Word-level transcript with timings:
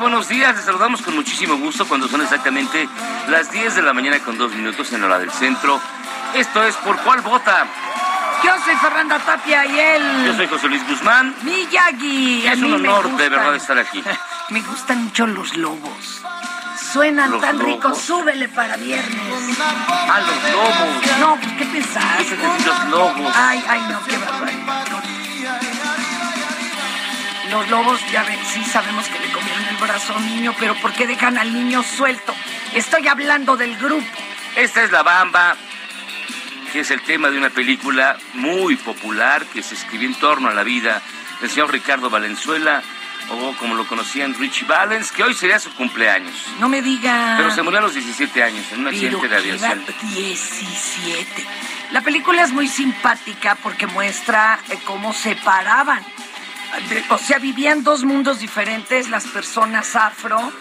Buenos 0.00 0.28
días. 0.28 0.56
Les 0.56 0.64
saludamos 0.64 1.02
con 1.02 1.14
muchísimo 1.14 1.56
gusto 1.56 1.86
cuando 1.86 2.08
son 2.08 2.22
exactamente 2.22 2.88
las 3.28 3.52
10 3.52 3.76
de 3.76 3.82
la 3.82 3.92
mañana 3.92 4.18
con 4.20 4.36
dos 4.38 4.52
minutos 4.52 4.92
en 4.92 5.00
la 5.00 5.06
hora 5.06 5.18
del 5.18 5.30
centro. 5.30 5.80
Esto 6.34 6.64
es 6.64 6.74
Por 6.76 6.96
Cuál 7.02 7.20
Vota. 7.20 7.66
Yo 8.42 8.52
soy 8.64 8.74
Fernanda 8.76 9.18
Tapia 9.18 9.66
y 9.66 9.78
él. 9.78 10.02
Yo 10.26 10.34
soy 10.34 10.46
José 10.48 10.68
Luis 10.68 10.86
Guzmán. 10.88 11.34
Miyagi. 11.42 12.46
Es 12.46 12.58
un 12.60 12.72
honor 12.74 13.16
de 13.16 13.28
verdad 13.28 13.54
estar 13.54 13.78
aquí. 13.78 14.02
Me 14.48 14.60
gustan 14.62 15.04
mucho 15.04 15.26
los 15.26 15.56
lobos. 15.56 16.22
Suenan 16.92 17.30
Los 17.30 17.40
tan 17.42 17.58
lobos. 17.58 17.72
ricos. 17.74 17.98
Súbele 17.98 18.48
para 18.48 18.76
viernes. 18.76 19.58
A 19.60 20.20
los 20.20 20.52
lobos. 20.52 21.20
No, 21.20 21.36
pues 21.36 21.52
qué 21.58 21.64
decir 21.66 22.38
los 22.66 22.84
lobos. 22.88 23.32
Ay, 23.36 23.62
ay, 23.68 23.80
no, 23.90 24.02
qué 24.06 24.16
barbaridad. 24.16 24.86
Los 27.50 27.68
lobos, 27.68 28.00
ya 28.12 28.22
ven, 28.22 28.38
sí 28.46 28.64
sabemos 28.64 29.08
que 29.08 29.18
le 29.18 29.32
comieron 29.32 29.66
el 29.80 29.86
brazo 29.88 30.14
a 30.14 30.16
un 30.18 30.26
niño, 30.26 30.54
pero 30.58 30.74
¿por 30.76 30.92
qué 30.92 31.06
dejan 31.06 31.38
al 31.38 31.52
niño 31.52 31.82
suelto? 31.82 32.34
Estoy 32.74 33.08
hablando 33.08 33.56
del 33.56 33.76
grupo. 33.76 34.06
Esta 34.56 34.82
es 34.84 34.90
La 34.92 35.02
Bamba, 35.02 35.56
que 36.72 36.80
es 36.80 36.90
el 36.90 37.00
tema 37.02 37.30
de 37.30 37.38
una 37.38 37.50
película 37.50 38.16
muy 38.34 38.76
popular 38.76 39.44
que 39.46 39.62
se 39.62 39.74
escribió 39.74 40.08
en 40.08 40.14
torno 40.16 40.48
a 40.48 40.54
la 40.54 40.62
vida 40.62 41.00
del 41.40 41.50
señor 41.50 41.72
Ricardo 41.72 42.10
Valenzuela, 42.10 42.82
o 43.30 43.52
como 43.58 43.74
lo 43.76 43.86
conocían 43.86 44.34
Richie 44.34 44.66
Valens, 44.66 45.12
que 45.12 45.22
hoy 45.22 45.34
sería 45.34 45.58
su 45.60 45.72
cumpleaños. 45.74 46.34
No 46.58 46.68
me 46.68 46.82
diga. 46.82 47.34
Pero 47.38 47.50
se 47.54 47.62
murió 47.62 47.78
a 47.78 47.82
los 47.82 47.94
17 47.94 48.42
años 48.42 48.66
en 48.72 48.80
un 48.80 48.88
accidente 48.88 49.28
de 49.28 49.36
aviación. 49.36 49.84
qué 49.86 49.92
va- 50.04 50.10
17. 50.14 51.46
La 51.92 52.00
película 52.02 52.42
es 52.42 52.52
muy 52.52 52.66
simpática 52.68 53.56
porque 53.62 53.86
muestra 53.86 54.58
eh, 54.68 54.78
cómo 54.84 55.12
separaban. 55.12 56.00
De- 56.00 56.29
O 57.10 57.18
sea, 57.18 57.38
vivían 57.38 57.82
dos 57.82 58.04
mundos 58.04 58.38
diferentes, 58.38 59.08
las 59.08 59.26
personas 59.26 59.96
afro 59.96 60.52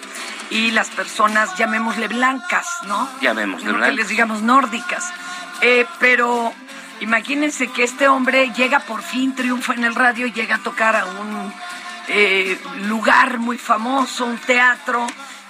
y 0.50 0.72
las 0.72 0.90
personas, 0.90 1.56
llamémosle 1.58 2.08
blancas, 2.08 2.68
¿no? 2.88 3.08
Llamémosle 3.22 3.80
que 3.80 3.92
les 3.92 4.08
digamos 4.08 4.42
nórdicas. 4.42 5.12
Eh, 5.62 5.86
pero 6.00 6.54
imagínense 7.02 7.68
que 7.68 7.84
este 7.84 8.08
hombre 8.08 8.52
llega 8.56 8.80
por 8.80 9.04
fin, 9.04 9.36
triunfa 9.36 9.74
en 9.74 9.84
el 9.84 9.96
radio, 9.96 10.28
llega 10.28 10.56
a 10.56 10.60
tocar 10.60 10.96
a 10.96 11.06
un 11.06 11.54
eh, 12.08 12.60
lugar 12.88 13.38
muy 13.38 13.58
famoso, 13.58 14.26
un 14.26 14.40
teatro, 14.40 15.06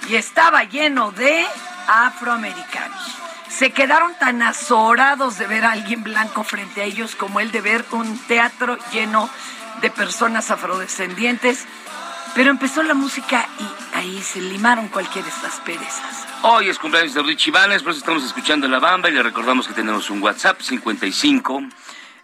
y 0.09 0.15
estaba 0.15 0.63
lleno 0.65 1.11
de 1.11 1.45
afroamericanos. 1.87 3.15
Se 3.47 3.71
quedaron 3.71 4.13
tan 4.19 4.41
azorados 4.41 5.37
de 5.37 5.47
ver 5.47 5.65
a 5.65 5.71
alguien 5.71 6.03
blanco 6.03 6.43
frente 6.43 6.81
a 6.81 6.83
ellos 6.83 7.15
como 7.15 7.39
el 7.39 7.51
de 7.51 7.61
ver 7.61 7.85
un 7.91 8.17
teatro 8.27 8.77
lleno 8.91 9.27
de 9.27 9.29
personas 9.89 10.51
afrodescendientes. 10.51 11.65
Pero 12.35 12.51
empezó 12.51 12.83
la 12.83 12.93
música 12.93 13.47
y 13.59 13.97
ahí 13.97 14.21
se 14.21 14.39
limaron 14.39 14.87
cualquier 14.89 15.23
de 15.23 15.31
estas 15.31 15.55
perezas. 15.61 16.27
Hoy 16.43 16.69
es 16.69 16.77
cumpleaños 16.77 17.13
de 17.13 17.23
Richie 17.23 17.51
Valens, 17.51 17.81
por 17.81 17.91
eso 17.91 17.99
estamos 17.99 18.23
escuchando 18.23 18.67
La 18.67 18.79
Bamba 18.79 19.09
y 19.09 19.13
le 19.13 19.23
recordamos 19.23 19.67
que 19.67 19.73
tenemos 19.73 20.09
un 20.09 20.21
WhatsApp 20.21 20.61
55 20.61 21.63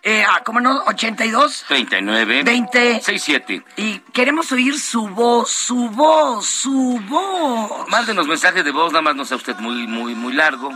Eh, 0.04 0.24
ah, 0.24 0.42
¿cómo 0.46 0.60
no? 0.60 0.84
82 0.86 1.66
39 1.68 2.44
20 2.44 3.02
67. 3.02 3.64
Y 3.78 4.00
queremos 4.14 4.52
oír 4.52 4.80
su 4.80 5.08
voz, 5.08 5.50
su 5.50 5.90
voz, 5.90 6.46
su 6.46 7.02
voz. 7.10 7.90
Mándenos 7.90 8.28
mensajes 8.28 8.64
de 8.64 8.72
voz, 8.72 8.92
nada 8.92 9.02
más 9.02 9.16
no 9.16 9.26
sea 9.26 9.38
usted 9.38 9.56
muy, 9.58 9.88
muy, 9.88 10.14
muy 10.14 10.34
largo. 10.34 10.70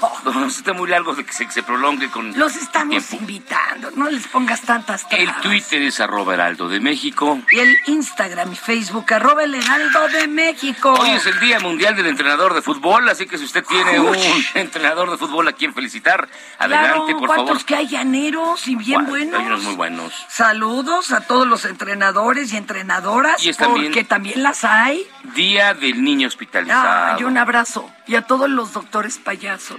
No 0.24 0.46
esté 0.46 0.72
muy 0.72 0.88
largo 0.88 1.14
de 1.14 1.24
que 1.24 1.32
se, 1.32 1.46
que 1.46 1.52
se 1.52 1.62
prolongue 1.62 2.08
con 2.10 2.36
Los 2.38 2.56
estamos 2.56 2.90
tiempo. 3.06 3.16
invitando, 3.20 3.90
no 3.92 4.08
les 4.10 4.26
pongas 4.28 4.62
tantas 4.62 5.06
El 5.10 5.24
trabas. 5.26 5.42
Twitter 5.42 5.82
es 5.82 6.00
arroba 6.00 6.34
heraldo 6.34 6.68
de 6.68 6.80
México. 6.80 7.40
Y 7.50 7.58
el 7.58 7.76
Instagram 7.86 8.52
y 8.52 8.56
Facebook, 8.56 9.12
arroba 9.12 9.44
el 9.44 9.54
heraldo 9.54 10.08
de 10.08 10.26
México. 10.28 10.94
Hoy 10.94 11.10
es 11.10 11.26
el 11.26 11.38
Día 11.40 11.60
Mundial 11.60 11.94
del 11.96 12.06
Entrenador 12.06 12.54
de 12.54 12.62
Fútbol, 12.62 13.08
así 13.08 13.26
que 13.26 13.38
si 13.38 13.44
usted 13.44 13.64
tiene 13.64 14.00
un 14.00 14.16
entrenador 14.54 15.10
de 15.10 15.18
fútbol 15.18 15.46
a 15.48 15.52
quien 15.52 15.74
felicitar, 15.74 16.28
adelante, 16.58 16.88
Claro, 17.04 17.18
por 17.18 17.26
¿cuántos 17.28 17.48
favor. 17.48 17.64
que 17.66 17.76
hay 17.76 17.88
llaneros 17.88 18.66
y 18.68 18.76
bien 18.76 19.04
Bueno, 19.06 19.10
buenos? 19.10 19.40
Hay 19.40 19.46
unos 19.46 19.62
muy 19.62 19.74
buenos. 19.74 20.12
Saludos 20.28 21.12
a 21.12 21.20
todos 21.22 21.46
los 21.46 21.64
entrenadores 21.64 22.52
y 22.52 22.56
entrenadoras, 22.56 23.44
Y 23.44 23.50
es 23.50 23.56
también- 23.56 23.86
porque 23.86 24.04
también 24.04 24.42
las 24.42 24.64
hay. 24.64 25.06
Día 25.34 25.74
del 25.74 26.02
Niño 26.02 26.28
Hospitalizado. 26.28 26.88
Ah, 26.88 27.16
y 27.20 27.24
un 27.24 27.36
abrazo. 27.38 27.90
Y 28.06 28.16
a 28.16 28.22
todos 28.22 28.50
los 28.50 28.72
doctores 28.74 29.16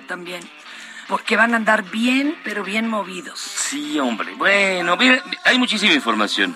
también. 0.07 0.41
Porque 1.07 1.37
van 1.37 1.53
a 1.53 1.57
andar 1.57 1.83
bien, 1.83 2.35
pero 2.43 2.63
bien 2.63 2.87
movidos. 2.89 3.39
Sí, 3.39 3.99
hombre. 3.99 4.33
Bueno, 4.35 4.97
hay 5.43 5.59
muchísima 5.59 5.93
información. 5.93 6.55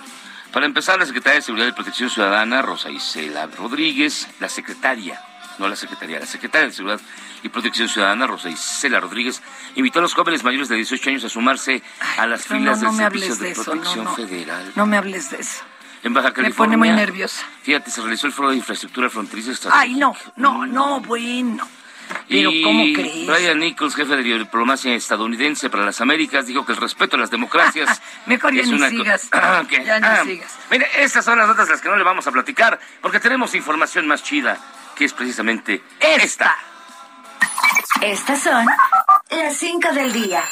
Para 0.52 0.66
empezar, 0.66 0.98
la 0.98 1.06
Secretaria 1.06 1.36
de 1.36 1.42
Seguridad 1.42 1.68
y 1.68 1.72
Protección 1.72 2.10
Ciudadana, 2.10 2.60
Rosa 2.60 2.90
Isela 2.90 3.46
Rodríguez, 3.46 4.26
la 4.40 4.48
secretaria, 4.48 5.20
no 5.58 5.68
la 5.68 5.76
secretaria, 5.76 6.18
la 6.18 6.26
secretaria 6.26 6.66
de 6.66 6.74
Seguridad 6.74 7.00
y 7.44 7.48
Protección 7.48 7.88
Ciudadana, 7.88 8.26
Rosa 8.26 8.50
Isela 8.50 8.98
Rodríguez, 8.98 9.40
invitó 9.76 10.00
a 10.00 10.02
los 10.02 10.12
jóvenes 10.14 10.42
mayores 10.42 10.68
de 10.68 10.74
18 10.74 11.10
años 11.10 11.24
a 11.24 11.28
sumarse 11.28 11.84
a 12.18 12.26
las 12.26 12.44
filas 12.46 12.80
no, 12.82 12.90
no 12.90 12.90
del 12.90 12.96
me 12.96 13.04
Servicio 13.04 13.36
de, 13.36 13.44
de 13.44 13.50
eso, 13.52 13.62
Protección 13.64 14.04
no. 14.04 14.14
Federal. 14.16 14.72
No 14.74 14.86
me 14.86 14.96
hables 14.96 15.30
de 15.30 15.38
eso. 15.38 15.62
En 16.02 16.12
Baja 16.14 16.28
Me 16.28 16.34
California. 16.34 16.76
pone 16.76 16.76
muy 16.76 16.90
nerviosa. 16.90 17.44
Fíjate, 17.62 17.90
se 17.92 18.00
realizó 18.00 18.26
el 18.26 18.32
foro 18.32 18.50
de 18.50 18.56
infraestructura 18.56 19.08
fronteriza. 19.08 19.52
Ay, 19.70 19.94
no, 19.94 20.16
no, 20.34 20.66
no, 20.66 21.00
bueno. 21.02 21.68
Pero, 22.28 22.50
y 22.50 22.62
¿cómo 22.62 22.84
crees? 22.94 23.26
Brian 23.26 23.58
Nichols, 23.58 23.94
jefe 23.96 24.16
de 24.16 24.22
diplomacia 24.22 24.94
estadounidense 24.94 25.68
para 25.70 25.84
las 25.84 26.00
Américas, 26.00 26.46
dijo 26.46 26.64
que 26.64 26.72
el 26.72 26.78
respeto 26.78 27.16
a 27.16 27.18
las 27.20 27.30
democracias 27.30 28.00
Mejor 28.26 28.54
ya 28.54 28.62
es 28.62 28.68
ni 28.68 28.74
una 28.74 28.88
sigas. 28.88 29.28
Ah, 29.32 29.62
ok. 29.64 29.70
Ya 29.84 30.00
ni 30.00 30.06
Ah, 30.06 30.22
sigas. 30.24 30.56
Mire, 30.70 30.88
estas 30.98 31.24
son 31.24 31.38
las 31.38 31.48
notas 31.48 31.66
de 31.66 31.72
las 31.72 31.80
que 31.82 31.88
no 31.88 31.96
le 31.96 32.04
vamos 32.04 32.26
a 32.26 32.32
platicar, 32.32 32.78
porque 33.00 33.20
tenemos 33.20 33.54
información 33.54 34.06
más 34.06 34.22
chida, 34.22 34.58
que 34.96 35.04
es 35.04 35.12
precisamente 35.12 35.82
Esta. 36.00 36.56
Estas 38.02 38.42
son 38.42 38.66
las 39.30 39.56
5 39.56 39.92
del 39.92 40.12
día. 40.12 40.42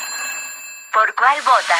¿Por 0.92 1.14
cuál 1.14 1.36
vota? 1.42 1.74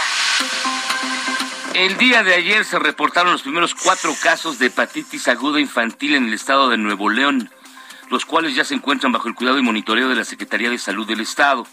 El 1.75 1.97
día 1.99 2.23
de 2.23 2.35
ayer 2.35 2.65
se 2.65 2.79
reportaron 2.79 3.33
los 3.33 3.43
primeros 3.43 3.75
cuatro 3.75 4.15
casos 4.23 4.59
de 4.59 4.67
hepatitis 4.67 5.29
aguda 5.29 5.61
infantil 5.61 6.15
en 6.15 6.27
el 6.27 6.35
estado 6.35 6.69
de 6.71 6.79
Nuevo 6.79 7.11
León, 7.11 7.51
los 8.11 8.25
cuales 8.25 8.55
ya 8.55 8.65
se 8.65 8.75
encuentran 8.75 9.13
bajo 9.13 9.29
el 9.29 9.35
cuidado 9.35 9.59
y 9.59 9.63
monitoreo 9.63 10.09
de 10.09 10.15
la 10.15 10.25
Secretaría 10.25 10.71
de 10.71 10.79
Salud 10.79 11.07
del 11.07 11.21
Estado. 11.21 11.67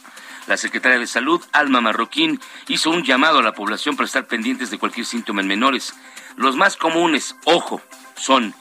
La 0.48 0.58
secretaria 0.58 1.00
de 1.00 1.08
Salud, 1.08 1.44
Alma 1.54 1.82
Marroquín, 1.82 2.40
hizo 2.68 2.92
un 2.92 3.04
llamado 3.04 3.40
a 3.40 3.44
la 3.44 3.54
población 3.54 3.96
para 3.96 4.06
estar 4.06 4.28
pendientes 4.28 4.70
de 4.70 4.78
cualquier 4.78 5.06
síntoma 5.06 5.42
en 5.42 5.48
menores. 5.48 5.96
Los 6.36 6.56
más 6.56 6.78
comunes, 6.78 7.36
ojo, 7.46 7.82
son 8.16 8.54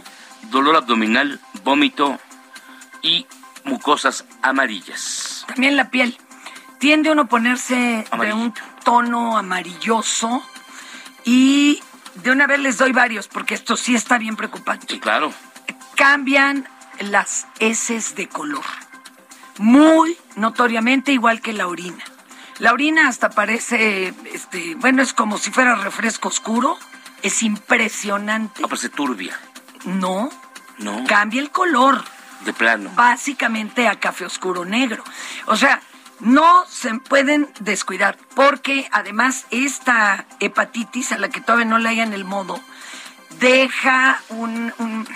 dolor 0.50 0.76
abdominal, 0.76 1.40
vómito 1.62 2.18
y 3.02 3.26
mucosas 3.64 4.24
amarillas. 4.42 5.44
También 5.46 5.76
la 5.76 5.90
piel. 5.90 6.16
Tiende 6.78 7.10
uno 7.10 7.22
a 7.22 7.26
ponerse 7.26 8.04
de 8.18 8.32
un 8.32 8.54
tono 8.84 9.36
amarilloso 9.38 10.42
y 11.24 11.80
de 12.16 12.30
una 12.30 12.46
vez 12.46 12.60
les 12.60 12.78
doy 12.78 12.92
varios 12.92 13.28
porque 13.28 13.54
esto 13.54 13.76
sí 13.76 13.94
está 13.94 14.18
bien 14.18 14.36
preocupante. 14.36 14.86
Sí, 14.94 15.00
claro. 15.00 15.32
Cambian 15.96 16.68
las 17.00 17.46
heces 17.60 18.14
de 18.14 18.28
color. 18.28 18.64
Muy 19.58 20.16
notoriamente 20.36 21.12
igual 21.12 21.40
que 21.40 21.52
la 21.52 21.66
orina. 21.68 22.02
La 22.58 22.72
orina 22.72 23.08
hasta 23.08 23.30
parece, 23.30 24.14
este, 24.32 24.74
bueno, 24.76 25.02
es 25.02 25.12
como 25.12 25.38
si 25.38 25.50
fuera 25.50 25.74
refresco 25.74 26.28
oscuro. 26.28 26.78
Es 27.22 27.42
impresionante. 27.42 28.60
No, 28.62 28.68
parece 28.68 28.88
turbia. 28.88 29.38
No, 29.84 30.30
No, 30.78 31.04
cambia 31.06 31.40
el 31.40 31.50
color. 31.50 32.04
de 32.44 32.52
plano. 32.52 32.90
básicamente 32.94 33.88
a 33.88 33.98
café 33.98 34.24
oscuro 34.26 34.64
negro. 34.64 35.02
O 35.46 35.56
sea, 35.56 35.80
no 36.20 36.64
se 36.68 36.94
pueden 36.94 37.50
descuidar, 37.60 38.16
porque 38.34 38.88
además 38.92 39.46
esta 39.50 40.26
hepatitis 40.40 41.12
a 41.12 41.18
la 41.18 41.28
que 41.28 41.40
todavía 41.40 41.64
no 41.66 41.78
le 41.78 41.88
hayan 41.88 42.12
el 42.12 42.24
modo, 42.24 42.60
deja 43.40 44.20
un, 44.28 44.72
un- 44.78 45.08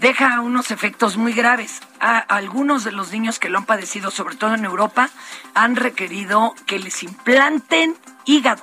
deja 0.00 0.40
unos 0.40 0.70
efectos 0.70 1.16
muy 1.16 1.32
graves. 1.32 1.80
A, 2.00 2.18
algunos 2.18 2.84
de 2.84 2.92
los 2.92 3.12
niños 3.12 3.38
que 3.38 3.48
lo 3.50 3.58
han 3.58 3.66
padecido, 3.66 4.10
sobre 4.10 4.36
todo 4.36 4.54
en 4.54 4.64
Europa, 4.64 5.10
han 5.54 5.76
requerido 5.76 6.54
que 6.66 6.78
les 6.78 7.02
implanten 7.02 7.96
hígado. 8.24 8.62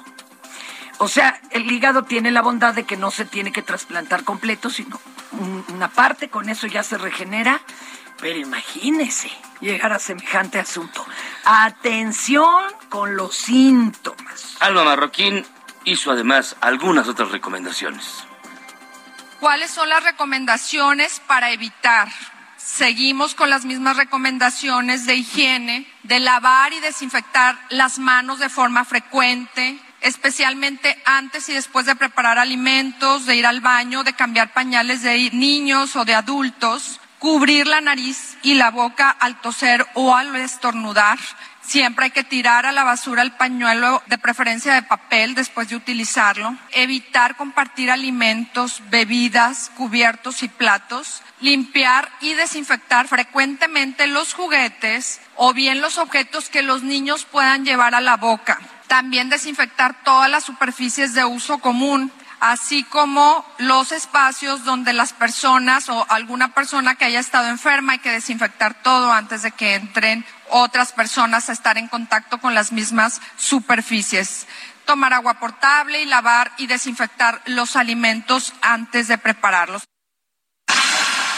O 0.98 1.07
sea, 1.07 1.39
el 1.51 1.72
hígado 1.72 2.04
tiene 2.04 2.31
la 2.31 2.42
bondad 2.42 2.74
de 2.74 2.84
que 2.86 2.98
no 2.98 3.12
se 3.12 3.24
tiene 3.25 3.51
que 3.51 3.62
trasplantar 3.62 4.24
completo, 4.24 4.69
sino 4.72 5.00
un- 5.31 5.63
una 5.74 5.89
parte, 5.89 6.30
con 6.30 6.50
eso 6.50 6.66
ya 6.68 6.81
se 6.81 6.98
regenera. 6.98 7.62
Pero 8.19 8.40
imagínese 8.40 9.30
llegar 9.62 9.94
a 9.94 10.00
semejante 10.00 10.60
asunto. 10.60 11.06
Atención 11.45 12.63
con 12.90 13.16
los 13.16 13.36
síntomas. 13.36 14.57
Alma 14.60 14.83
Marroquín 14.83 15.45
hizo 15.83 16.10
además 16.12 16.56
algunas 16.62 17.07
otras 17.07 17.30
recomendaciones. 17.31 18.26
¿Cuáles 19.39 19.69
son 19.69 19.88
las 19.89 20.04
recomendaciones 20.04 21.22
para 21.28 21.51
evitar? 21.51 22.10
Seguimos 22.57 23.36
con 23.36 23.51
las 23.51 23.66
mismas 23.66 23.95
recomendaciones 23.95 25.06
de 25.06 25.16
higiene, 25.16 25.88
de 26.01 26.19
lavar 26.19 26.74
y 26.74 26.80
desinfectar 26.80 27.56
las 27.69 28.00
manos 28.00 28.39
de 28.39 28.50
forma 28.50 28.84
frecuente, 28.84 29.80
especialmente 30.01 31.00
antes 31.06 31.50
y 31.50 31.54
después 31.54 31.86
de 31.86 31.95
preparar 31.95 32.39
alimentos, 32.39 33.28
de 33.28 33.36
ir 33.36 33.45
al 33.45 33.62
baño, 33.62 34.04
de 34.04 34.13
cambiar 34.13 34.54
pañales 34.54 35.04
de 35.04 35.30
niños 35.31 35.95
o 35.95 36.04
de 36.04 36.16
adultos, 36.16 37.00
cubrir 37.19 37.68
la 37.68 37.80
nariz 37.80 38.38
y 38.42 38.56
la 38.56 38.72
boca 38.72 39.12
al 39.12 39.40
toser 39.42 39.86
o 39.94 40.16
al 40.16 40.36
estornudar. 40.36 41.19
Siempre 41.68 42.06
hay 42.06 42.12
que 42.12 42.24
tirar 42.24 42.66
a 42.66 42.72
la 42.72 42.86
basura 42.86 43.22
el 43.22 43.34
pañuelo, 43.34 44.02
de 44.06 44.18
preferencia 44.18 44.74
de 44.74 44.84
papel, 44.84 45.36
después 45.36 45.68
de 45.68 45.75
utilizarlo. 45.75 46.56
Evitar 46.72 47.36
compartir 47.36 47.92
alimentos, 47.92 48.81
bebidas, 48.90 49.69
cubiertos 49.75 50.44
y 50.44 50.48
platos. 50.48 51.22
Limpiar 51.42 52.10
y 52.22 52.36
desinfectar 52.36 53.10
frecuentemente 53.10 54.08
los 54.08 54.34
juguetes 54.34 55.19
o 55.36 55.54
bien 55.54 55.81
los 55.81 55.98
objetos 55.98 56.48
que 56.48 56.62
los 56.62 56.84
niños 56.84 57.25
puedan 57.25 57.66
llevar 57.66 57.96
a 57.96 58.02
la 58.02 58.16
boca. 58.16 58.60
También 58.88 59.28
desinfectar 59.28 60.04
todas 60.06 60.31
las 60.31 60.46
superficies 60.46 61.14
de 61.14 61.25
uso 61.25 61.58
común 61.58 62.14
así 62.40 62.84
como 62.84 63.46
los 63.58 63.92
espacios 63.92 64.64
donde 64.64 64.94
las 64.94 65.14
personas 65.14 65.90
o 65.90 66.06
alguna 66.10 66.54
persona 66.54 66.96
que 66.96 67.06
haya 67.06 67.19
estado 67.19 67.50
enferma 67.50 67.94
hay 67.94 68.00
que 68.00 68.12
desinfectar 68.12 68.75
todo 68.84 69.12
antes 69.12 69.42
de 69.42 69.52
que 69.52 69.75
entren 69.75 70.25
otras 70.49 70.91
personas 70.94 71.49
a 71.49 71.53
estar 71.53 71.77
en 71.77 71.88
contacto 71.88 72.39
con 72.39 72.53
las 72.55 72.71
mismas 72.71 73.21
superficies. 73.38 74.47
Tomar 74.85 75.13
agua 75.13 75.39
potable 75.39 76.01
y 76.01 76.05
lavar 76.05 76.51
y 76.57 76.67
desinfectar 76.67 77.41
los 77.45 77.75
alimentos 77.75 78.53
antes 78.61 79.07
de 79.07 79.17
prepararlos. 79.17 79.83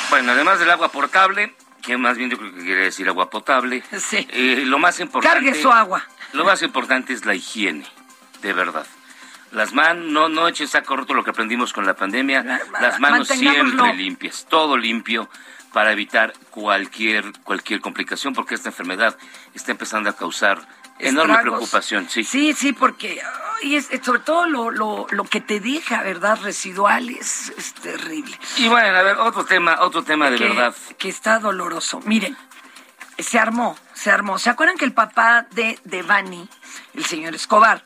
Bueno, 0.09 0.31
además 0.31 0.59
del 0.59 0.71
agua 0.71 0.91
portable, 0.91 1.55
que 1.81 1.97
más 1.97 2.17
bien 2.17 2.29
yo 2.29 2.37
creo 2.37 2.53
que 2.53 2.63
quiere 2.63 2.83
decir 2.83 3.07
agua 3.07 3.29
potable, 3.29 3.83
Sí. 3.97 4.27
eh, 4.31 4.63
lo 4.65 4.79
más 4.79 4.99
importante... 4.99 5.35
Cargue 5.45 5.61
su 5.61 5.71
agua. 5.71 6.03
Lo 6.33 6.45
más 6.45 6.61
importante 6.61 7.13
es 7.13 7.25
la 7.25 7.35
higiene, 7.35 7.87
de 8.41 8.53
verdad. 8.53 8.85
Las 9.51 9.73
manos, 9.73 10.05
no, 10.05 10.29
no 10.29 10.47
eches 10.47 10.69
saco 10.71 10.95
roto 10.95 11.15
lo 11.15 11.23
que 11.23 11.31
aprendimos 11.31 11.73
con 11.73 11.85
la 11.85 11.95
pandemia. 11.95 12.61
Las 12.79 12.99
manos 12.99 13.27
siempre 13.27 13.95
limpias, 13.95 14.45
todo 14.47 14.77
limpio 14.77 15.27
para 15.73 15.91
evitar 15.91 16.33
cualquier, 16.49 17.31
cualquier 17.43 17.81
complicación, 17.81 18.33
porque 18.33 18.55
esta 18.55 18.69
enfermedad 18.69 19.17
está 19.53 19.71
empezando 19.71 20.09
a 20.09 20.13
causar 20.13 20.59
enorme 20.99 21.33
Estragos. 21.33 21.59
preocupación. 21.59 22.09
Sí. 22.09 22.23
Sí, 22.23 22.53
sí, 22.53 22.73
porque 22.73 23.21
ay, 23.61 23.75
es, 23.75 23.89
sobre 24.03 24.19
todo 24.21 24.47
lo, 24.47 24.71
lo, 24.71 25.07
lo 25.11 25.23
que 25.25 25.41
te 25.41 25.59
deja, 25.59 26.03
¿verdad? 26.03 26.39
Residual 26.41 27.09
es, 27.09 27.53
es 27.57 27.73
terrible. 27.75 28.37
Y 28.57 28.67
bueno, 28.67 28.97
a 28.97 29.01
ver, 29.01 29.17
otro 29.17 29.45
tema, 29.45 29.77
otro 29.81 30.03
tema 30.03 30.29
de 30.29 30.37
que, 30.37 30.47
verdad. 30.47 30.75
que 30.97 31.09
está 31.09 31.39
doloroso. 31.39 32.01
Miren, 32.05 32.35
se 33.17 33.39
armó, 33.39 33.77
se 33.93 34.11
armó. 34.11 34.39
¿Se 34.39 34.49
acuerdan 34.49 34.77
que 34.77 34.85
el 34.85 34.93
papá 34.93 35.47
de 35.51 35.79
Devani, 35.83 36.47
el 36.93 37.05
señor 37.05 37.35
Escobar, 37.35 37.85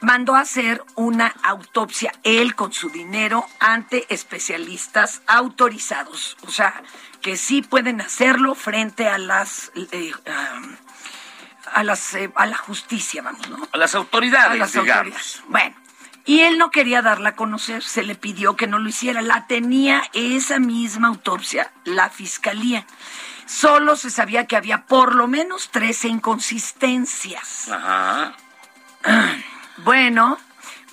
mandó 0.00 0.34
a 0.34 0.40
hacer 0.40 0.82
una 0.94 1.34
autopsia, 1.42 2.12
él 2.22 2.54
con 2.54 2.72
su 2.72 2.90
dinero, 2.90 3.46
ante 3.60 4.12
especialistas 4.12 5.22
autorizados? 5.26 6.36
O 6.46 6.50
sea, 6.50 6.82
que 7.22 7.36
sí 7.36 7.62
pueden 7.62 8.00
hacerlo 8.00 8.54
frente 8.54 9.08
a 9.08 9.18
las... 9.18 9.72
eh, 9.92 10.12
um, 10.26 10.76
a, 11.72 11.82
las, 11.82 12.14
eh, 12.14 12.30
a 12.36 12.46
la 12.46 12.56
justicia, 12.56 13.22
vamos, 13.22 13.48
¿no? 13.48 13.68
A 13.72 13.76
las 13.76 13.94
autoridades, 13.94 14.52
a 14.52 14.54
las 14.56 14.72
digamos. 14.72 14.96
autoridades. 14.96 15.42
Bueno, 15.48 15.76
y 16.24 16.40
él 16.40 16.58
no 16.58 16.70
quería 16.70 17.02
darla 17.02 17.30
a 17.30 17.34
conocer, 17.36 17.82
se 17.82 18.02
le 18.02 18.14
pidió 18.14 18.56
que 18.56 18.66
no 18.66 18.78
lo 18.78 18.88
hiciera. 18.88 19.22
La 19.22 19.46
tenía 19.46 20.02
esa 20.12 20.58
misma 20.58 21.08
autopsia, 21.08 21.72
la 21.84 22.10
fiscalía. 22.10 22.86
Solo 23.46 23.94
se 23.94 24.10
sabía 24.10 24.46
que 24.46 24.56
había 24.56 24.86
por 24.86 25.14
lo 25.14 25.28
menos 25.28 25.68
13 25.70 26.08
inconsistencias. 26.08 27.68
Ajá. 27.68 28.34
Bueno, 29.78 30.38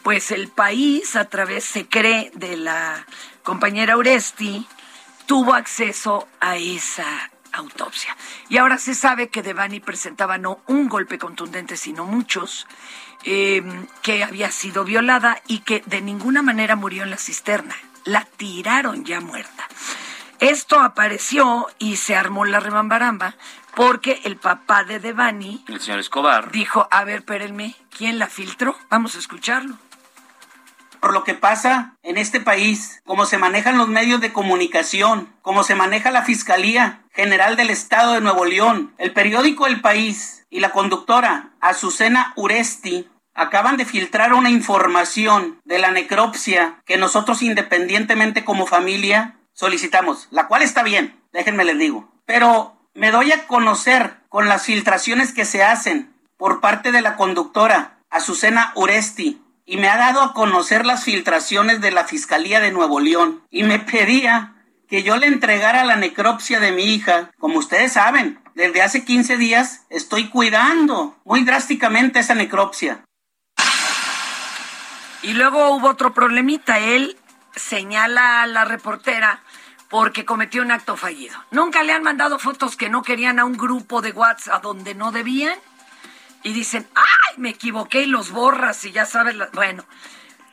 pues 0.04 0.32
el 0.32 0.50
país, 0.50 1.16
a 1.16 1.26
través, 1.26 1.64
se 1.64 1.88
cree, 1.88 2.32
de 2.36 2.58
la 2.58 3.06
compañera 3.44 3.96
Oresti, 3.96 4.68
tuvo 5.26 5.54
acceso 5.54 6.28
a 6.42 6.58
esa 6.58 7.32
autopsia. 7.54 8.16
Y 8.50 8.58
ahora 8.58 8.78
se 8.78 8.96
sabe 8.96 9.30
que 9.30 9.42
Devani 9.42 9.80
presentaba 9.80 10.38
no 10.38 10.60
un 10.68 10.90
golpe 10.90 11.18
contundente, 11.18 11.78
sino 11.78 12.06
muchos, 12.06 12.68
eh, 13.24 13.64
que 14.02 14.24
había 14.24 14.52
sido 14.52 14.84
violada 14.84 15.42
y 15.48 15.60
que 15.60 15.82
de 15.86 16.02
ninguna 16.02 16.42
manera 16.42 16.76
murió 16.76 17.04
en 17.04 17.12
la 17.12 17.18
cisterna. 17.18 17.76
La 18.04 18.26
tiraron 18.26 19.06
ya 19.06 19.22
muerta. 19.22 19.68
Esto 20.40 20.82
apareció 20.82 21.68
y 21.80 21.96
se 21.96 22.18
armó 22.18 22.44
la 22.44 22.60
rebambaramba 22.60 23.36
porque 23.76 24.22
el 24.24 24.38
papá 24.38 24.84
de 24.84 25.00
Devani 25.00 25.64
El 25.68 25.80
señor 25.80 26.00
Escobar. 26.00 26.52
dijo, 26.52 26.88
a 26.92 27.04
ver, 27.04 27.18
espérenme, 27.20 27.76
¿quién 27.96 28.20
la 28.20 28.28
filtró? 28.28 28.76
Vamos 28.90 29.16
a 29.16 29.20
escucharlo. 29.20 29.78
por 31.00 31.12
lo 31.12 31.26
que 31.26 31.34
pasa 31.34 31.98
en 32.02 32.18
este 32.18 32.40
país, 32.40 33.02
cómo 33.06 33.26
se 33.26 33.38
manejan 33.38 33.78
los 33.78 33.90
medios 33.90 34.22
de 34.22 34.32
comunicación, 34.32 35.28
cómo 35.42 35.64
se 35.64 35.76
maneja 35.76 36.12
la 36.12 36.22
Fiscalía 36.24 37.02
General 37.12 37.58
del 37.58 37.70
Estado 37.72 38.14
de 38.14 38.22
Nuevo 38.22 38.46
León, 38.46 38.94
el 38.98 39.12
periódico 39.12 39.68
El 39.68 39.82
País 39.82 40.46
y 40.50 40.62
la 40.62 40.72
conductora 40.72 41.50
Azucena 41.60 42.32
Uresti 42.38 43.10
acaban 43.34 43.76
de 43.76 43.84
filtrar 43.84 44.34
una 44.34 44.50
información 44.50 45.60
de 45.66 45.80
la 45.80 45.92
necropsia 45.92 46.82
que 46.86 46.98
nosotros 46.98 47.42
independientemente 47.42 48.46
como 48.46 48.66
familia 48.66 49.36
solicitamos, 49.52 50.30
la 50.32 50.48
cual 50.48 50.62
está 50.62 50.84
bien, 50.84 51.20
déjenme 51.34 51.66
les 51.66 51.78
digo. 51.78 52.14
Pero 52.26 52.78
me 52.94 53.12
doy 53.12 53.32
a 53.32 53.48
conocer 53.48 54.18
con 54.30 54.48
las 54.48 54.66
filtraciones 54.66 55.34
que 55.34 55.46
se 55.46 55.64
hacen 55.64 56.14
por 56.38 56.62
parte 56.62 56.92
de 56.92 57.02
la 57.02 57.16
conductora 57.16 57.98
Azucena 58.10 58.72
Uresti 58.76 59.42
y 59.66 59.78
me 59.78 59.88
ha 59.88 59.98
dado 59.98 60.22
a 60.22 60.34
conocer 60.34 60.86
las 60.86 61.04
filtraciones 61.04 61.82
de 61.82 61.92
la 61.92 62.06
Fiscalía 62.06 62.60
de 62.60 62.72
Nuevo 62.72 63.00
León 63.00 63.42
y 63.50 63.64
me 63.64 63.80
pedía 63.80 64.54
que 64.88 65.04
yo 65.04 65.18
le 65.18 65.28
entregara 65.28 65.86
la 65.86 65.96
necropsia 65.96 66.60
de 66.60 66.72
mi 66.72 66.84
hija. 66.84 67.32
Como 67.40 67.58
ustedes 67.58 67.94
saben, 67.94 68.40
desde 68.54 68.82
hace 68.82 69.06
15 69.06 69.38
días 69.38 69.86
estoy 69.90 70.30
cuidando 70.30 71.18
muy 71.24 71.44
drásticamente 71.44 72.20
esa 72.20 72.36
necropsia. 72.36 73.04
Y 75.24 75.34
luego 75.34 75.70
hubo 75.70 75.88
otro 75.88 76.14
problemita. 76.14 76.80
Él 76.80 77.18
señala 77.56 78.44
a 78.44 78.48
la 78.48 78.66
reportera 78.66 79.42
porque 79.94 80.26
cometió 80.26 80.64
un 80.64 80.72
acto 80.72 80.98
fallido. 80.98 81.38
Nunca 81.52 81.84
le 81.84 81.94
han 81.94 82.02
mandado 82.02 82.40
fotos 82.40 82.76
que 82.76 82.90
no 82.90 83.04
querían 83.04 83.38
a 83.38 83.46
un 83.46 83.56
grupo 83.56 84.02
de 84.02 84.12
WhatsApp 84.12 84.64
donde 84.64 84.96
no 84.96 85.12
debían 85.12 85.56
y 86.42 86.52
dicen, 86.52 86.88
¡ay! 86.96 87.38
Me 87.38 87.52
equivoqué 87.52 88.02
y 88.02 88.06
los 88.08 88.32
borras 88.32 88.84
y 88.86 88.92
ya 88.92 89.06
sabes. 89.06 89.36
Bueno, 89.54 89.86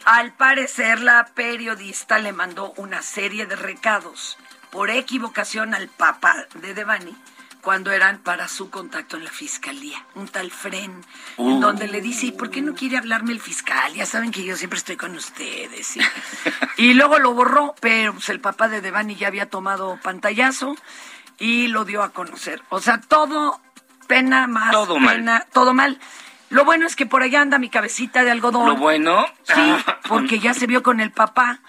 al 0.05 0.35
parecer 0.35 1.01
la 1.01 1.25
periodista 1.33 2.19
le 2.19 2.35
mandó 2.35 2.75
una 2.77 3.01
serie 3.01 3.47
de 3.47 3.57
recados 3.57 4.37
por 4.71 4.91
equivocación 4.91 5.73
al 5.73 5.89
papá 5.89 6.47
de 6.57 6.75
Devani 6.75 7.17
cuando 7.61 7.91
eran 7.93 8.19
para 8.19 8.49
su 8.49 8.71
contacto 8.71 9.17
en 9.17 9.25
la 9.25 9.31
fiscalía, 9.31 10.05
un 10.15 10.29
tal 10.29 10.51
Fren, 10.51 11.05
en 11.39 11.47
Uh. 11.47 11.61
donde 11.61 11.89
le 11.89 12.01
dice, 12.01 12.27
¿y 12.27 12.33
por 12.33 12.51
qué 12.51 12.63
no 12.63 12.75
quiere 12.75 12.97
hablarme 12.97 13.33
el 13.33 13.41
fiscal? 13.41 13.93
Ya 13.95 14.07
saben 14.07 14.31
que 14.31 14.45
yo 14.45 14.57
siempre 14.57 14.79
estoy 14.79 14.97
con 14.97 15.15
ustedes. 15.15 15.97
Y, 15.97 16.01
y 16.91 16.95
luego 16.95 17.19
lo 17.19 17.35
borró, 17.35 17.75
pero 17.81 18.15
pues, 18.15 18.29
el 18.29 18.41
papá 18.41 18.69
de 18.69 18.81
Devani 18.81 19.15
ya 19.17 19.29
había 19.29 19.49
tomado 19.49 19.99
pantallazo 20.03 20.77
y 21.39 21.69
lo 21.69 21.85
dio 21.85 22.03
a 22.03 22.11
conocer. 22.13 22.63
O 22.69 22.81
sea, 22.81 23.01
todo 23.01 23.61
pena 24.07 24.47
más 24.47 24.73
Todo 24.73 24.99
mal. 24.99 25.17
pena, 25.17 25.47
todo 25.53 25.73
mal. 25.75 25.99
Lo 26.51 26.65
bueno 26.65 26.85
es 26.87 26.97
que 26.97 27.07
por 27.07 27.23
allá 27.23 27.43
anda 27.43 27.59
mi 27.59 27.69
cabecita 27.71 28.25
de 28.25 28.31
algodón. 28.33 28.67
Lo 28.69 28.77
bueno. 28.77 29.25
Sí, 29.45 29.75
porque 30.09 30.41
ya 30.41 30.53
se 30.53 30.67
vio 30.67 30.83
con 30.83 30.99
el 31.01 31.13
papá. 31.13 31.61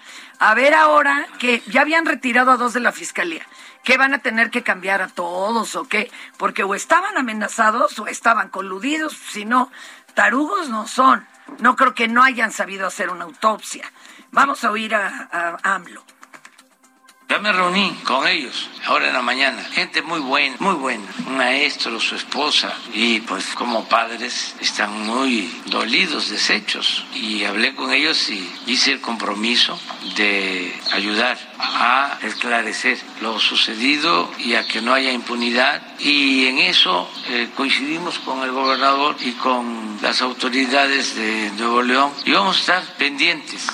A 0.44 0.54
ver 0.54 0.74
ahora 0.74 1.28
que 1.38 1.62
ya 1.68 1.82
habían 1.82 2.04
retirado 2.04 2.50
a 2.50 2.56
dos 2.56 2.72
de 2.72 2.80
la 2.80 2.90
fiscalía. 2.90 3.46
¿Qué 3.84 3.96
van 3.96 4.12
a 4.12 4.18
tener 4.18 4.50
que 4.50 4.64
cambiar 4.64 5.00
a 5.00 5.06
todos 5.06 5.76
o 5.76 5.84
qué? 5.84 6.10
Porque 6.36 6.64
o 6.64 6.74
estaban 6.74 7.16
amenazados 7.16 7.96
o 8.00 8.08
estaban 8.08 8.48
coludidos. 8.48 9.16
Si 9.30 9.44
no, 9.44 9.70
tarugos 10.14 10.68
no 10.68 10.88
son. 10.88 11.28
No 11.60 11.76
creo 11.76 11.94
que 11.94 12.08
no 12.08 12.24
hayan 12.24 12.50
sabido 12.50 12.88
hacer 12.88 13.10
una 13.10 13.22
autopsia. 13.22 13.92
Vamos 14.32 14.64
a 14.64 14.72
oír 14.72 14.96
a, 14.96 15.28
a 15.30 15.74
AMLO. 15.76 16.02
Ya 17.32 17.38
me 17.38 17.50
reuní 17.50 17.90
con 18.04 18.28
ellos 18.28 18.68
ahora 18.84 19.06
en 19.08 19.14
la 19.14 19.22
mañana. 19.22 19.64
Gente 19.72 20.02
muy 20.02 20.20
buena, 20.20 20.54
muy 20.58 20.74
buena. 20.74 21.06
Un 21.26 21.38
maestro, 21.38 21.98
su 21.98 22.14
esposa. 22.14 22.76
Y 22.92 23.20
pues 23.20 23.46
como 23.54 23.88
padres 23.88 24.54
están 24.60 25.06
muy 25.06 25.50
dolidos, 25.64 26.28
deshechos. 26.28 27.06
Y 27.14 27.44
hablé 27.44 27.74
con 27.74 27.90
ellos 27.90 28.28
y 28.28 28.52
hice 28.66 28.92
el 28.92 29.00
compromiso 29.00 29.80
de 30.14 30.78
ayudar 30.92 31.38
a 31.58 32.18
esclarecer 32.22 33.00
lo 33.22 33.40
sucedido 33.40 34.30
y 34.36 34.52
a 34.52 34.68
que 34.68 34.82
no 34.82 34.92
haya 34.92 35.10
impunidad. 35.10 35.80
Y 36.00 36.44
en 36.48 36.58
eso 36.58 37.10
eh, 37.28 37.48
coincidimos 37.56 38.18
con 38.18 38.42
el 38.42 38.50
gobernador 38.50 39.16
y 39.20 39.32
con 39.32 39.96
las 40.02 40.20
autoridades 40.20 41.16
de 41.16 41.50
Nuevo 41.52 41.80
León. 41.80 42.12
Y 42.26 42.32
vamos 42.32 42.58
a 42.58 42.60
estar 42.60 42.82
pendientes. 42.98 43.68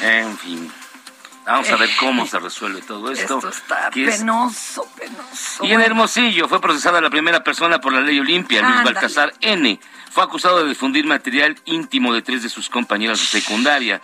En 0.00 0.38
fin. 0.38 0.85
Vamos 1.46 1.70
a 1.70 1.76
ver 1.76 1.88
cómo 2.00 2.26
se 2.26 2.38
resuelve 2.38 2.82
todo 2.82 3.10
esto. 3.12 3.36
Esto 3.36 3.48
está 3.48 3.88
es- 3.94 4.18
penoso, 4.18 4.86
penoso. 4.98 5.64
Y 5.64 5.72
en 5.72 5.80
Hermosillo 5.80 6.48
fue 6.48 6.60
procesada 6.60 7.00
la 7.00 7.10
primera 7.10 7.42
persona 7.44 7.80
por 7.80 7.92
la 7.92 8.00
ley 8.00 8.18
Olimpia, 8.18 8.62
Luis 8.62 8.76
Ándale. 8.78 8.94
Baltasar 8.94 9.32
N. 9.40 9.78
Fue 10.10 10.24
acusado 10.24 10.62
de 10.62 10.68
difundir 10.68 11.06
material 11.06 11.56
íntimo 11.66 12.12
de 12.12 12.22
tres 12.22 12.42
de 12.42 12.48
sus 12.48 12.68
compañeras 12.68 13.20
de 13.20 13.26
secundaria, 13.40 14.00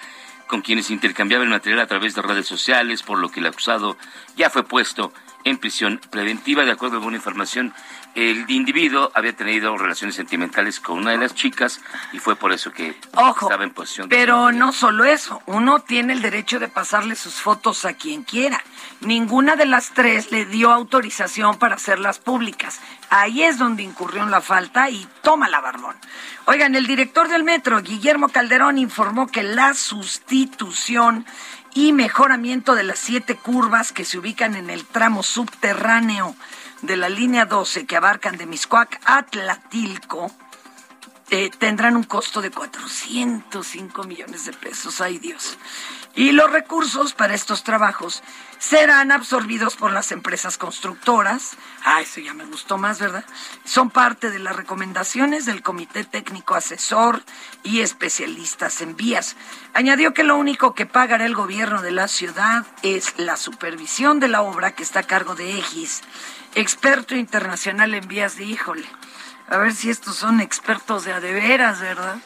con 0.47 0.61
quienes 0.61 0.91
intercambiaba 0.91 1.45
el 1.45 1.51
material 1.51 1.81
a 1.81 1.87
través 1.87 2.15
de 2.15 2.21
redes 2.23 2.47
sociales, 2.47 3.03
por 3.03 3.19
lo 3.19 3.31
que 3.31 3.41
el 3.41 3.47
acusado 3.47 3.97
ya 4.37 4.51
fue 4.51 4.63
puesto 4.65 5.13
en 5.45 5.57
prisión 5.57 6.01
preventiva. 6.11 6.65
De 6.65 6.73
acuerdo 6.73 6.99
con 6.99 7.09
una 7.09 7.17
información, 7.17 7.73
el 8.14 8.45
individuo 8.50 9.11
había 9.14 9.35
tenido 9.35 9.76
relaciones 9.76 10.16
sentimentales 10.16 10.81
con 10.81 10.99
una 10.99 11.12
de 11.12 11.19
las 11.19 11.35
chicas 11.35 11.81
y 12.12 12.19
fue 12.19 12.37
por 12.37 12.52
eso 12.52 12.73
que 12.73 12.95
Ojo, 13.14 13.47
estaba 13.47 13.64
en 13.64 13.71
posición 13.71 14.09
de... 14.09 14.16
Pero 14.16 14.52
no 14.52 14.73
solo 14.73 15.04
eso, 15.04 15.42
uno 15.47 15.81
tiene 15.81 16.12
el 16.12 16.21
derecho 16.21 16.59
de 16.59 16.69
pasarle 16.69 17.16
sus 17.16 17.35
fotos 17.35 17.85
a 17.85 17.95
quien 17.95 18.23
quiera. 18.23 18.62
Ninguna 19.00 19.57
de 19.57 19.66
las 19.66 19.92
tres 19.92 20.31
le 20.31 20.45
dio 20.45 20.71
autorización 20.71 21.59
para 21.59 21.76
hacerlas 21.76 22.19
públicas. 22.19 22.81
Ahí 23.09 23.42
es 23.42 23.59
donde 23.59 23.83
incurrió 23.83 24.23
en 24.23 24.31
la 24.31 24.40
falta 24.40 24.90
y 24.90 25.09
toma 25.23 25.49
la 25.49 25.61
barbón. 25.61 25.97
Oigan, 26.45 26.75
el 26.75 26.87
director 26.87 27.28
del 27.28 27.45
metro, 27.45 27.81
Guillermo 27.81 28.28
Calderón, 28.28 28.78
informó 28.78 29.26
que 29.26 29.42
la 29.42 29.75
sustitución 29.75 31.25
y 31.75 31.92
mejoramiento 31.92 32.75
de 32.75 32.83
las 32.83 32.99
siete 32.99 33.37
curvas 33.37 33.92
que 33.92 34.04
se 34.04 34.19
ubican 34.19 34.57
en 34.57 34.69
el 34.69 34.85
tramo 34.85 35.23
subterráneo 35.23 36.37
de 36.83 36.97
la 36.97 37.09
línea 37.09 37.47
12 37.47 37.87
que 37.87 37.97
abarcan 37.97 38.37
de 38.37 38.47
Miscuac 38.47 39.01
a 39.05 39.23
Tlatilco 39.23 40.31
eh, 41.35 41.51
tendrán 41.59 41.97
un 41.97 42.03
costo 42.03 42.43
de 42.43 42.51
405 42.51 44.05
millones 44.05 44.45
de 44.45 44.53
pesos. 44.53 45.01
Ay 45.01 45.19
Dios. 45.19 45.57
Y 46.15 46.33
los 46.33 46.53
recursos 46.53 47.15
para 47.15 47.33
estos 47.33 47.65
trabajos 47.65 48.23
serán 48.59 49.11
absorbidos 49.11 49.77
por 49.77 49.93
las 49.93 50.12
empresas 50.12 50.59
constructoras. 50.59 51.53
Ah, 51.85 52.03
eso 52.03 52.21
ya 52.21 52.35
me 52.35 52.45
gustó 52.45 52.77
más, 52.77 52.99
¿verdad? 53.01 53.25
Son 53.65 53.89
parte 53.89 54.31
de 54.31 54.41
las 54.41 54.55
recomendaciones 54.55 55.47
del 55.47 55.62
Comité 55.62 56.05
Técnico 56.05 56.55
Asesor 56.55 57.23
y 57.62 57.81
especialistas 57.81 58.83
en 58.83 58.95
vías. 58.95 59.35
Añadió 59.73 60.12
que 60.12 60.25
lo 60.25 60.37
único 60.37 60.75
que 60.75 60.85
pagará 60.85 61.25
el 61.25 61.35
gobierno 61.35 61.81
de 61.81 61.93
la 61.93 62.09
ciudad 62.09 62.67
es 62.83 63.15
la 63.17 63.39
supervisión 63.39 64.21
de 64.21 64.29
la 64.29 64.43
obra 64.43 64.73
que 64.73 64.83
está 64.83 65.01
a 65.01 65.05
cargo 65.05 65.35
de 65.35 65.59
EGIS, 65.59 66.03
experto 66.54 67.14
internacional 67.16 67.94
en 67.94 68.06
vías 68.06 68.37
de 68.37 68.44
híjole. 68.44 68.87
A 69.49 69.59
ver 69.59 69.75
si 69.75 69.90
estos 69.90 70.16
son 70.16 70.40
expertos 70.40 71.04
de 71.04 71.12
a 71.12 71.21
de 71.21 71.32
veras, 71.32 71.80
¿verdad? 71.80 72.16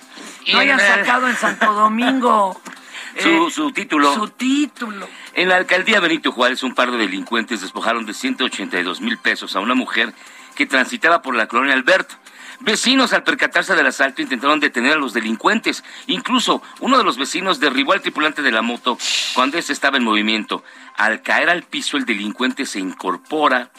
No 0.53 0.59
hayan 0.59 0.79
sacado 0.79 1.29
en 1.29 1.37
Santo 1.37 1.73
Domingo 1.73 2.61
Su, 3.19 3.29
eh, 3.29 3.51
su 3.51 3.73
título. 3.73 4.13
su 4.15 4.29
título. 4.29 5.09
En 5.35 5.49
la 5.49 5.57
alcaldía 5.57 6.01
Benito 6.01 6.33
Juárez, 6.33 6.63
un 6.63 6.75
par 6.75 6.91
de 6.91 6.99
delincuentes 6.99 7.63
despojaron 7.63 8.05
de 8.05 8.13
182 8.13 9.01
mil 9.01 9.17
pesos 9.17 9.57
a 9.57 9.61
una 9.61 9.75
mujer 9.75 10.13
que 10.55 10.67
transitaba 10.67 11.23
por 11.23 11.35
la 11.35 11.47
colonia 11.47 11.75
Alberto. 11.75 12.15
Vecinos, 12.61 13.13
al 13.13 13.23
percatarse 13.23 13.75
del 13.75 13.87
asalto, 13.87 14.23
intentaron 14.23 14.61
detener 14.61 14.95
a 14.95 14.97
los 14.97 15.13
delincuentes. 15.13 15.85
Incluso 16.07 16.63
uno 16.81 16.97
de 16.97 17.05
los 17.05 17.19
vecinos 17.19 17.61
derribó 17.61 17.93
al 17.93 18.01
tripulante 18.01 18.43
de 18.43 18.51
la 18.51 18.63
moto 18.63 18.99
cuando 19.35 19.59
éste 19.59 19.73
estaba 19.73 19.99
en 19.99 20.05
movimiento. 20.05 20.65
Al 20.97 21.23
caer 21.23 21.51
al 21.51 21.63
piso, 21.65 21.97
el 21.97 22.07
delincuente 22.07 22.65
se 22.65 22.81
incorpora 22.81 23.71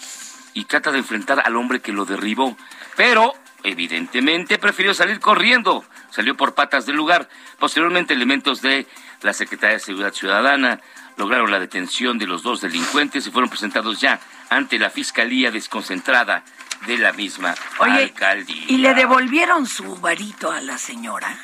y 0.57 0.65
trata 0.65 0.91
de 0.91 0.97
enfrentar 0.97 1.43
al 1.45 1.55
hombre 1.55 1.81
que 1.81 1.91
lo 1.91 2.03
derribó. 2.05 2.57
Pero, 2.95 3.31
evidentemente, 3.61 4.57
prefirió 4.57 4.95
salir 4.95 5.19
corriendo. 5.19 5.85
Salió 6.09 6.35
por 6.35 6.55
patas 6.55 6.87
del 6.87 6.95
lugar. 6.95 7.29
Posteriormente, 7.59 8.15
elementos 8.15 8.63
de 8.63 8.87
la 9.21 9.33
Secretaría 9.33 9.75
de 9.75 9.79
Seguridad 9.83 10.13
Ciudadana 10.13 10.81
lograron 11.15 11.51
la 11.51 11.59
detención 11.59 12.17
de 12.17 12.25
los 12.25 12.41
dos 12.41 12.61
delincuentes 12.61 13.27
y 13.27 13.31
fueron 13.31 13.51
presentados 13.51 14.01
ya 14.01 14.19
ante 14.49 14.79
la 14.79 14.89
Fiscalía 14.89 15.51
desconcentrada 15.51 16.43
de 16.87 16.97
la 16.97 17.13
misma 17.13 17.53
Oye, 17.77 18.05
alcaldía. 18.05 18.63
y 18.67 18.77
le 18.77 18.95
devolvieron 18.95 19.67
su 19.67 19.95
varito 19.97 20.51
a 20.51 20.59
la 20.61 20.79
señora. 20.79 21.37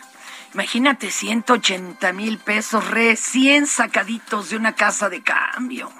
Imagínate, 0.53 1.09
180 1.09 2.13
mil 2.13 2.37
pesos 2.37 2.87
recién 2.87 3.65
sacaditos 3.65 4.49
de 4.51 4.57
una 4.57 4.73
casa 4.75 5.09
de 5.09 5.23
cambio. 5.23 5.91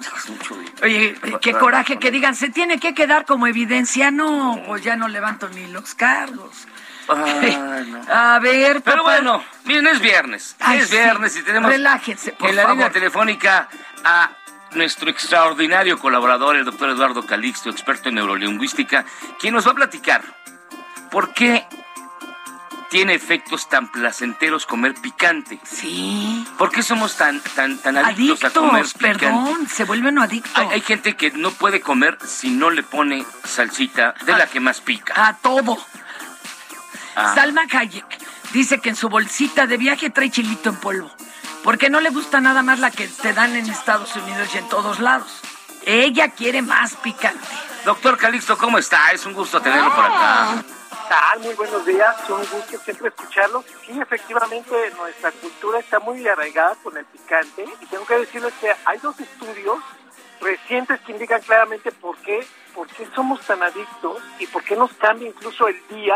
Oye, 0.84 1.16
qué 1.42 1.54
coraje 1.54 1.98
que 1.98 2.12
digan, 2.12 2.36
se 2.36 2.50
tiene 2.50 2.80
que 2.80 2.94
quedar 2.94 3.26
como 3.26 3.48
evidencia. 3.48 4.12
No, 4.12 4.62
pues 4.68 4.84
ya 4.84 4.96
no 4.96 5.08
levanto 5.08 5.50
ni 5.50 5.66
los 5.68 5.96
cargos. 5.96 6.68
Ay, 7.08 7.56
no. 7.88 8.02
A 8.14 8.40
ver, 8.40 8.82
Pero 8.84 8.98
papá. 9.04 9.10
bueno, 9.18 9.44
miren, 9.66 9.88
es 9.88 10.00
viernes. 10.00 10.56
Ay, 10.60 10.80
es 10.80 10.90
sí. 10.90 10.98
viernes 10.98 11.36
y 11.36 11.42
tenemos 11.42 11.72
Relájense, 11.72 12.34
por 12.34 12.50
en 12.50 12.56
la 12.56 12.62
favor. 12.62 12.78
línea 12.78 12.92
telefónica 12.92 13.68
a 14.06 14.32
nuestro 14.74 15.10
extraordinario 15.10 15.98
colaborador, 15.98 16.56
el 16.58 16.66
doctor 16.66 16.90
Eduardo 16.92 17.26
Calixto, 17.26 17.70
experto 17.72 18.10
en 18.10 18.16
neurolingüística, 18.16 19.04
quien 19.40 19.54
nos 19.56 19.66
va 19.68 19.72
a 19.72 19.76
platicar 19.76 20.24
por 21.12 21.34
qué 21.34 21.66
tiene 22.94 23.16
efectos 23.16 23.68
tan 23.70 23.92
placenteros 23.92 24.68
comer 24.68 24.94
picante. 24.94 25.60
Sí. 25.64 26.46
¿Por 26.60 26.70
qué 26.70 26.84
somos 26.84 27.18
tan, 27.18 27.40
tan, 27.40 27.80
tan 27.80 27.98
adictos, 27.98 28.44
a 28.44 28.50
comer 28.52 28.84
Adictos, 28.84 28.94
picante? 28.94 29.26
perdón, 29.26 29.68
se 29.68 29.84
vuelven 29.84 30.20
adictos. 30.20 30.56
Hay, 30.56 30.68
hay 30.68 30.82
gente 30.82 31.16
que 31.16 31.32
no 31.32 31.50
puede 31.50 31.82
comer 31.82 32.20
si 32.24 32.52
no 32.52 32.70
le 32.70 32.84
pone 32.84 33.26
salsita 33.46 34.14
de 34.28 34.34
la 34.34 34.46
que 34.46 34.60
más 34.60 34.80
pica. 34.80 35.16
A 35.16 35.36
todo. 35.38 35.84
Ah. 37.16 37.34
Salma 37.34 37.64
Hayek 37.64 38.06
dice 38.52 38.80
que 38.80 38.90
en 38.90 38.96
su 38.96 39.10
bolsita 39.10 39.66
de 39.66 39.78
viaje 39.78 40.12
trae 40.12 40.30
chilito 40.30 40.70
en 40.70 40.76
polvo. 40.76 41.12
Porque 41.64 41.90
no 41.90 42.00
le 42.00 42.12
gusta 42.12 42.42
nada 42.42 42.62
más 42.62 42.78
la 42.78 42.92
que 42.92 43.08
te 43.08 43.34
dan 43.34 43.56
en 43.56 43.72
Estados 43.72 44.16
Unidos 44.16 44.50
y 44.54 44.60
en 44.60 44.70
todos 44.70 45.00
lados. 45.00 45.42
Ella 45.88 46.30
quiere 46.30 46.62
más 46.62 46.94
picante. 46.98 47.40
Doctor 47.86 48.20
Calixto, 48.20 48.56
¿cómo 48.56 48.78
está? 48.78 49.12
Es 49.14 49.26
un 49.26 49.34
gusto 49.34 49.60
tenerlo 49.62 49.96
por 49.96 50.06
acá. 50.06 50.64
Tal? 51.14 51.40
Muy 51.42 51.54
buenos 51.54 51.86
días, 51.86 52.16
un 52.30 52.40
gusto 52.40 52.78
siempre 52.84 53.10
escucharlos. 53.10 53.64
Sí, 53.86 54.00
efectivamente, 54.02 54.92
nuestra 54.98 55.32
cultura 55.32 55.80
está 55.80 56.00
muy 56.00 56.28
arraigada 56.28 56.76
con 56.82 56.98
el 56.98 57.06
picante 57.06 57.66
y 57.82 57.86
tengo 57.86 58.04
que 58.06 58.18
decirles 58.18 58.52
que 58.60 58.74
hay 58.86 58.98
dos 58.98 59.20
estudios 59.20 59.78
recientes 60.42 61.00
que 61.02 61.12
indican 61.12 61.40
claramente 61.42 61.92
por 61.92 62.18
qué, 62.18 62.46
por 62.74 62.88
qué 62.88 63.08
somos 63.14 63.40
tan 63.42 63.62
adictos 63.62 64.24
y 64.40 64.48
por 64.48 64.64
qué 64.64 64.76
nos 64.76 64.92
cambia 64.94 65.28
incluso 65.28 65.68
el 65.68 65.80
día 65.88 66.16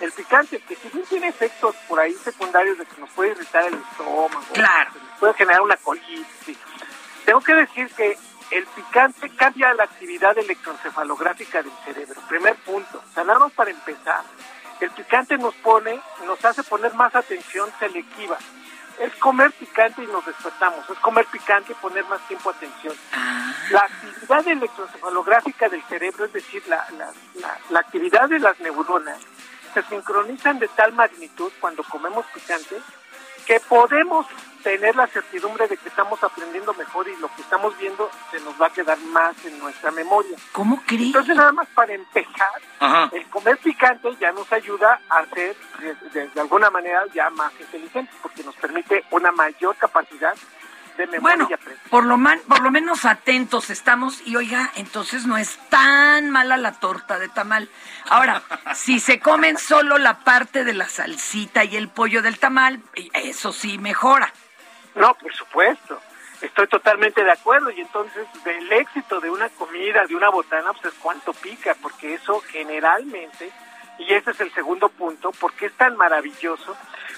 el 0.00 0.12
picante, 0.12 0.60
que 0.60 0.76
si 0.76 0.88
bien 0.90 1.04
tiene 1.06 1.28
efectos 1.28 1.74
por 1.88 1.98
ahí 1.98 2.12
secundarios 2.14 2.78
de 2.78 2.84
que 2.86 3.00
nos 3.00 3.10
puede 3.10 3.30
irritar 3.30 3.64
el 3.64 3.74
estómago, 3.74 4.44
Claro. 4.52 4.90
puede 5.20 5.34
generar 5.34 5.60
una 5.62 5.76
colitis. 5.76 6.58
Tengo 7.24 7.40
que 7.40 7.54
decir 7.54 7.88
que 7.94 8.16
el 8.50 8.66
picante 8.66 9.30
cambia 9.30 9.74
la 9.74 9.84
actividad 9.84 10.36
electroencefalográfica 10.38 11.62
del 11.62 11.72
cerebro. 11.84 12.20
Primer 12.28 12.54
punto. 12.56 13.02
Más 13.16 13.52
para 13.52 13.70
empezar, 13.70 14.22
el 14.80 14.90
picante 14.90 15.36
nos 15.38 15.54
pone, 15.56 16.00
nos 16.26 16.44
hace 16.44 16.62
poner 16.62 16.94
más 16.94 17.14
atención 17.14 17.70
selectiva. 17.78 18.38
Es 19.00 19.14
comer 19.16 19.50
picante 19.52 20.04
y 20.04 20.06
nos 20.06 20.24
despertamos. 20.24 20.88
Es 20.88 20.98
comer 20.98 21.26
picante 21.26 21.72
y 21.72 21.74
poner 21.76 22.04
más 22.04 22.20
tiempo 22.28 22.50
atención. 22.50 22.94
La 23.70 23.80
actividad 23.80 24.46
electroencefalográfica 24.46 25.68
del 25.68 25.82
cerebro, 25.84 26.26
es 26.26 26.32
decir, 26.32 26.62
la, 26.68 26.86
la, 26.96 27.10
la, 27.40 27.58
la 27.70 27.80
actividad 27.80 28.28
de 28.28 28.38
las 28.38 28.58
neuronas, 28.60 29.18
se 29.72 29.82
sincronizan 29.82 30.60
de 30.60 30.68
tal 30.68 30.92
magnitud 30.92 31.50
cuando 31.60 31.82
comemos 31.82 32.24
picante 32.26 32.76
que 33.46 33.58
podemos 33.60 34.26
tener 34.64 34.96
la 34.96 35.06
certidumbre 35.06 35.68
de 35.68 35.76
que 35.76 35.88
estamos 35.88 36.20
aprendiendo 36.24 36.74
mejor 36.74 37.06
y 37.06 37.14
lo 37.18 37.28
que 37.36 37.42
estamos 37.42 37.76
viendo 37.78 38.10
se 38.32 38.40
nos 38.40 38.60
va 38.60 38.66
a 38.66 38.70
quedar 38.70 38.98
más 38.98 39.36
en 39.44 39.58
nuestra 39.60 39.90
memoria. 39.92 40.36
¿Cómo 40.52 40.82
crees? 40.86 41.02
Entonces, 41.08 41.36
nada 41.36 41.52
más 41.52 41.68
para 41.74 41.92
empezar, 41.92 42.50
Ajá. 42.80 43.10
el 43.12 43.24
comer 43.28 43.58
picante 43.58 44.08
ya 44.18 44.32
nos 44.32 44.50
ayuda 44.52 45.00
a 45.10 45.24
ser, 45.26 45.54
de, 45.78 45.94
de- 46.10 46.28
de 46.28 46.40
alguna 46.40 46.70
manera, 46.70 47.02
ya 47.14 47.30
más 47.30 47.52
inteligentes, 47.60 48.14
porque 48.22 48.42
nos 48.42 48.56
permite 48.56 49.04
una 49.10 49.30
mayor 49.30 49.76
capacidad 49.76 50.34
de 50.96 51.06
memoria 51.08 51.20
Bueno, 51.20 51.46
y 51.50 51.52
aprendizaje. 51.54 51.90
por 51.90 52.04
lo, 52.06 52.16
man- 52.16 52.40
por 52.48 52.60
lo 52.62 52.70
menos 52.70 53.04
atentos 53.04 53.68
estamos 53.68 54.22
y 54.26 54.36
oiga, 54.36 54.70
entonces 54.76 55.26
no 55.26 55.36
es 55.36 55.58
tan 55.68 56.30
mala 56.30 56.56
la 56.56 56.72
torta 56.72 57.18
de 57.18 57.28
tamal. 57.28 57.68
Ahora, 58.08 58.42
si 58.74 58.98
se 59.00 59.18
comen 59.20 59.58
solo 59.58 59.98
la 59.98 60.20
parte 60.20 60.62
de 60.64 60.72
la 60.72 60.88
salsita 60.88 61.64
y 61.64 61.76
el 61.76 61.88
pollo 61.88 62.22
del 62.22 62.38
tamal, 62.38 62.80
eso 63.12 63.52
sí 63.52 63.76
mejora. 63.76 64.32
No, 64.94 65.14
por 65.14 65.34
supuesto. 65.34 66.00
Estoy 66.40 66.66
totalmente 66.66 67.24
de 67.24 67.30
acuerdo 67.30 67.70
y 67.70 67.80
entonces 67.80 68.26
del 68.44 68.70
éxito 68.72 69.20
de 69.20 69.30
una 69.30 69.48
comida, 69.50 70.04
de 70.06 70.14
una 70.14 70.28
botana, 70.28 70.72
pues 70.72 70.92
es 70.92 71.00
cuánto 71.00 71.32
pica, 71.32 71.74
porque 71.80 72.14
eso 72.14 72.40
generalmente, 72.40 73.50
y 73.98 74.12
ese 74.12 74.32
es 74.32 74.40
el 74.40 74.52
segundo 74.52 74.88
punto, 74.88 75.30
porque 75.40 75.66
es 75.66 75.72
tan 75.74 75.96
maravilloso, 75.96 76.76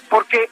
porque 0.09 0.49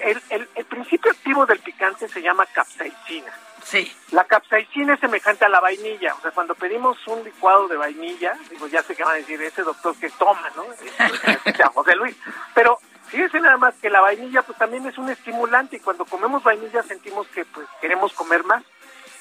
el, 0.00 0.20
el, 0.28 0.48
el 0.54 0.64
principio 0.64 1.10
activo 1.10 1.46
del 1.46 1.60
picante 1.60 2.08
se 2.08 2.20
llama 2.20 2.46
capsaicina. 2.46 3.32
Sí. 3.64 3.90
La 4.10 4.24
capsaicina 4.24 4.94
es 4.94 5.00
semejante 5.00 5.44
a 5.44 5.48
la 5.48 5.60
vainilla, 5.60 6.14
o 6.14 6.20
sea, 6.20 6.30
cuando 6.30 6.54
pedimos 6.54 6.98
un 7.06 7.22
licuado 7.24 7.68
de 7.68 7.76
vainilla, 7.76 8.36
digo, 8.50 8.66
ya 8.66 8.82
sé 8.82 8.96
que 8.96 9.04
van 9.04 9.12
a 9.12 9.16
decir, 9.16 9.40
ese 9.40 9.62
doctor 9.62 9.94
que 9.96 10.10
toma, 10.10 10.50
¿no? 10.56 10.64
Este, 11.44 11.64
José 11.64 11.94
Luis, 11.96 12.16
pero 12.54 12.78
fíjense 13.10 13.40
nada 13.40 13.56
más 13.56 13.74
que 13.76 13.90
la 13.90 14.00
vainilla 14.00 14.42
pues 14.42 14.56
también 14.58 14.86
es 14.86 14.96
un 14.98 15.10
estimulante 15.10 15.76
y 15.76 15.80
cuando 15.80 16.04
comemos 16.04 16.42
vainilla 16.42 16.82
sentimos 16.82 17.26
que 17.28 17.44
pues 17.44 17.66
queremos 17.80 18.12
comer 18.14 18.44
más. 18.44 18.62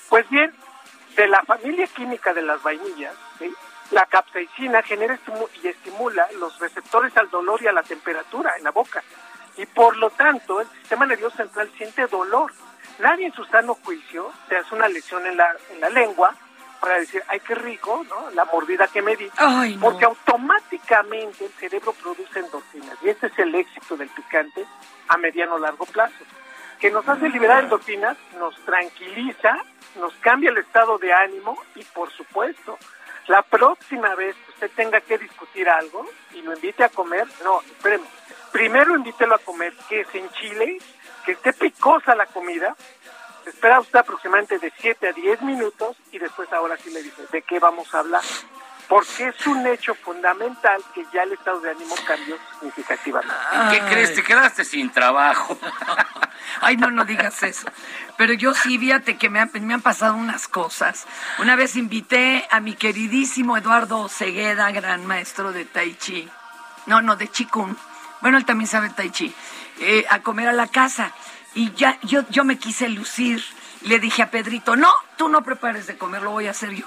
Pues 0.10 0.28
bien, 0.30 0.54
de 1.16 1.28
la 1.28 1.42
familia 1.44 1.88
química 1.88 2.34
de 2.34 2.42
las 2.42 2.62
vainillas, 2.64 3.14
la 3.92 4.06
capsaicina 4.06 4.82
genera 4.84 5.18
estimu- 5.18 5.50
y 5.64 5.68
estimula 5.68 6.28
los 6.40 6.58
receptores 6.60 7.16
al 7.18 7.30
dolor 7.30 7.62
y 7.62 7.68
a 7.68 7.72
la 7.72 7.84
temperatura 7.84 8.54
en 8.58 8.64
la 8.64 8.72
boca. 8.72 9.04
Y 9.58 9.66
por 9.66 9.98
lo 9.98 10.10
tanto, 10.12 10.62
el 10.62 10.68
sistema 10.70 11.06
nervioso 11.06 11.38
central 11.38 11.70
siente 11.78 12.06
dolor. 12.08 12.54
Nadie 13.00 13.26
en 13.26 13.34
su 13.34 13.44
sano 13.46 13.76
juicio 13.76 14.32
se 14.48 14.58
hace 14.58 14.76
una 14.76 14.88
lesión 14.88 15.26
en 15.26 15.38
la, 15.38 15.56
en 15.72 15.80
la 15.82 15.90
lengua 15.90 16.36
para 16.80 17.00
decir, 17.00 17.24
ay, 17.28 17.40
qué 17.42 17.56
rico, 17.56 18.06
¿no? 18.10 18.32
La 18.32 18.46
mordida 18.46 18.88
que 18.88 19.02
me 19.02 19.16
di. 19.16 19.30
Ay, 19.38 19.76
no. 19.76 19.82
Porque 19.82 20.06
automáticamente 20.06 21.46
el 21.46 21.52
cerebro 21.54 21.94
produce 21.94 22.40
endorfinas. 22.40 22.98
Y 23.02 23.10
este 23.10 23.28
es 23.28 23.40
el 23.40 23.54
éxito 23.56 23.98
del 23.98 24.10
picante 24.10 24.66
a 25.08 25.18
mediano 25.18 25.56
o 25.56 25.60
largo 25.60 25.86
plazo. 25.86 26.24
Que 26.80 26.92
nos 26.92 27.08
hace 27.08 27.30
liberar 27.30 27.64
endorfinas, 27.64 28.18
nos 28.38 28.56
tranquiliza, 28.64 29.58
nos 30.00 30.14
cambia 30.16 30.50
el 30.50 30.58
estado 30.58 30.98
de 30.98 31.12
ánimo 31.12 31.58
y, 31.76 31.84
por 31.84 32.12
supuesto, 32.12 32.78
la 33.28 33.42
próxima 33.44 34.16
vez 34.16 34.36
que 34.36 34.52
usted 34.52 34.72
tenga 34.76 35.02
que 35.02 35.18
discutir 35.18 35.70
algo 35.70 36.06
y 36.34 36.42
lo 36.42 36.54
invite 36.54 36.84
a 36.84 36.90
comer, 36.90 37.28
no, 37.44 37.62
espéreme, 37.62 38.06
primero 38.52 38.96
invítelo 38.96 39.36
a 39.36 39.40
comer 39.40 39.74
que 39.88 40.04
se 40.06 40.20
enchile, 40.20 40.80
que 41.26 41.34
esté 41.34 41.54
picosa 41.54 42.16
la 42.16 42.26
comida, 42.26 42.76
espera 43.50 43.80
usted 43.80 44.00
aproximadamente 44.00 44.60
de 44.60 44.72
7 44.80 45.10
a 45.10 45.14
10 45.14 45.42
minutos 45.42 45.98
y 46.12 46.20
después 46.20 46.52
ahora 46.54 46.78
sí 46.78 46.90
le 46.92 47.04
dice 47.04 47.24
de 47.32 47.42
qué 47.42 47.60
vamos 47.60 47.94
a 47.94 48.00
hablar. 48.00 48.22
Porque 48.88 49.28
es 49.28 49.46
un 49.46 49.68
hecho 49.68 49.94
fundamental 49.94 50.82
que 50.96 51.06
ya 51.14 51.22
el 51.22 51.34
estado 51.34 51.60
de 51.60 51.70
ánimo 51.70 51.94
cambió 52.08 52.36
significativamente. 52.54 53.36
¿Y 53.54 53.70
qué 53.72 53.80
crees? 53.82 54.16
Te 54.16 54.24
quedaste 54.24 54.66
sin 54.66 54.90
trabajo. 54.90 55.56
Ay, 56.62 56.76
no, 56.76 56.90
no 56.90 57.06
digas 57.06 57.44
eso. 57.44 57.68
Pero 58.18 58.34
yo 58.34 58.56
sí, 58.56 58.80
fíjate 58.80 59.16
que 59.16 59.30
me 59.30 59.40
han, 59.40 59.52
me 59.62 59.76
han 59.76 59.82
pasado 59.82 60.16
unas 60.16 60.48
cosas. 60.48 61.06
Una 61.38 61.56
vez 61.56 61.76
invité 61.76 62.48
a 62.50 62.60
mi 62.62 62.74
queridísimo 62.74 63.58
Eduardo 63.58 64.10
Cegueda, 64.10 64.72
gran 64.72 65.06
maestro 65.06 65.52
de 65.52 65.66
Tai 65.66 65.94
Chi. 65.96 66.28
No, 66.88 67.00
no, 67.04 67.16
de 67.16 67.28
Chikun. 67.30 67.78
Bueno, 68.22 68.40
él 68.40 68.46
también 68.46 68.68
sabe 68.68 68.90
Tai 68.90 69.12
Chi. 69.12 69.32
eh, 69.82 70.06
a 70.10 70.22
comer 70.22 70.48
a 70.48 70.54
la 70.54 70.66
casa. 70.68 71.12
Y 71.56 71.72
ya, 71.74 72.00
yo, 72.04 72.24
yo 72.30 72.44
me 72.44 72.58
quise 72.58 72.90
lucir. 72.90 73.44
Le 73.82 74.00
dije 74.00 74.22
a 74.22 74.30
Pedrito, 74.32 74.76
no, 74.76 74.92
tú 75.18 75.30
no 75.30 75.42
prepares 75.42 75.88
de 75.88 75.98
comer, 75.98 76.22
lo 76.22 76.32
voy 76.32 76.48
a 76.48 76.52
hacer 76.52 76.72
yo. 76.72 76.86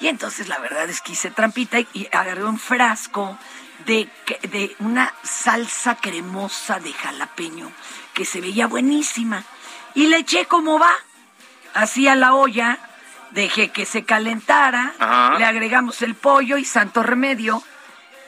Y 0.00 0.08
entonces 0.08 0.48
la 0.48 0.58
verdad 0.58 0.88
es 0.90 1.00
que 1.00 1.12
hice 1.12 1.30
trampita 1.30 1.80
y, 1.80 1.88
y 1.94 2.08
agarré 2.12 2.44
un 2.44 2.58
frasco 2.58 3.38
de, 3.86 4.08
de 4.50 4.76
una 4.78 5.12
salsa 5.22 5.96
cremosa 5.96 6.80
de 6.80 6.92
jalapeño 6.92 7.70
que 8.12 8.24
se 8.24 8.40
veía 8.40 8.66
buenísima. 8.66 9.42
Y 9.94 10.06
le 10.08 10.18
eché 10.18 10.46
como 10.46 10.78
va, 10.78 10.92
así 11.72 12.08
a 12.08 12.14
la 12.14 12.34
olla, 12.34 12.78
dejé 13.30 13.70
que 13.70 13.86
se 13.86 14.04
calentara, 14.04 14.92
Ajá. 14.98 15.38
le 15.38 15.44
agregamos 15.44 16.02
el 16.02 16.14
pollo 16.14 16.58
y 16.58 16.64
santo 16.64 17.02
remedio. 17.02 17.62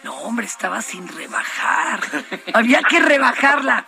No, 0.07 0.15
hombre, 0.19 0.47
estaba 0.47 0.83
sin 0.83 1.09
rebajar. 1.09 1.99
Había 2.55 2.81
que 2.85 3.01
rebajarla. 3.01 3.85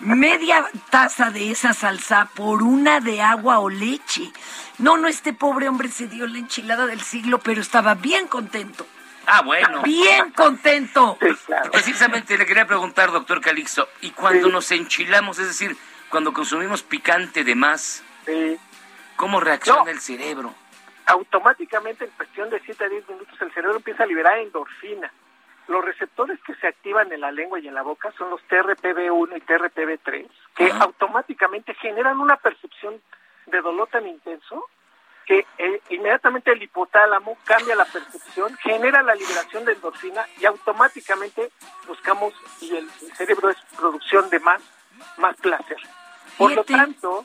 Media 0.00 0.66
taza 0.90 1.30
de 1.30 1.52
esa 1.52 1.74
salsa 1.74 2.28
por 2.34 2.64
una 2.64 2.98
de 2.98 3.22
agua 3.22 3.60
o 3.60 3.70
leche. 3.70 4.32
No, 4.78 4.96
no, 4.96 5.06
este 5.06 5.32
pobre 5.32 5.68
hombre 5.68 5.86
se 5.88 6.08
dio 6.08 6.26
la 6.26 6.38
enchilada 6.38 6.86
del 6.86 7.00
siglo, 7.00 7.38
pero 7.38 7.60
estaba 7.60 7.94
bien 7.94 8.26
contento. 8.26 8.84
Ah, 9.28 9.42
bueno. 9.42 9.82
Bien 9.82 10.32
contento. 10.32 11.16
Sí, 11.22 11.28
claro. 11.46 11.70
Precisamente 11.70 12.36
le 12.36 12.46
quería 12.46 12.66
preguntar, 12.66 13.12
doctor 13.12 13.40
Calixto, 13.40 13.88
¿y 14.00 14.10
cuando 14.10 14.48
nos 14.48 14.72
enchilamos, 14.72 15.38
es 15.38 15.46
decir, 15.46 15.76
cuando 16.08 16.32
consumimos 16.32 16.82
picante 16.82 17.44
de 17.44 17.54
más, 17.54 18.02
Sí. 18.26 18.56
cómo 19.14 19.38
reacciona 19.38 19.84
No. 19.84 19.88
el 19.90 20.00
cerebro? 20.00 20.52
automáticamente 21.06 22.04
en 22.04 22.10
cuestión 22.12 22.50
de 22.50 22.60
7 22.64 22.84
a 22.84 22.88
10 22.88 23.08
minutos 23.08 23.34
el 23.40 23.52
cerebro 23.52 23.76
empieza 23.78 24.04
a 24.04 24.06
liberar 24.06 24.38
endorfina. 24.38 25.12
Los 25.70 25.84
receptores 25.84 26.40
que 26.42 26.56
se 26.56 26.66
activan 26.66 27.12
en 27.12 27.20
la 27.20 27.30
lengua 27.30 27.60
y 27.60 27.68
en 27.68 27.74
la 27.74 27.82
boca 27.82 28.12
son 28.18 28.28
los 28.28 28.40
TRPV1 28.48 29.36
y 29.36 29.40
TRPV3, 29.40 30.28
que 30.56 30.72
automáticamente 30.72 31.74
generan 31.74 32.18
una 32.18 32.36
percepción 32.38 33.00
de 33.46 33.60
dolor 33.60 33.86
tan 33.86 34.04
intenso 34.08 34.66
que 35.24 35.46
eh, 35.58 35.80
inmediatamente 35.90 36.50
el 36.50 36.60
hipotálamo 36.60 37.38
cambia 37.44 37.76
la 37.76 37.84
percepción, 37.84 38.56
genera 38.56 39.00
la 39.04 39.14
liberación 39.14 39.64
de 39.64 39.74
endorfina 39.74 40.26
y 40.40 40.46
automáticamente 40.46 41.52
buscamos 41.86 42.34
y 42.60 42.74
el, 42.74 42.88
el 43.02 43.12
cerebro 43.14 43.50
es 43.50 43.56
producción 43.76 44.28
de 44.28 44.40
más, 44.40 44.60
más 45.18 45.36
placer. 45.36 45.78
Por 46.36 46.52
lo 46.52 46.64
tanto, 46.64 47.24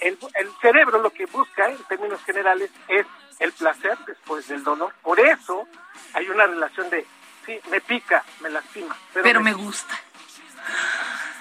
el, 0.00 0.16
el 0.34 0.50
cerebro 0.62 1.02
lo 1.02 1.10
que 1.10 1.26
busca, 1.26 1.68
en 1.68 1.76
términos 1.84 2.24
generales, 2.24 2.70
es 2.88 3.06
el 3.38 3.52
placer 3.52 3.98
después 4.06 4.48
del 4.48 4.64
dolor. 4.64 4.94
Por 5.02 5.20
eso 5.20 5.68
hay 6.14 6.28
una 6.30 6.46
relación 6.46 6.88
de, 6.88 7.04
sí, 7.46 7.58
me 7.70 7.80
pica, 7.80 8.24
me 8.40 8.50
lastima. 8.50 8.94
Pero, 9.14 9.22
Pero 9.24 9.40
me 9.40 9.52
gusta. 9.54 9.94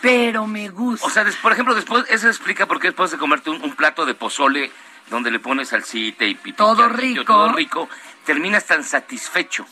Pero 0.01 0.45
me 0.47 0.69
gusta. 0.69 1.05
O 1.05 1.09
sea, 1.09 1.23
des- 1.23 1.35
por 1.37 1.51
ejemplo, 1.51 1.73
después, 1.73 2.05
eso 2.09 2.27
explica 2.27 2.65
por 2.67 2.79
qué 2.79 2.87
después 2.89 3.11
de 3.11 3.17
comerte 3.17 3.49
un, 3.49 3.61
un 3.63 3.75
plato 3.75 4.05
de 4.05 4.13
pozole 4.13 4.71
donde 5.09 5.31
le 5.31 5.39
pones 5.39 5.69
salsita 5.69 6.25
y 6.25 6.35
pipi, 6.35 6.53
Todo 6.53 6.87
rico. 6.89 7.23
todo 7.25 7.51
rico, 7.53 7.89
terminas 8.25 8.65
tan 8.65 8.83
satisfecho. 8.83 9.65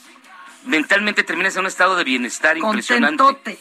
Mentalmente 0.65 1.23
terminas 1.23 1.55
en 1.55 1.61
un 1.61 1.67
estado 1.67 1.95
de 1.95 2.03
bienestar 2.03 2.57
impresionante. 2.57 3.17
Contentote. 3.23 3.59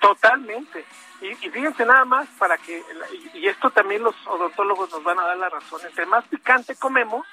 Totalmente. 0.00 0.84
Y, 1.22 1.28
y 1.46 1.50
fíjense 1.50 1.84
nada 1.86 2.04
más 2.04 2.28
para 2.38 2.58
que, 2.58 2.82
y, 3.34 3.38
y 3.38 3.48
esto 3.48 3.70
también 3.70 4.02
los 4.02 4.14
odontólogos 4.26 4.90
nos 4.90 5.02
van 5.02 5.18
a 5.18 5.22
dar 5.24 5.36
la 5.38 5.48
razón, 5.48 5.80
entre 5.86 6.04
más 6.06 6.24
picante 6.26 6.76
comemos, 6.76 7.26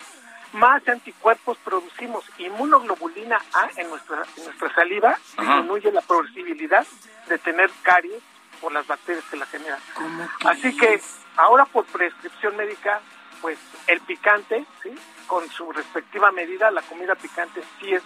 más 0.53 0.87
anticuerpos 0.87 1.57
producimos. 1.63 2.23
Inmunoglobulina 2.37 3.37
A 3.53 3.69
en 3.75 3.89
nuestra, 3.89 4.23
en 4.37 4.45
nuestra 4.45 4.73
saliva 4.73 5.17
Ajá. 5.37 5.55
disminuye 5.55 5.91
la 5.91 6.01
posibilidad 6.01 6.85
de 7.27 7.37
tener 7.39 7.69
caries 7.81 8.21
por 8.61 8.71
las 8.71 8.87
bacterias 8.87 9.25
que 9.29 9.37
la 9.37 9.45
generan. 9.45 9.79
¿Cómo 9.93 10.27
Así 10.45 10.75
que 10.77 11.01
ahora 11.35 11.65
por 11.65 11.85
prescripción 11.85 12.55
médica, 12.55 13.01
pues 13.41 13.57
el 13.87 13.99
picante, 14.01 14.65
¿sí? 14.81 14.91
con 15.27 15.49
su 15.49 15.71
respectiva 15.71 16.31
medida, 16.31 16.71
la 16.71 16.81
comida 16.83 17.15
picante 17.15 17.61
sí 17.79 17.93
es 17.93 18.03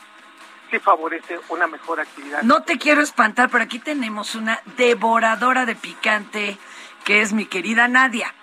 sí 0.70 0.80
favorece 0.80 1.40
una 1.50 1.68
mejor 1.68 2.00
actividad. 2.00 2.42
No 2.42 2.64
te 2.64 2.78
quiero 2.78 3.02
espantar, 3.02 3.50
pero 3.50 3.64
aquí 3.64 3.80
tenemos 3.80 4.36
una 4.36 4.60
devoradora 4.76 5.66
de 5.66 5.76
picante 5.76 6.58
que 7.06 7.22
es 7.22 7.32
mi 7.32 7.46
querida 7.46 7.88
Nadia. 7.88 8.34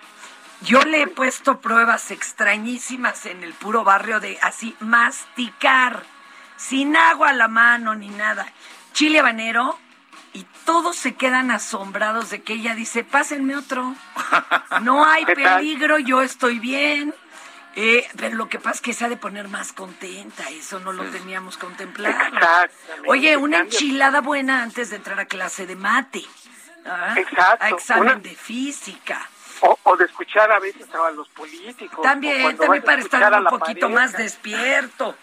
Yo 0.65 0.81
le 0.81 1.03
he 1.03 1.07
puesto 1.07 1.59
pruebas 1.61 2.11
extrañísimas 2.11 3.25
en 3.25 3.43
el 3.43 3.53
puro 3.53 3.83
barrio 3.83 4.19
de 4.19 4.39
así 4.41 4.75
masticar, 4.79 6.03
sin 6.57 6.95
agua 6.97 7.29
a 7.29 7.33
la 7.33 7.47
mano 7.47 7.93
ni 7.95 8.09
nada. 8.09 8.47
Chile 8.93 9.19
habanero 9.19 9.77
y 10.33 10.45
todos 10.65 10.95
se 10.95 11.13
quedan 11.15 11.51
asombrados 11.51 12.29
de 12.29 12.41
que 12.41 12.53
ella 12.53 12.73
dice, 12.73 13.03
pásenme 13.03 13.55
otro. 13.55 13.93
No 14.81 15.05
hay 15.05 15.25
peligro, 15.59 15.99
yo 15.99 16.21
estoy 16.21 16.59
bien. 16.59 17.13
Eh, 17.77 18.07
pero 18.17 18.35
lo 18.37 18.47
que 18.47 18.57
pasa 18.57 18.75
es 18.77 18.81
que 18.81 18.93
se 18.93 19.03
ha 19.05 19.09
de 19.09 19.17
poner 19.17 19.49
más 19.49 19.73
contenta, 19.73 20.49
eso 20.49 20.79
no 20.79 20.93
lo 20.93 21.03
teníamos 21.11 21.57
contemplado. 21.57 22.15
Oye, 23.07 23.35
una 23.35 23.59
enchilada 23.59 24.21
buena 24.21 24.63
antes 24.63 24.89
de 24.89 24.95
entrar 24.95 25.19
a 25.19 25.25
clase 25.25 25.67
de 25.67 25.75
mate. 25.75 26.23
¿ah? 26.85 27.13
Exacto, 27.17 27.65
A 27.65 27.69
examen 27.69 28.03
una- 28.03 28.15
de 28.15 28.33
física. 28.33 29.29
O, 29.61 29.79
o 29.83 29.95
de 29.97 30.05
escuchar 30.05 30.51
a 30.51 30.59
veces 30.59 30.87
a 30.93 31.11
los 31.11 31.27
políticos. 31.29 32.01
También, 32.03 32.57
también 32.57 32.83
para 32.83 33.01
estar 33.01 33.33
un 33.41 33.45
poquito 33.45 33.87
pareja. 33.87 33.87
más 33.89 34.13
despierto. 34.13 35.15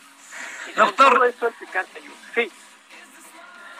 Doctor. 0.76 1.14
todo 1.14 1.24
eso 1.24 1.48
el 1.48 1.54
picante 1.54 1.98
ayuda. 1.98 2.16
Sí, 2.34 2.50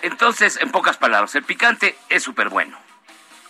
Entonces, 0.03 0.59
en 0.61 0.71
pocas 0.71 0.97
palabras, 0.99 1.35
el 1.35 1.45
picante 1.45 1.97
es 2.09 2.23
súper 2.23 2.49
bueno. 2.51 2.77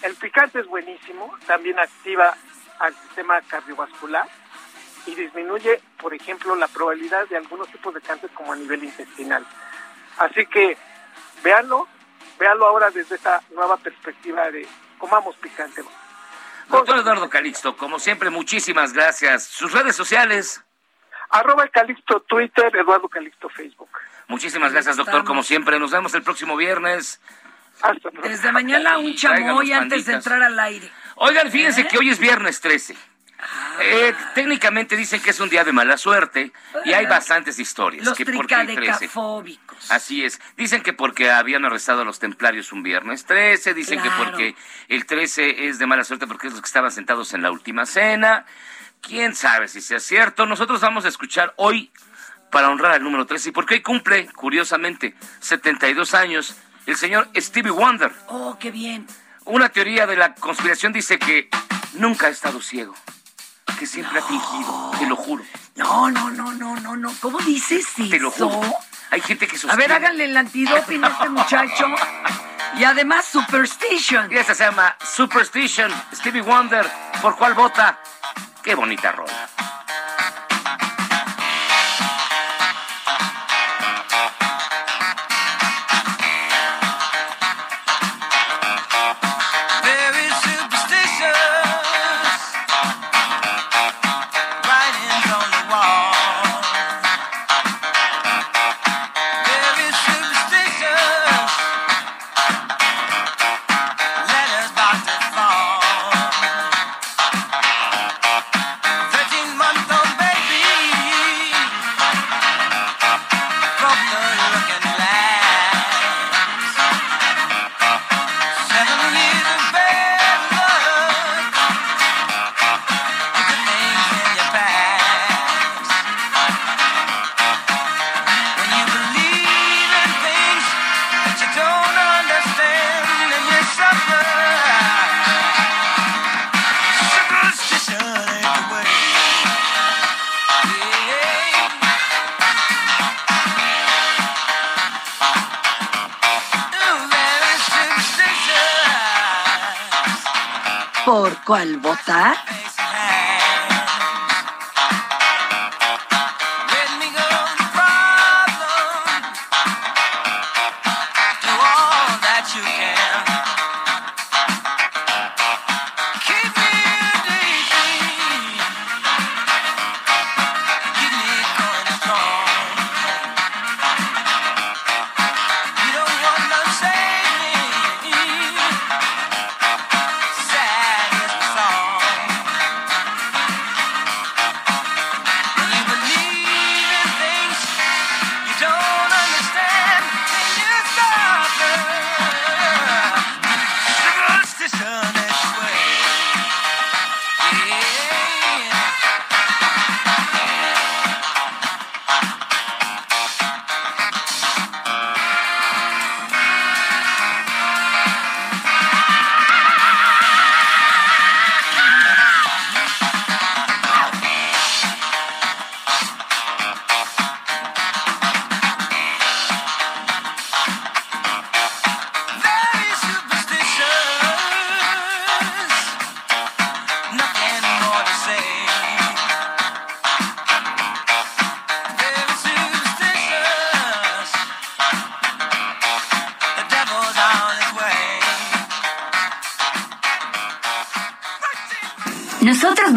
el 0.03 0.15
picante 0.17 0.61
es 0.61 0.67
buenísimo, 0.67 1.37
también 1.47 1.79
activa 1.79 2.37
al 2.79 2.95
sistema 2.95 3.41
cardiovascular 3.43 4.29
y 5.07 5.15
disminuye, 5.15 5.81
por 6.01 6.15
ejemplo, 6.15 6.55
la 6.55 6.69
probabilidad 6.69 7.27
de 7.29 7.37
algunos 7.37 7.69
tipos 7.69 7.95
de 7.95 8.01
cáncer 8.01 8.31
como 8.31 8.53
a 8.53 8.57
nivel 8.57 8.85
intestinal. 8.85 9.45
Así 10.19 10.47
que 10.47 10.77
véanlo, 11.43 11.89
véanlo 12.39 12.67
ahora 12.67 12.91
desde 12.91 13.17
esta 13.17 13.43
nueva 13.51 13.77
perspectiva 13.77 14.51
de 14.51 14.69
comamos 14.99 15.35
picante. 15.37 15.83
Doctor 16.73 16.99
Eduardo 16.99 17.29
Calixto, 17.29 17.77
como 17.77 17.99
siempre, 17.99 18.31
muchísimas 18.31 18.93
gracias. 18.93 19.45
Sus 19.45 19.73
redes 19.73 19.95
sociales. 19.95 20.63
Arroba 21.31 21.65
el 21.65 21.71
Calixto 21.71 22.21
Twitter, 22.21 22.75
Eduardo 22.77 23.09
Calixto 23.09 23.49
Facebook. 23.49 23.91
Muchísimas 24.29 24.73
gracias, 24.73 24.97
doctor, 24.97 25.15
estamos. 25.15 25.29
como 25.29 25.43
siempre. 25.43 25.79
Nos 25.79 25.91
vemos 25.91 26.15
el 26.15 26.23
próximo 26.23 26.57
viernes. 26.57 27.21
Hasta. 27.83 28.11
Desde 28.23 28.53
mañana 28.53 28.99
un 28.99 29.15
chamoy 29.15 29.73
antes 29.73 30.07
de 30.07 30.15
entrar 30.15 30.43
al 30.43 30.59
aire. 30.59 30.91
Oigan, 31.17 31.51
fíjense 31.51 31.83
¿Eh? 31.83 31.89
que 31.89 31.99
hoy 31.99 32.11
es 32.11 32.19
viernes 32.19 32.61
13. 32.61 32.97
Eh, 33.81 34.15
técnicamente 34.35 34.97
dicen 34.97 35.21
que 35.21 35.31
es 35.31 35.41
un 35.41 35.49
día 35.49 35.65
de 35.65 35.73
mala 35.73 35.97
suerte 35.97 36.53
y 36.85 36.93
hay 36.93 37.07
bastantes 37.07 37.59
historias. 37.59 38.05
Los 38.05 38.17
que 38.17 38.25
por 38.27 38.47
qué 38.47 38.55
el 38.55 38.67
13. 38.67 38.77
tricadecafóbicos. 38.81 39.91
Así 39.91 40.25
es. 40.25 40.41
Dicen 40.57 40.83
que 40.83 40.93
porque 40.93 41.31
habían 41.31 41.65
arrestado 41.65 42.03
a 42.03 42.05
los 42.05 42.19
templarios 42.19 42.73
un 42.73 42.83
viernes 42.83 43.25
13, 43.25 43.75
dicen 43.75 44.01
que 44.01 44.11
porque 44.11 44.55
el 44.89 45.07
13 45.07 45.69
es 45.69 45.79
de 45.79 45.87
mala 45.87 46.05
suerte 46.05 46.27
porque 46.27 46.47
es 46.47 46.53
los 46.53 46.63
que 46.63 46.67
estaban 46.67 46.93
sentados 46.93 47.35
en 47.35 47.43
la 47.43 47.51
última 47.51 47.87
cena. 47.87 48.47
¿Quién 49.01 49.35
sabe 49.35 49.67
si 49.67 49.81
sea 49.81 49.99
cierto? 49.99 50.47
Nosotros 50.47 50.81
vamos 50.81 51.05
a 51.05 51.09
escuchar 51.09 51.55
hoy 51.57 51.91
para 52.51 52.69
honrar 52.69 52.93
al 52.93 53.03
número 53.03 53.27
13 53.27 53.49
y 53.49 53.53
porque 53.53 53.75
hoy 53.75 53.83
cumple, 53.83 54.27
curiosamente, 54.27 55.15
72 55.41 56.15
años 56.15 56.57
el 56.87 56.97
señor 56.97 57.29
Stevie 57.37 57.73
Wonder. 57.73 58.13
Oh, 58.29 58.57
qué 58.61 58.71
bien. 58.71 59.07
Una 59.45 59.69
teoría 59.71 60.07
de 60.07 60.17
la 60.17 60.35
conspiración 60.35 60.93
dice 60.93 61.19
que 61.19 61.49
nunca 61.95 62.27
ha 62.27 62.31
estado 62.31 62.61
ciego, 62.61 62.95
que 63.83 63.87
siempre 63.89 64.21
ha 64.21 64.23
fingido, 64.23 64.93
te 64.97 65.07
lo 65.07 65.17
juro, 65.17 65.43
No, 65.75 66.09
no, 66.09 66.31
no, 66.31 66.53
no, 66.53 66.77
no, 66.77 66.95
no. 66.97 67.13
¿Cómo 67.21 67.39
dices 67.41 67.85
te 67.97 68.21
lo 68.21 68.29
eso? 68.29 68.49
juro. 68.49 68.73
Hay 69.11 69.21
gente 69.21 69.49
que 69.49 69.57
A 69.57 69.59
sostiene... 69.59 69.77
ver, 69.89 69.93
háganle 69.93 70.25
el 70.27 70.37
antidoping 70.37 71.03
a 71.03 71.09
este 71.09 71.29
muchacho. 71.29 71.87
Y 72.79 72.85
además, 72.85 73.27
Superstition. 73.27 74.33
Y 74.33 74.37
esta 74.39 74.55
se 74.55 74.65
llama 74.65 74.97
Superstition, 75.05 75.93
Stevie 76.15 76.41
Wonder. 76.41 76.89
¿Por 77.21 77.37
cuál 77.37 77.53
vota? 77.55 77.99
Qué 78.63 78.75
bonita 78.75 79.13
rola. 79.13 79.42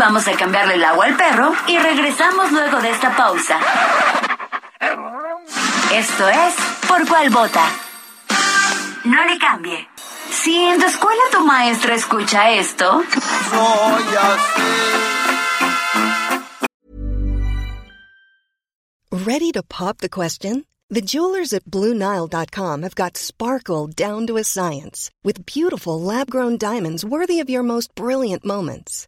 Vamos 0.06 0.28
a 0.28 0.34
cambiarle 0.34 0.76
el 0.76 0.84
agua 0.84 1.06
al 1.06 1.18
perro 1.18 1.52
y 1.66 1.80
regresamos 1.80 2.52
luego 2.52 2.80
de 2.80 2.92
esta 2.92 3.16
pausa. 3.16 3.58
Esto 5.92 6.30
es 6.30 6.54
Por 6.88 7.08
cuál 7.08 7.32
vota. 7.32 7.64
No 9.04 9.26
le 9.26 9.40
cambie. 9.40 9.88
Si 10.30 10.56
en 10.56 10.80
tu 10.80 10.86
escuela 10.86 11.22
tu 11.32 11.44
maestra 11.44 11.96
escucha 11.96 12.52
esto, 12.52 13.04
Soy 13.50 14.16
así. 14.16 14.62
Ready 19.12 19.52
to 19.54 19.64
pop 19.64 19.98
the 20.02 20.10
question? 20.10 20.66
The 20.92 21.02
jewelers 21.02 21.52
at 21.52 21.66
BlueNile.com 21.66 22.84
have 22.84 22.94
got 22.94 23.18
sparkle 23.18 23.88
down 23.88 24.28
to 24.28 24.38
a 24.38 24.44
science 24.44 25.10
with 25.24 25.48
beautiful 25.48 26.00
lab 26.00 26.30
grown 26.30 26.60
diamonds 26.60 27.04
worthy 27.04 27.40
of 27.40 27.50
your 27.50 27.64
most 27.64 27.96
brilliant 27.96 28.46
moments. 28.46 29.08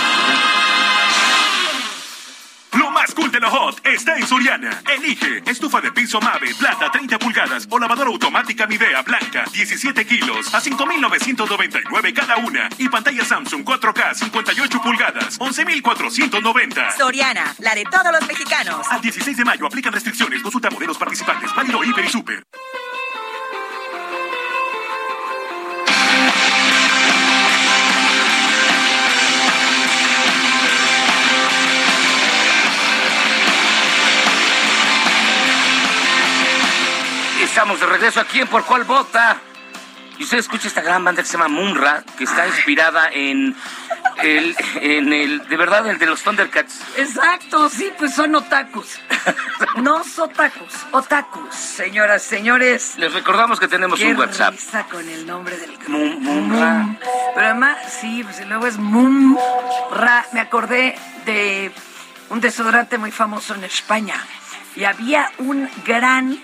Lo 2.73 2.89
más 2.89 3.13
cool 3.13 3.29
de 3.31 3.39
la 3.39 3.49
hot 3.49 3.85
está 3.85 4.17
en 4.17 4.25
Soriana. 4.25 4.81
Elige 4.95 5.43
estufa 5.45 5.81
de 5.81 5.91
piso 5.91 6.21
Mave, 6.21 6.53
plata 6.55 6.89
30 6.91 7.19
pulgadas 7.19 7.67
o 7.69 7.77
lavadora 7.77 8.09
automática 8.09 8.65
Midea 8.65 9.01
blanca 9.01 9.43
17 9.51 10.05
kilos 10.05 10.53
a 10.53 10.61
5.999 10.61 12.13
cada 12.13 12.37
una 12.37 12.69
y 12.77 12.87
pantalla 12.87 13.25
Samsung 13.25 13.63
4K 13.63 14.13
58 14.13 14.81
pulgadas 14.81 15.39
11.490. 15.39 16.97
Soriana, 16.97 17.53
la 17.59 17.75
de 17.75 17.83
todos 17.83 18.11
los 18.11 18.27
mexicanos. 18.27 18.87
Al 18.89 19.01
16 19.01 19.35
de 19.35 19.45
mayo 19.45 19.65
aplican 19.65 19.91
restricciones. 19.91 20.41
Consulta 20.41 20.69
modelos 20.69 20.97
participantes. 20.97 21.53
Válido 21.55 21.83
Hiper 21.83 22.05
y 22.05 22.09
Super. 22.09 22.43
Estamos 37.51 37.81
de 37.81 37.85
regreso 37.85 38.21
aquí 38.21 38.39
en 38.39 38.47
Por 38.47 38.63
Cuál 38.63 38.85
Vota. 38.85 39.37
Y 40.17 40.23
usted 40.23 40.37
escucha 40.37 40.69
esta 40.69 40.79
gran 40.79 41.03
banda 41.03 41.21
que 41.21 41.27
se 41.27 41.33
llama 41.33 41.49
Munra, 41.49 42.01
que 42.17 42.23
está 42.23 42.47
inspirada 42.47 43.09
en 43.11 43.53
el, 44.23 44.55
en 44.75 45.11
el, 45.11 45.45
de 45.49 45.57
verdad, 45.57 45.85
el 45.87 45.97
de 45.99 46.05
los 46.05 46.23
Thundercats. 46.23 46.79
Exacto, 46.95 47.67
sí, 47.67 47.91
pues 47.97 48.15
son 48.15 48.35
otakus. 48.35 48.97
No 49.75 50.01
sotakus, 50.05 50.73
otakus. 50.91 51.53
Señoras, 51.53 52.23
señores. 52.23 52.93
Les 52.97 53.11
recordamos 53.13 53.59
que 53.59 53.67
tenemos 53.67 53.99
Qué 53.99 54.11
un 54.11 54.17
WhatsApp. 54.17 54.53
risa 54.53 54.85
con 54.85 55.07
el 55.09 55.27
nombre 55.27 55.57
del 55.57 55.77
Munra. 55.89 56.73
Mum. 56.73 56.97
Pero 57.35 57.45
además, 57.47 57.77
sí, 57.99 58.23
pues 58.23 58.47
luego 58.47 58.65
es 58.65 58.77
Mum 58.77 59.37
Ra. 59.91 60.25
Me 60.31 60.39
acordé 60.39 60.97
de 61.25 61.69
un 62.29 62.39
desodorante 62.39 62.97
muy 62.97 63.11
famoso 63.11 63.55
en 63.55 63.65
España. 63.65 64.15
Y 64.77 64.85
había 64.85 65.29
un 65.37 65.69
gran 65.85 66.39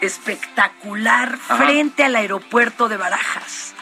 espectacular 0.00 1.38
Ajá. 1.48 1.56
frente 1.56 2.04
al 2.04 2.16
aeropuerto 2.16 2.88
de 2.88 2.96
Barajas. 2.96 3.74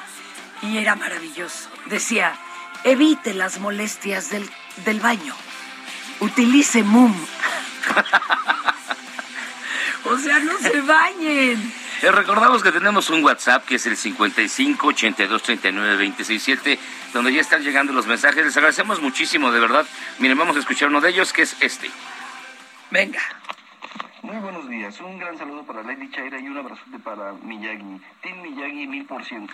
Y 0.62 0.78
era 0.78 0.94
maravilloso. 0.94 1.68
Decía, 1.86 2.34
evite 2.84 3.34
las 3.34 3.58
molestias 3.58 4.30
del, 4.30 4.48
del 4.84 5.00
baño. 5.00 5.34
Utilice 6.20 6.82
Mum. 6.82 7.14
o 10.04 10.18
sea, 10.18 10.38
no 10.38 10.58
se 10.58 10.80
bañen. 10.80 11.72
Les 12.02 12.14
recordamos 12.14 12.62
que 12.62 12.72
tenemos 12.72 13.08
un 13.10 13.24
WhatsApp 13.24 13.64
que 13.64 13.76
es 13.76 13.86
el 13.86 13.96
55 13.96 14.86
82 14.88 15.42
39 15.42 15.90
267, 15.92 16.78
donde 17.12 17.32
ya 17.32 17.40
están 17.40 17.62
llegando 17.62 17.92
los 17.92 18.06
mensajes. 18.06 18.44
Les 18.44 18.56
agradecemos 18.56 19.00
muchísimo, 19.00 19.50
de 19.50 19.60
verdad. 19.60 19.86
Miren, 20.18 20.36
vamos 20.36 20.56
a 20.56 20.60
escuchar 20.60 20.88
uno 20.88 21.00
de 21.00 21.10
ellos, 21.10 21.32
que 21.32 21.42
es 21.42 21.56
este. 21.60 21.90
Venga. 22.90 23.20
Muy 24.24 24.36
buenos 24.36 24.66
días. 24.70 24.98
Un 25.00 25.18
gran 25.18 25.36
saludo 25.36 25.64
para 25.64 25.82
Lady 25.82 26.10
Chaira 26.10 26.40
y 26.40 26.48
un 26.48 26.56
abrazote 26.56 26.98
para 26.98 27.32
Miyagi. 27.32 28.00
Team 28.22 28.40
Miyagi 28.40 28.86
mil 28.86 29.04
por 29.04 29.22
ciento. 29.22 29.52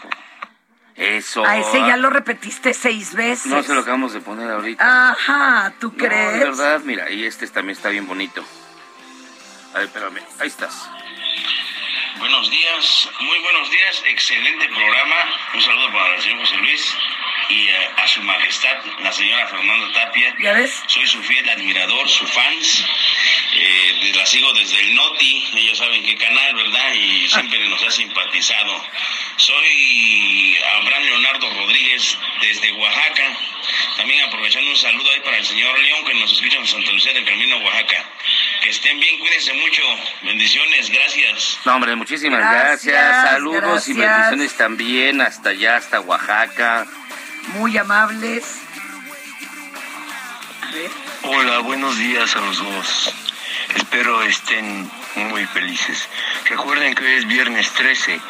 Eso. 0.94 1.44
A 1.44 1.56
ese 1.58 1.78
ya 1.80 1.96
lo 1.96 2.08
repetiste 2.08 2.72
seis 2.72 3.12
veces. 3.14 3.46
No 3.46 3.64
se 3.64 3.74
lo 3.74 3.80
acabamos 3.80 4.12
de 4.12 4.20
poner 4.20 4.48
ahorita. 4.48 5.10
Ajá, 5.10 5.72
¿tú 5.80 5.88
No, 5.88 5.96
crees? 5.96 6.32
de 6.34 6.44
verdad, 6.44 6.80
mira, 6.84 7.10
y 7.10 7.24
este 7.24 7.48
también 7.48 7.76
está 7.76 7.88
bien 7.88 8.06
bonito. 8.06 8.44
A 9.74 9.78
ver, 9.78 9.86
espérame, 9.88 10.20
ahí 10.38 10.46
estás. 10.46 10.88
Buenos 12.20 12.48
días, 12.50 13.08
muy 13.22 13.38
buenos 13.40 13.70
días, 13.72 14.02
excelente 14.06 14.68
programa. 14.68 15.16
Un 15.54 15.60
saludo 15.62 15.92
para 15.92 16.14
el 16.14 16.20
señor 16.22 16.38
José 16.40 16.56
Luis 16.58 16.96
y 17.50 17.68
a 17.96 18.06
su 18.06 18.22
majestad, 18.22 18.78
la 19.02 19.12
señora 19.12 19.46
Fernanda 19.48 19.92
Tapia. 19.92 20.34
¿Ya 20.40 20.52
ves? 20.52 20.72
Soy 20.86 21.06
su 21.06 21.22
fiel 21.22 21.48
admirador, 21.48 22.08
su 22.08 22.26
fans. 22.26 22.86
Eh, 23.52 24.12
la 24.14 24.24
sigo 24.24 24.52
desde 24.52 24.80
el 24.80 24.94
Noti, 24.94 25.48
ellos 25.54 25.78
saben 25.78 26.04
qué 26.04 26.16
canal, 26.16 26.54
¿verdad? 26.54 26.92
Y 26.94 27.28
siempre 27.28 27.68
nos 27.68 27.82
ha 27.82 27.90
simpatizado. 27.90 28.84
Soy 29.36 30.58
Abraham 30.76 31.02
Leonardo 31.02 31.50
Rodríguez 31.50 32.16
desde 32.40 32.72
Oaxaca. 32.72 33.36
También 33.96 34.24
aprovechando 34.24 34.70
un 34.70 34.76
saludo 34.76 35.10
ahí 35.10 35.20
para 35.20 35.38
el 35.38 35.44
señor 35.44 35.78
León 35.78 36.04
que 36.04 36.14
nos 36.14 36.32
escucha 36.32 36.58
en 36.58 36.66
Santa 36.66 36.92
Lucía 36.92 37.12
del 37.12 37.24
Camino, 37.24 37.58
Oaxaca. 37.58 38.04
Que 38.62 38.70
estén 38.70 39.00
bien, 39.00 39.18
cuídense 39.18 39.52
mucho. 39.54 39.82
Bendiciones, 40.22 40.90
gracias. 40.90 41.58
No, 41.64 41.74
hombre, 41.74 41.96
muchísimas 41.96 42.40
gracias. 42.40 42.94
Gracias, 42.94 43.30
Saludos 43.32 43.88
y 43.88 43.92
bendiciones 43.94 44.56
también 44.56 45.20
hasta 45.20 45.50
allá, 45.50 45.76
hasta 45.76 46.00
Oaxaca. 46.00 46.86
Muy 47.48 47.76
amables. 47.76 48.60
Hola, 51.22 51.58
buenos 51.60 51.98
días 51.98 52.36
a 52.36 52.40
los 52.40 52.58
dos. 52.58 53.14
Espero 53.74 54.22
estén 54.22 54.90
muy 55.16 55.44
felices. 55.46 56.08
Recuerden 56.48 56.94
que 56.94 57.04
hoy 57.04 57.12
es 57.14 57.26
viernes 57.26 57.70
13. 57.72 58.20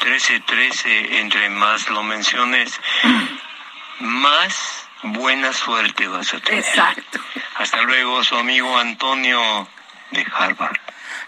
13-13, 0.00 1.20
entre 1.20 1.50
más 1.50 1.88
lo 1.88 2.02
menciones, 2.02 2.80
más 4.00 4.88
buena 5.02 5.52
suerte 5.52 6.08
vas 6.08 6.34
a 6.34 6.40
tener. 6.40 6.64
Exacto. 6.64 7.20
Hasta 7.56 7.82
luego, 7.82 8.24
su 8.24 8.36
amigo 8.36 8.76
Antonio 8.78 9.68
de 10.10 10.26
Harvard. 10.34 10.78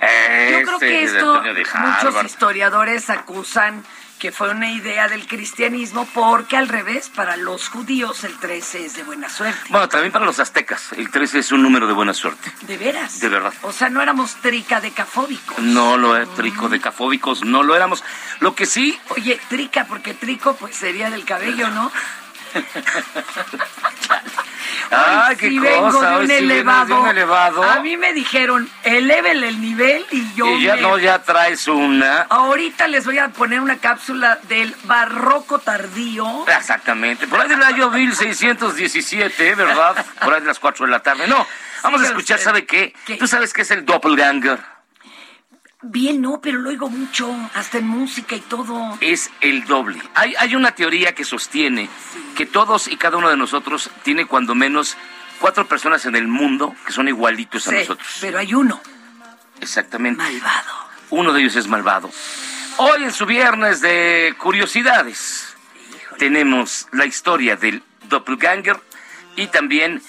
Yo 0.01 0.63
creo 0.63 0.79
que 0.79 1.05
esto 1.05 1.41
de 1.41 1.65
muchos 1.65 2.25
historiadores 2.25 3.11
acusan 3.11 3.85
que 4.19 4.33
fue 4.33 4.51
una 4.51 4.71
idea 4.71 5.09
del 5.09 5.27
cristianismo 5.27 6.09
porque 6.15 6.57
al 6.57 6.69
revés, 6.69 7.11
para 7.15 7.37
los 7.37 7.69
judíos 7.69 8.25
el 8.25 8.39
13 8.39 8.87
es 8.87 8.97
de 8.97 9.03
buena 9.03 9.29
suerte. 9.29 9.61
Bueno, 9.71 9.89
también 9.89 10.13
para 10.13 10.25
los 10.25 10.39
aztecas, 10.41 10.93
el 10.93 11.11
13 11.11 11.41
es 11.41 11.53
un 11.53 11.63
número 11.63 11.87
de 11.87 11.93
buena 11.93 12.15
suerte. 12.15 12.51
¿De 12.63 12.79
veras? 12.79 13.21
De 13.21 13.29
verdad. 13.29 13.53
O 13.63 13.73
sea, 13.73 13.91
no 13.91 14.01
éramos 14.01 14.37
tricadecafóbicos. 14.37 15.59
No 15.59 15.97
lo 15.97 16.17
es, 16.17 16.33
tricodecafóbicos, 16.35 17.45
no 17.45 17.63
lo 17.63 17.77
éramos. 17.77 18.03
Lo 18.41 18.55
que 18.55 18.67
sí, 18.67 18.99
Oye, 19.11 19.41
trica, 19.49 19.87
porque 19.87 20.15
trico 20.15 20.57
pues 20.57 20.77
sería 20.77 21.11
del 21.11 21.25
cabello, 21.25 21.69
¿no? 21.71 21.93
Ay, 24.91 25.37
qué 25.37 25.49
sí 25.49 25.59
vengo 25.59 25.91
cosa, 25.91 26.11
de 26.11 26.17
un 26.17 26.21
sí 26.23 26.27
vienes 26.29 26.49
de 26.49 26.55
elevado. 26.55 27.01
un 27.03 27.09
elevado. 27.09 27.63
A 27.63 27.81
mí 27.81 27.97
me 27.97 28.13
dijeron, 28.13 28.69
elevele 28.83 29.49
el 29.49 29.61
nivel 29.61 30.05
y 30.11 30.35
yo 30.35 30.47
y 30.47 30.63
ya 30.65 30.77
me- 30.77 30.83
no, 30.83 30.99
ya 30.99 31.23
traes 31.23 31.67
una. 31.69 32.23
Ahorita 32.31 32.89
les 32.89 33.05
voy 33.05 33.19
a 33.19 33.29
poner 33.29 33.61
una 33.61 33.79
cápsula 33.79 34.39
del 34.49 34.75
barroco 34.85 35.59
tardío. 35.59 36.47
Exactamente. 36.49 37.27
Por 37.27 37.41
ahí 37.41 37.49
del 37.49 37.63
año 37.63 37.91
1617, 37.91 39.55
¿verdad? 39.55 40.05
Por 40.23 40.35
ahí 40.35 40.41
de 40.41 40.47
las 40.47 40.59
4 40.59 40.87
de 40.87 40.93
la 40.93 41.01
tarde. 41.01 41.27
No, 41.27 41.47
vamos 41.83 42.01
a 42.01 42.05
Siga 42.05 42.09
escuchar, 42.11 42.37
usted. 42.39 42.45
¿sabe 42.51 42.67
qué? 42.67 42.95
¿Qué? 43.07 43.17
¿Tú 43.17 43.27
sabes 43.27 43.53
qué 43.53 43.63
es 43.63 43.71
el 43.71 43.85
doppelganger? 43.85 44.59
Bien, 45.87 46.23
no, 46.23 46.41
pero 46.41 46.59
lo 46.59 46.71
oigo 46.71 46.89
mucho, 46.89 47.31
hasta 47.53 47.77
en 47.79 47.87
música 47.87 48.35
y 48.35 48.41
todo. 48.41 48.97
es 49.01 49.31
el 49.43 49.65
doble. 49.67 50.01
Hay, 50.15 50.35
hay 50.39 50.55
una 50.55 50.75
teoría 50.75 51.15
que 51.15 51.25
sostiene 51.25 51.91
que 52.35 52.47
todos 52.47 52.89
y 52.89 52.97
cada 52.97 53.19
uno 53.19 53.29
de 53.29 53.37
nosotros 53.37 53.91
tiene 54.03 54.25
cuando 54.25 54.55
menos 54.55 54.97
cuatro 55.41 55.67
personas 55.69 56.07
en 56.07 56.17
el 56.17 56.27
mundo 56.27 56.75
que 56.87 56.93
son 56.93 57.07
igualitos 57.07 57.69
a 57.69 57.73
nosotros. 57.73 58.17
pero 58.21 58.39
hay 58.39 58.55
uno. 58.55 58.81
Exactamente. 59.61 60.23
Malvado. 60.23 60.73
Uno 61.11 61.33
de 61.35 61.41
ellos 61.43 61.57
es 61.57 61.69
malvado. 61.69 62.11
Hoy 62.79 63.05
en 63.05 63.13
su 63.13 63.27
viernes 63.27 63.83
de 63.83 64.35
curiosidades 64.39 65.55
tenemos 66.19 66.89
la 66.93 67.05
historia 67.05 67.57
del 67.57 67.83
doppelganger 68.09 68.81
y 69.37 69.49
también 69.49 70.03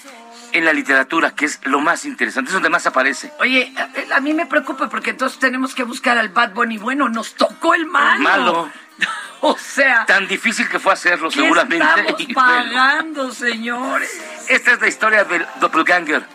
en 0.58 0.66
la 0.66 0.74
literatura, 0.74 1.36
que 1.36 1.46
es 1.46 1.60
lo 1.64 1.80
más 1.82 2.06
interesante, 2.06 2.50
es 2.50 2.54
donde 2.54 2.70
más 2.70 2.88
aparece. 2.88 3.32
Oye, 3.40 3.74
a, 3.78 4.16
a 4.16 4.20
mí 4.22 4.34
me 4.34 4.46
preocupa 4.46 4.88
porque 4.90 5.10
entonces 5.12 5.38
tenemos 5.38 5.76
que 5.76 5.84
buscar 5.84 6.18
al 6.18 6.30
Bad 6.30 6.54
Bunny 6.54 6.78
bueno. 6.78 7.10
Nos 7.10 7.36
tocó 7.36 7.74
el 7.74 7.86
malo. 7.86 8.24
Malo. 8.24 8.72
O 9.42 9.56
sea, 9.58 10.06
Tan 10.08 10.28
difícil 10.28 10.68
que 10.68 10.80
fue 10.80 10.94
hacerlo, 10.94 11.30
¿qué 11.30 11.42
seguramente. 11.42 11.86
estamos 11.86 12.26
pagando, 12.34 13.32
señores? 13.32 14.10
Esta 14.48 14.72
es 14.72 14.82
la 14.82 14.88
historia 14.88 15.24
del 15.26 15.46
doppelganger, 15.60 16.26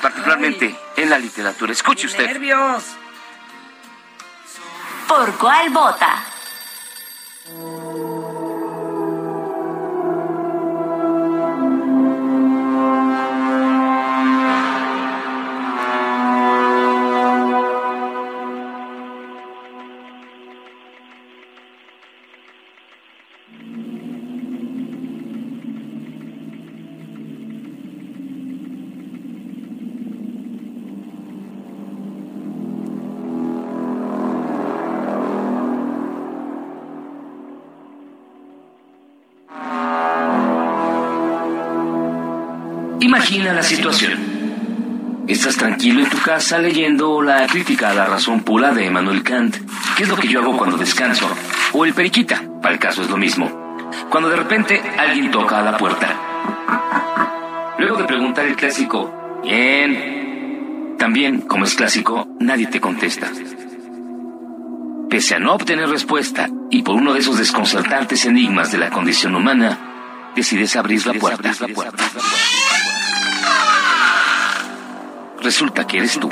particularmente 0.00 0.74
en 0.96 1.10
la 1.10 1.18
literatura. 1.18 1.72
Escuche 1.72 2.06
usted. 2.06 2.24
Nervios. 2.26 2.84
¿Por 5.06 5.36
cuál 5.36 5.68
vota? 5.70 6.24
Situación. 43.70 45.24
Estás 45.28 45.56
tranquilo 45.56 46.02
en 46.02 46.10
tu 46.10 46.18
casa 46.18 46.58
leyendo 46.58 47.22
la 47.22 47.46
crítica 47.46 47.90
a 47.90 47.94
la 47.94 48.04
razón 48.04 48.40
pura 48.40 48.72
de 48.72 48.86
Emmanuel 48.86 49.22
Kant, 49.22 49.58
que 49.96 50.02
es 50.02 50.08
lo 50.08 50.16
que 50.16 50.26
yo 50.26 50.40
hago 50.40 50.58
cuando 50.58 50.76
descanso, 50.76 51.28
o 51.72 51.84
el 51.84 51.94
periquita, 51.94 52.42
para 52.60 52.74
el 52.74 52.80
caso 52.80 53.02
es 53.02 53.10
lo 53.10 53.16
mismo. 53.16 53.78
Cuando 54.10 54.28
de 54.28 54.34
repente 54.34 54.82
alguien 54.98 55.30
toca 55.30 55.60
a 55.60 55.62
la 55.62 55.76
puerta. 55.76 57.76
Luego 57.78 57.98
de 57.98 58.04
preguntar 58.04 58.44
el 58.46 58.56
clásico, 58.56 59.40
bien, 59.44 60.96
también, 60.98 61.42
como 61.42 61.64
es 61.64 61.76
clásico, 61.76 62.26
nadie 62.40 62.66
te 62.66 62.80
contesta. 62.80 63.30
Pese 65.08 65.36
a 65.36 65.38
no 65.38 65.54
obtener 65.54 65.88
respuesta 65.88 66.48
y 66.70 66.82
por 66.82 66.96
uno 66.96 67.14
de 67.14 67.20
esos 67.20 67.38
desconcertantes 67.38 68.26
enigmas 68.26 68.72
de 68.72 68.78
la 68.78 68.90
condición 68.90 69.36
humana, 69.36 70.32
decides 70.34 70.74
abrir 70.74 71.06
la 71.06 71.14
puerta. 71.14 71.52
Resulta 75.42 75.86
que 75.86 75.98
eres 75.98 76.18
tú. 76.20 76.30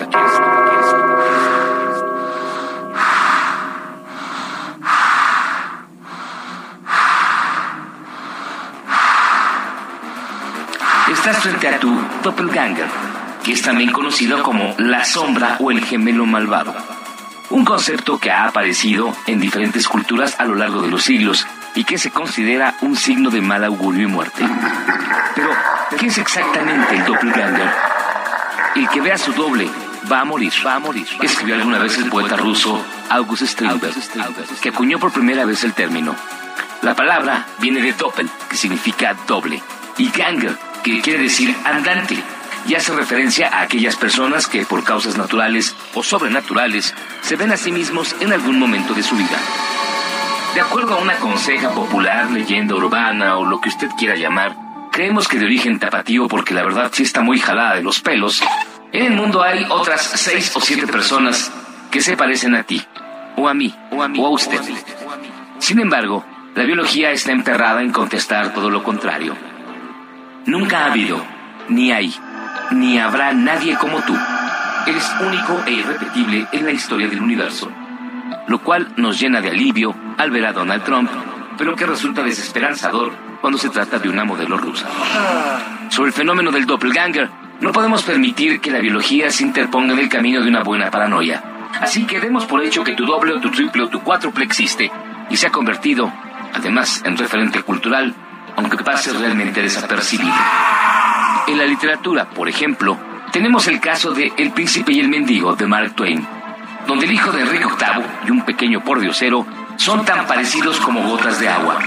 Estás 11.11 11.39
frente 11.39 11.69
a 11.69 11.81
tu 11.81 11.99
doppelganger, 12.23 12.87
que 13.43 13.53
es 13.53 13.63
también 13.63 13.93
conocido 13.93 14.43
como 14.43 14.75
la 14.79 15.05
sombra 15.05 15.57
o 15.59 15.71
el 15.71 15.83
gemelo 15.85 16.27
malvado. 16.27 16.75
Un 17.49 17.65
concepto 17.65 18.19
que 18.19 18.31
ha 18.31 18.45
aparecido 18.45 19.15
en 19.27 19.41
diferentes 19.41 19.89
culturas 19.89 20.39
a 20.39 20.45
lo 20.45 20.55
largo 20.55 20.83
de 20.83 20.91
los 20.91 21.03
siglos 21.03 21.47
y 21.75 21.85
que 21.85 21.97
se 21.97 22.11
considera 22.11 22.75
un 22.83 22.95
signo 22.95 23.31
de 23.31 23.41
mal 23.41 23.65
augurio 23.65 24.03
y 24.03 24.11
muerte. 24.11 24.45
Pero, 25.35 25.51
¿qué 25.99 26.07
es 26.09 26.19
exactamente 26.19 26.95
el 26.95 27.05
doppelganger? 27.07 27.98
El 28.75 28.89
que 28.89 29.01
vea 29.01 29.19
su 29.19 29.33
doble 29.33 29.69
va 30.11 30.21
a 30.21 30.25
morir, 30.25 30.53
va 30.65 30.75
a 30.75 30.79
morir. 30.79 31.07
Escribió 31.23 31.55
alguna 31.57 31.79
vez 31.79 31.99
el 31.99 32.09
poeta 32.09 32.37
ruso 32.37 32.85
August 33.11 33.43
Strindberg, 33.43 33.95
que 34.61 34.69
acuñó 34.69 34.99
por 34.99 35.13
primera 35.13 35.45
vez 35.45 35.65
el 35.65 35.75
término. 35.75 36.15
La 36.83 36.95
palabra 36.95 37.47
viene 37.59 37.81
de 37.81 37.93
doppel, 37.93 38.29
que 38.49 38.57
significa 38.57 39.15
doble, 39.27 39.63
y 39.97 40.11
ganger, 40.11 40.57
que 40.85 41.01
quiere 41.01 41.25
decir 41.25 41.57
andante, 41.65 42.23
y 42.67 42.75
hace 42.75 42.95
referencia 42.95 43.49
a 43.49 43.63
aquellas 43.63 43.97
personas 43.97 44.47
que 44.47 44.65
por 44.65 44.85
causas 44.85 45.17
naturales 45.17 45.75
o 45.95 46.03
sobrenaturales 46.03 46.95
se 47.23 47.37
ven 47.37 47.51
a 47.51 47.57
sí 47.57 47.73
mismos 47.73 48.15
en 48.21 48.33
algún 48.33 48.59
momento 48.59 48.95
de 48.95 49.03
su 49.03 49.17
vida. 49.17 49.39
De 50.55 50.61
acuerdo 50.61 50.95
a 50.95 51.03
una 51.03 51.17
conseja 51.17 51.71
popular, 51.71 52.31
leyenda 52.31 52.75
urbana 52.75 53.39
o 53.39 53.45
lo 53.45 53.61
que 53.61 53.69
usted 53.69 53.89
quiera 53.99 54.17
llamar, 54.17 54.68
creemos 54.99 55.29
que 55.29 55.39
de 55.39 55.45
origen 55.45 55.79
tapatío 55.79 56.27
porque 56.27 56.55
la 56.55 56.65
verdad 56.65 56.91
sí 56.93 57.05
está 57.05 57.21
muy 57.21 57.39
jalada 57.39 57.77
de 57.77 57.85
los 57.85 58.01
pelos, 58.01 58.43
en 58.91 59.05
el 59.05 59.13
mundo 59.13 59.45
hay 59.45 59.65
otras 59.69 60.03
seis 60.03 60.51
o 60.57 60.61
siete 60.61 60.89
personas 60.89 61.53
que 61.89 62.01
se 62.01 62.17
parecen 62.17 62.57
a 62.57 62.65
ti, 62.65 62.83
o 63.37 63.49
a 63.49 63.55
mí, 63.55 63.73
o 63.93 64.03
a, 64.03 64.09
mí, 64.09 64.19
o 64.21 64.27
a 64.27 64.31
usted. 64.31 64.59
Sin 65.61 65.79
embargo, 65.79 66.27
la 66.57 66.65
biología 66.65 67.13
está 67.13 67.31
emperrada 67.31 67.81
en 67.81 67.93
contestar 67.93 68.53
todo 68.53 68.71
lo 68.71 68.83
contrario. 68.83 69.37
Nunca 70.47 70.81
ha 70.81 70.87
habido, 70.87 71.25
ni 71.69 71.93
hay, 71.93 72.13
ni 72.73 72.99
habrá 72.99 73.33
nadie 73.33 73.77
como 73.77 74.01
tú. 74.03 74.19
Eres 74.85 75.09
único 75.21 75.63
e 75.65 75.75
irrepetible 75.75 76.49
en 76.51 76.65
la 76.65 76.73
historia 76.73 77.07
del 77.07 77.23
universo. 77.23 77.71
Lo 78.49 78.65
cual 78.65 78.89
nos 78.97 79.21
llena 79.21 79.41
de 79.41 79.51
alivio 79.51 79.95
al 80.17 80.33
ver 80.33 80.47
a 80.47 80.53
Donald 80.53 80.83
Trump, 80.83 81.09
pero 81.57 81.77
que 81.77 81.87
resulta 81.87 82.25
desesperanzador 82.25 83.28
cuando 83.41 83.59
se 83.59 83.71
trata 83.71 83.99
de 83.99 84.09
una 84.09 84.25
modelo 84.25 84.57
rusa. 84.57 84.87
Sobre 85.91 86.09
el 86.09 86.15
fenómeno 86.15 86.51
del 86.51 86.67
doppelganger, 86.67 87.31
no 87.61 87.73
podemos 87.73 88.03
permitir 88.03 88.61
que 88.61 88.71
la 88.71 88.81
biología 88.81 89.31
se 89.31 89.43
interponga 89.43 89.93
en 89.93 89.99
el 89.99 90.09
camino 90.09 90.43
de 90.43 90.49
una 90.49 90.63
buena 90.63 90.91
paranoia. 90.91 91.43
Así 91.81 92.05
que 92.05 92.21
demos 92.21 92.47
por 92.47 92.63
hecho 92.63 92.85
que 92.85 92.95
tu 92.95 93.05
doble 93.05 93.35
o 93.35 93.41
tu 93.41 93.51
triple 93.51 93.85
o 93.85 93.89
tu 93.89 94.01
cuádruple 94.01 94.45
existe 94.45 94.91
y 95.31 95.37
se 95.37 95.47
ha 95.47 95.51
convertido, 95.51 96.13
además, 96.55 97.03
en 97.05 97.17
referente 97.17 97.63
cultural, 97.63 98.15
aunque 98.57 98.79
pase 98.79 99.13
realmente 99.13 99.63
desapercibido. 99.63 100.35
En 101.47 101.59
la 101.59 101.65
literatura, 101.65 102.31
por 102.31 102.49
ejemplo, 102.49 102.99
tenemos 103.33 103.67
el 103.69 103.81
caso 103.81 104.13
de 104.13 104.33
El 104.37 104.53
príncipe 104.53 104.93
y 104.93 105.01
el 105.01 105.09
mendigo 105.09 105.55
de 105.55 105.67
Mark 105.67 105.95
Twain, 105.95 106.27
donde 106.87 107.07
el 107.07 107.13
hijo 107.13 107.31
de 107.33 107.43
Enrique 107.43 107.67
VIII 107.67 108.05
y 108.27 108.31
un 108.31 108.43
pequeño 108.43 108.83
pordiosero 108.83 109.47
son 109.77 110.05
tan 110.05 110.27
parecidos 110.27 110.81
como 110.81 111.03
gotas 111.03 111.39
de 111.41 111.49
agua. 111.49 111.79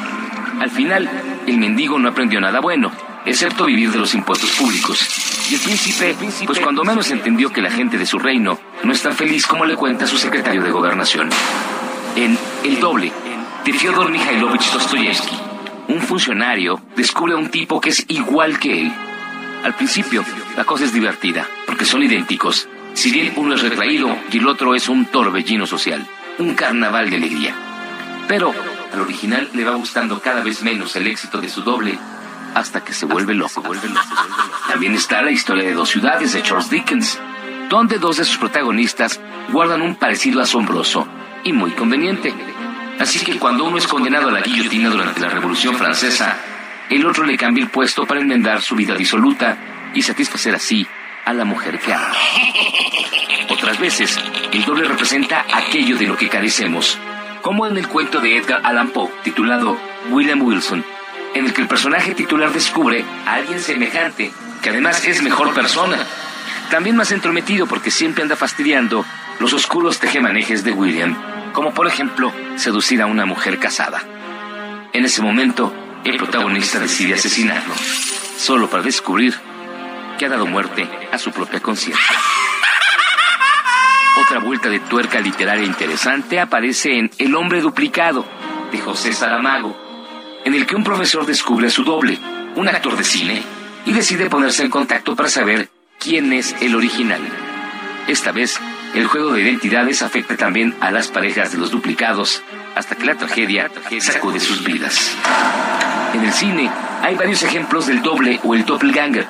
Al 0.62 0.70
final, 0.70 1.09
el 1.47 1.57
mendigo 1.57 1.97
no 1.97 2.09
aprendió 2.09 2.39
nada 2.39 2.59
bueno, 2.59 2.91
excepto 3.26 3.66
vivir 3.66 3.91
de 3.91 3.97
los 3.97 4.14
impuestos 4.14 4.51
públicos. 4.51 5.49
Y 5.49 5.55
el 5.55 5.59
príncipe, 5.59 6.16
pues 6.45 6.59
cuando 6.59 6.84
menos 6.84 7.09
entendió 7.09 7.51
que 7.51 7.64
la 7.64 7.72
gente 7.72 7.97
de 7.97 8.05
su 8.05 8.20
reino 8.20 8.59
no 8.84 8.91
es 8.91 9.01
tan 9.01 9.14
feliz 9.14 9.47
como 9.47 9.66
le 9.66 9.76
cuenta 9.76 10.05
su 10.05 10.20
secretario 10.20 10.62
de 10.62 10.70
gobernación. 10.70 11.30
En 12.16 12.38
El 12.64 12.80
doble, 12.80 13.12
de 13.66 13.74
Fyodor 13.74 14.12
Mikhailovich 14.12 14.72
Dostoyevsky, 14.72 15.36
un 15.88 15.99
funcionario 15.99 16.80
descubre 16.95 17.34
a 17.34 17.38
un 17.38 17.49
tipo 17.49 17.82
que 17.82 17.89
es 17.89 18.05
igual 18.09 18.59
que 18.59 18.82
él. 18.82 18.93
Al 19.64 19.74
principio, 19.74 20.24
la 20.55 20.64
cosa 20.64 20.86
es 20.86 20.93
divertida, 20.93 21.47
porque 21.66 21.86
son 21.86 22.03
idénticos. 22.03 22.70
Si 22.93 23.09
bien 23.09 23.34
uno 23.36 23.55
es 23.55 23.64
retraído 23.64 24.16
y 24.32 24.38
el 24.38 24.47
otro 24.47 24.76
es 24.76 24.89
un 24.89 25.07
torbellino 25.07 25.66
social, 25.66 26.05
un 26.38 26.53
carnaval 26.53 27.09
de 27.09 27.16
alegría. 27.16 27.55
Pero 28.28 28.53
al 28.92 29.02
original 29.02 29.50
le 29.54 29.64
va 29.64 29.76
gustando 29.76 30.20
cada 30.22 30.42
vez 30.42 30.62
menos 30.64 30.96
el 30.96 31.08
éxito 31.08 31.39
de 31.39 31.50
su 31.50 31.62
doble 31.62 31.98
hasta 32.56 32.84
que 32.84 32.94
se 32.94 33.06
vuelve 33.06 33.34
loco. 33.34 33.64
También 34.68 34.94
está 34.94 35.22
la 35.22 35.32
historia 35.32 35.64
de 35.64 35.74
dos 35.74 35.89
ciudades 35.89 36.34
de 36.34 36.44
Charles 36.44 36.70
Dickens, 36.70 37.20
donde 37.70 38.00
dos 38.00 38.18
de 38.18 38.26
sus 38.26 38.38
protagonistas 38.38 39.20
guardan 39.52 39.82
un 39.82 39.96
parecido 39.96 40.42
asombroso 40.42 41.08
y 41.44 41.54
muy 41.54 41.72
conveniente. 41.72 42.34
Así 43.00 43.20
que 43.20 43.39
cuando 43.39 43.64
uno 43.64 43.78
es 43.78 43.88
condenado 43.88 44.30
a 44.30 44.32
la 44.32 44.42
guillotina 44.42 44.89
durante 44.89 45.22
la 45.22 45.30
Revolución 45.30 45.76
Francesa, 45.76 46.38
el 46.89 47.06
otro 47.06 47.26
le 47.26 47.38
cambia 47.38 47.64
el 47.64 47.70
puesto 47.70 48.06
para 48.06 48.20
enmendar 48.20 48.62
su 48.62 48.76
vida 48.76 48.96
disoluta 48.96 49.58
y 49.94 50.02
satisfacer 50.02 50.54
así 50.54 50.86
a 51.26 51.34
la 51.34 51.46
mujer 51.46 51.80
que 51.80 51.94
ama. 51.94 52.12
Otras 53.50 53.80
veces, 53.80 54.20
el 54.52 54.66
doble 54.66 54.88
representa 54.88 55.46
aquello 55.54 55.98
de 55.98 56.08
lo 56.08 56.18
que 56.18 56.30
carecemos, 56.30 56.98
como 57.42 57.68
en 57.68 57.78
el 57.78 57.88
cuento 57.88 58.20
de 58.20 58.38
Edgar 58.38 58.62
Allan 58.64 58.89
Poe 58.89 59.10
titulado 59.24 59.78
William 60.10 60.42
Wilson, 60.42 60.84
en 61.34 61.46
el 61.46 61.54
que 61.54 61.62
el 61.62 61.68
personaje 61.68 62.14
titular 62.14 62.52
descubre 62.52 63.04
a 63.26 63.36
alguien 63.36 63.60
semejante, 63.60 64.32
que 64.62 64.70
además 64.70 65.06
es 65.08 65.22
mejor 65.22 65.54
persona. 65.54 65.98
También 66.70 66.96
más 66.96 67.12
entrometido 67.12 67.68
porque 67.68 67.92
siempre 67.92 68.24
anda 68.24 68.36
fastidiando 68.36 69.06
los 69.39 69.54
oscuros 69.54 70.00
tejemanejes 70.00 70.64
de 70.64 70.72
William, 70.72 71.16
como 71.54 71.74
por 71.74 71.88
ejemplo 71.88 72.32
seducir 72.56 73.02
a 73.02 73.08
una 73.08 73.26
mujer 73.26 73.60
casada. 73.60 74.04
En 74.94 75.06
ese 75.06 75.22
momento, 75.22 75.74
el 76.04 76.18
protagonista 76.18 76.80
decide 76.80 77.16
asesinarlo, 77.16 77.74
solo 78.38 78.70
para 78.70 78.84
descubrir 78.84 79.36
que 80.18 80.26
ha 80.26 80.30
dado 80.30 80.46
muerte 80.46 80.88
a 81.12 81.18
su 81.18 81.32
propia 81.32 81.60
conciencia. 81.60 82.18
Otra 84.18 84.39
vuelta 84.39 84.70
de 84.70 84.80
tuerca 84.80 85.20
literaria 85.20 85.66
interesante 85.66 86.39
aparece 86.39 86.97
en 86.97 87.12
El 87.18 87.36
hombre 87.36 87.62
duplicado, 87.62 88.26
de 88.72 88.78
José 88.78 89.14
Saramago, 89.14 89.76
en 90.43 90.53
el 90.53 90.66
que 90.66 90.76
un 90.76 90.84
profesor 90.84 91.26
descubre 91.26 91.68
a 91.68 91.70
su 91.70 91.84
doble, 91.84 92.20
un 92.55 92.68
actor 92.68 92.97
de 92.97 93.03
cine, 93.03 93.41
y 93.86 93.93
decide 93.93 94.30
ponerse 94.30 94.64
en 94.64 94.70
contacto 94.70 95.16
para 95.16 95.30
saber 95.30 95.70
quién 95.99 96.34
es 96.34 96.55
el 96.62 96.76
original. 96.76 97.22
Esta 98.07 98.32
vez, 98.32 98.59
el 98.93 99.07
juego 99.07 99.32
de 99.32 99.41
identidades 99.41 100.01
afecta 100.01 100.36
también 100.36 100.76
a 100.82 100.91
las 100.91 101.07
parejas 101.07 101.53
de 101.53 101.57
los 101.57 101.72
duplicados, 101.72 102.43
hasta 102.76 102.95
que 102.95 103.05
la 103.05 103.16
tragedia 103.16 103.72
sacude 103.99 104.39
sus 104.39 104.64
vidas. 104.64 105.16
En 106.14 106.24
el 106.24 106.34
cine 106.34 106.70
hay 107.01 107.16
varios 107.16 107.43
ejemplos 107.43 107.88
del 107.88 108.01
doble 108.01 108.39
o 108.43 108.55
el 108.55 108.66
doppelganger. 108.66 109.28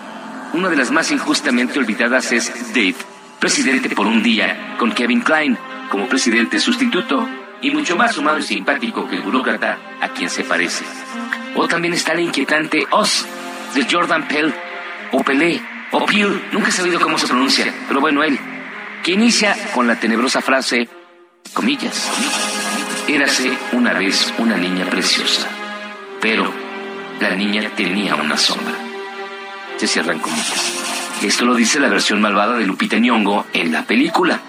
Una 0.54 0.70
de 0.70 0.76
las 0.76 0.92
más 0.92 1.12
injustamente 1.12 1.80
olvidadas 1.80 2.32
es 2.32 2.74
Dave, 2.74 2.96
presidente 3.42 3.90
por 3.90 4.06
un 4.06 4.22
día, 4.22 4.76
con 4.78 4.92
Kevin 4.92 5.22
Klein 5.22 5.58
como 5.90 6.08
presidente 6.08 6.60
sustituto 6.60 7.28
y 7.62 7.72
mucho 7.72 7.98
más 7.98 8.16
humano 8.18 8.38
y 8.38 8.44
simpático 8.44 9.10
que 9.10 9.16
el 9.16 9.24
burócrata 9.24 9.80
a 10.00 10.10
quien 10.10 10.30
se 10.30 10.44
parece. 10.44 10.86
O 11.56 11.68
también 11.68 11.96
está 11.96 12.14
la 12.14 12.22
inquietante 12.22 12.86
Oz 12.92 13.26
de 13.74 13.88
Jordan 13.90 14.28
Pell, 14.28 14.54
o 15.12 15.24
Pelé, 15.24 15.60
o 15.90 16.06
Peel, 16.06 16.40
nunca 16.52 16.70
he 16.70 16.72
sabido 16.72 17.00
cómo 17.00 17.18
se 17.18 17.28
pronuncia, 17.28 17.74
pero 17.88 18.00
bueno, 18.00 18.24
él, 18.24 18.40
que 19.04 19.14
inicia 19.14 19.58
con 19.74 19.88
la 19.88 20.00
tenebrosa 20.00 20.42
frase, 20.42 20.88
comillas, 21.52 22.12
érase 23.08 23.58
una 23.72 23.94
vez 23.94 24.32
una 24.38 24.56
niña 24.56 24.86
preciosa, 24.86 25.48
pero 26.22 26.54
la 27.20 27.36
niña 27.36 27.72
tenía 27.76 28.14
una 28.16 28.38
sombra. 28.38 28.76
Se 29.78 29.88
cierran 29.88 30.20
comillas. 30.20 30.91
Esto 31.22 31.46
lo 31.46 31.56
dice 31.56 31.80
la 31.80 31.88
versión 31.88 32.20
malvada 32.20 32.58
de 32.58 32.66
Lupita 32.66 32.98
Nyong'o 32.98 33.46
en 33.54 33.72
la 33.72 33.84
película. 33.84 34.40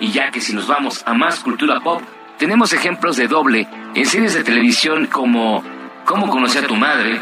Y 0.00 0.12
ya 0.12 0.30
que 0.30 0.40
si 0.40 0.54
nos 0.54 0.68
vamos 0.68 1.02
a 1.04 1.14
más 1.14 1.40
cultura 1.40 1.80
pop, 1.80 2.00
tenemos 2.38 2.72
ejemplos 2.72 3.16
de 3.16 3.26
doble 3.26 3.66
en 3.94 4.06
series 4.06 4.34
de 4.34 4.44
televisión 4.44 5.06
como 5.06 5.64
Cómo 6.04 6.28
conocí 6.30 6.58
a 6.58 6.66
tu 6.66 6.76
madre, 6.76 7.20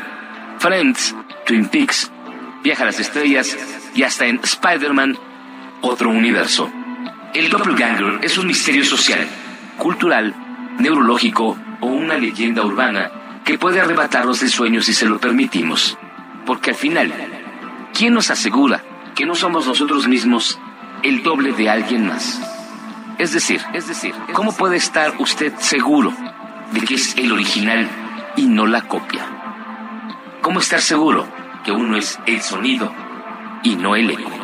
Friends, 0.58 1.14
Twin 1.46 1.68
Peaks, 1.68 2.12
Viaja 2.62 2.82
a 2.82 2.86
las 2.86 3.00
estrellas 3.00 3.56
y 3.94 4.02
hasta 4.02 4.26
en 4.26 4.40
Spider-Man, 4.42 5.18
otro 5.82 6.10
universo. 6.10 6.70
El 7.34 7.50
doppelganger 7.50 8.20
es 8.22 8.38
un 8.38 8.46
misterio 8.46 8.84
social, 8.84 9.26
cultural, 9.78 10.34
neurológico 10.78 11.58
o 11.80 11.86
una 11.86 12.16
leyenda 12.16 12.62
urbana 12.64 13.10
que 13.44 13.58
puede 13.58 13.80
arrebatarnos 13.80 14.40
de 14.40 14.48
sueños 14.48 14.86
si 14.86 14.94
se 14.94 15.06
lo 15.06 15.18
permitimos. 15.18 15.98
Porque 16.46 16.70
al 16.70 16.76
final, 16.76 17.12
¿quién 17.94 18.12
nos 18.12 18.30
asegura 18.30 18.82
que 19.14 19.24
no 19.24 19.34
somos 19.34 19.66
nosotros 19.66 20.08
mismos 20.08 20.58
el 21.02 21.22
doble 21.22 21.52
de 21.52 21.70
alguien 21.70 22.06
más? 22.06 22.40
Es 23.18 23.32
decir, 23.32 23.62
es 23.72 23.86
decir, 23.86 24.12
¿cómo 24.32 24.54
puede 24.54 24.76
estar 24.76 25.14
usted 25.18 25.54
seguro 25.58 26.12
de 26.72 26.80
que 26.80 26.94
es 26.94 27.16
el 27.16 27.32
original 27.32 27.88
y 28.36 28.46
no 28.46 28.66
la 28.66 28.82
copia? 28.82 29.24
¿Cómo 30.42 30.58
estar 30.58 30.80
seguro 30.80 31.26
que 31.64 31.72
uno 31.72 31.96
es 31.96 32.18
el 32.26 32.42
sonido 32.42 32.92
y 33.62 33.76
no 33.76 33.94
el 33.94 34.10
eco? 34.10 34.43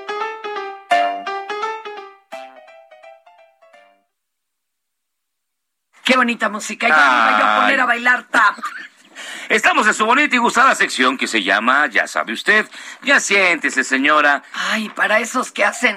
Qué 6.11 6.17
bonita 6.17 6.49
música. 6.49 6.89
Ya 6.89 6.95
me 6.95 7.01
iba 7.31 7.39
yo 7.39 7.45
a 7.45 7.61
poner 7.61 7.79
a 7.79 7.85
bailar 7.85 8.23
tap. 8.25 8.57
Estamos 9.49 9.87
en 9.87 9.93
su 9.93 10.05
bonita 10.05 10.35
y 10.35 10.39
gustada 10.39 10.75
sección 10.75 11.17
que 11.17 11.25
se 11.25 11.41
llama 11.41 11.87
Ya 11.87 12.05
sabe 12.05 12.33
usted. 12.33 12.67
Ya 13.01 13.21
siéntese, 13.21 13.85
señora. 13.85 14.43
Ay, 14.71 14.89
para 14.89 15.19
esos 15.19 15.53
que 15.53 15.63
hacen 15.63 15.95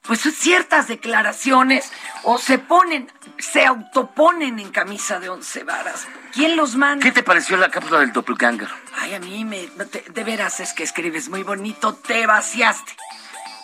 pues 0.00 0.20
ciertas 0.20 0.88
declaraciones 0.88 1.92
o 2.22 2.38
se 2.38 2.58
ponen, 2.58 3.12
se 3.38 3.66
autoponen 3.66 4.58
en 4.58 4.70
camisa 4.70 5.20
de 5.20 5.28
once 5.28 5.64
varas. 5.64 6.06
¿Quién 6.32 6.56
los 6.56 6.76
manda? 6.76 7.02
¿Qué 7.02 7.12
te 7.12 7.22
pareció 7.22 7.58
la 7.58 7.70
cápsula 7.70 7.98
del 8.00 8.12
doppelganger? 8.12 8.68
Ay, 8.98 9.14
a 9.14 9.20
mí 9.20 9.44
me, 9.44 9.66
te- 9.84 10.04
de 10.08 10.24
veras 10.24 10.60
es 10.60 10.72
que 10.72 10.82
escribes 10.84 11.28
muy 11.28 11.42
bonito, 11.42 11.92
te 11.94 12.24
vaciaste. 12.26 12.96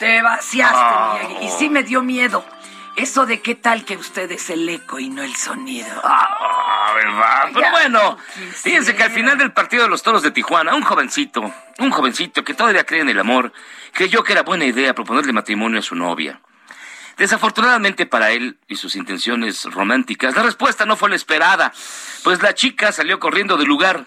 Te 0.01 0.21
vaciaste, 0.21 0.77
Ah. 0.79 1.19
Miyagi. 1.29 1.47
Y 1.47 1.49
sí 1.51 1.71
me 1.71 1.83
dio 1.83 2.03
miedo. 2.03 2.45
Eso 2.97 3.25
de 3.25 3.41
qué 3.41 3.55
tal 3.55 3.85
que 3.85 3.97
usted 3.97 4.31
es 4.33 4.51
el 4.51 4.69
eco 4.69 4.99
y 4.99 5.09
no 5.09 5.23
el 5.23 5.35
sonido. 5.35 5.89
Ah, 6.05 6.93
¿verdad? 6.95 7.51
Pero 7.55 7.71
bueno, 7.71 8.19
fíjense 8.55 8.95
que 8.95 9.03
al 9.03 9.11
final 9.11 9.39
del 9.39 9.53
partido 9.53 9.85
de 9.85 9.89
los 9.89 10.03
toros 10.03 10.23
de 10.23 10.31
Tijuana, 10.31 10.75
un 10.75 10.83
jovencito, 10.83 11.53
un 11.79 11.91
jovencito 11.91 12.45
que 12.45 12.55
todavía 12.55 12.85
cree 12.85 13.01
en 13.01 13.09
el 13.09 13.19
amor, 13.19 13.53
creyó 13.93 14.23
que 14.23 14.33
era 14.33 14.43
buena 14.43 14.67
idea 14.67 14.95
proponerle 14.95 15.33
matrimonio 15.33 15.79
a 15.81 15.83
su 15.83 15.95
novia. 15.95 16.41
Desafortunadamente 17.17 18.05
para 18.07 18.31
él 18.31 18.59
y 18.69 18.77
sus 18.77 18.95
intenciones 18.97 19.65
románticas, 19.65 20.35
la 20.35 20.43
respuesta 20.43 20.85
no 20.85 20.97
fue 20.97 21.11
la 21.11 21.17
esperada, 21.17 21.73
pues 22.25 22.43
la 22.43 22.55
chica 22.55 22.93
salió 22.93 23.19
corriendo 23.19 23.57
del 23.57 23.69
lugar, 23.69 24.07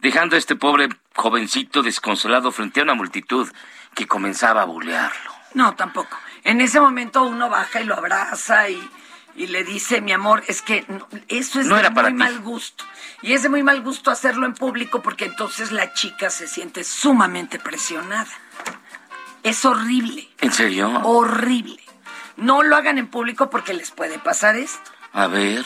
dejando 0.00 0.36
a 0.36 0.38
este 0.38 0.56
pobre 0.56 0.88
jovencito 1.14 1.82
desconsolado 1.82 2.50
frente 2.50 2.80
a 2.80 2.82
una 2.82 2.94
multitud 2.94 3.48
que 3.94 4.06
comenzaba 4.06 4.62
a 4.62 4.64
bulearlo. 4.64 5.32
No, 5.54 5.74
tampoco. 5.74 6.18
En 6.46 6.60
ese 6.60 6.80
momento 6.80 7.22
uno 7.24 7.48
baja 7.50 7.80
y 7.80 7.84
lo 7.84 7.94
abraza 7.96 8.68
y, 8.70 8.90
y 9.34 9.48
le 9.48 9.64
dice, 9.64 10.00
mi 10.00 10.12
amor, 10.12 10.42
es 10.48 10.62
que 10.62 10.84
no- 10.88 11.06
eso 11.28 11.60
es 11.60 11.66
No 11.66 11.74
de 11.74 11.80
era 11.82 11.90
muy 11.90 12.14
mal 12.14 12.38
gusto. 12.40 12.84
Y 13.22 13.32
es 13.34 13.42
de 13.42 13.48
muy 13.48 13.62
mal 13.62 13.82
gusto 13.82 14.10
hacerlo 14.10 14.46
en 14.46 14.54
público 14.54 15.02
porque 15.02 15.24
entonces 15.26 15.72
la 15.72 15.92
chica 15.92 16.30
se 16.30 16.46
siente 16.46 16.84
sumamente 16.84 17.58
presionada. 17.58 18.30
Es 19.42 19.64
horrible, 19.64 20.28
¿En 20.40 20.52
serio? 20.52 20.88
horrible. 21.04 21.80
No 22.36 22.62
lo 22.62 22.76
hagan 22.76 22.98
en 22.98 23.06
público 23.08 23.48
porque 23.50 23.72
les 23.74 23.90
puede 23.90 24.18
pasar 24.18 24.56
esto. 24.56 24.90
A 25.12 25.26
ver. 25.28 25.64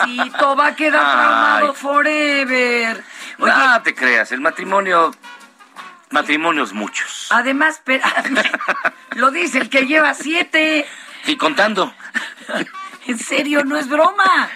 Pobrecito, 0.00 0.56
va 0.56 0.66
a 0.68 0.76
quedar 0.76 1.00
traumado 1.00 1.74
forever. 1.74 3.04
no 3.38 3.82
te 3.82 3.94
creas, 3.94 4.32
el 4.32 4.40
matrimonio, 4.40 5.14
matrimonios 6.10 6.72
muchos. 6.72 7.28
Además, 7.30 7.76
espérame, 7.76 8.42
lo 9.16 9.30
dice 9.30 9.58
el 9.58 9.68
que 9.68 9.86
lleva 9.86 10.14
siete. 10.14 10.86
Y 11.26 11.36
contando. 11.36 11.94
en 13.06 13.18
serio, 13.18 13.64
no 13.64 13.76
es 13.76 13.88
broma. 13.88 14.48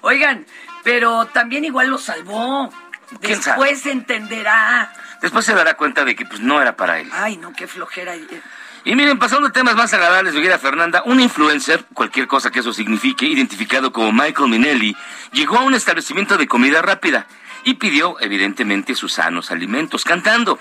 Oigan, 0.00 0.46
pero 0.82 1.26
también 1.26 1.64
igual 1.64 1.88
lo 1.88 1.98
salvó. 1.98 2.72
¿Quién 3.20 3.40
Después 3.40 3.82
se 3.82 3.92
entenderá. 3.92 4.92
Después 5.22 5.44
se 5.44 5.54
dará 5.54 5.74
cuenta 5.74 6.04
de 6.04 6.16
que 6.16 6.26
pues 6.26 6.40
no 6.40 6.60
era 6.60 6.76
para 6.76 6.98
él. 6.98 7.08
Ay, 7.12 7.36
no, 7.36 7.52
qué 7.52 7.66
flojera. 7.66 8.14
Y 8.86 8.94
miren, 8.94 9.18
pasando 9.18 9.48
a 9.48 9.50
temas 9.50 9.74
más 9.74 9.92
agradables, 9.92 10.32
Viguera 10.32 10.60
Fernanda, 10.60 11.02
un 11.06 11.18
influencer, 11.18 11.84
cualquier 11.92 12.28
cosa 12.28 12.52
que 12.52 12.60
eso 12.60 12.72
signifique, 12.72 13.26
identificado 13.26 13.92
como 13.92 14.12
Michael 14.12 14.48
Minelli, 14.48 14.96
llegó 15.32 15.58
a 15.58 15.62
un 15.62 15.74
establecimiento 15.74 16.38
de 16.38 16.46
comida 16.46 16.82
rápida 16.82 17.26
y 17.64 17.74
pidió, 17.74 18.16
evidentemente, 18.20 18.94
sus 18.94 19.14
sanos 19.14 19.50
alimentos, 19.50 20.04
cantando. 20.04 20.60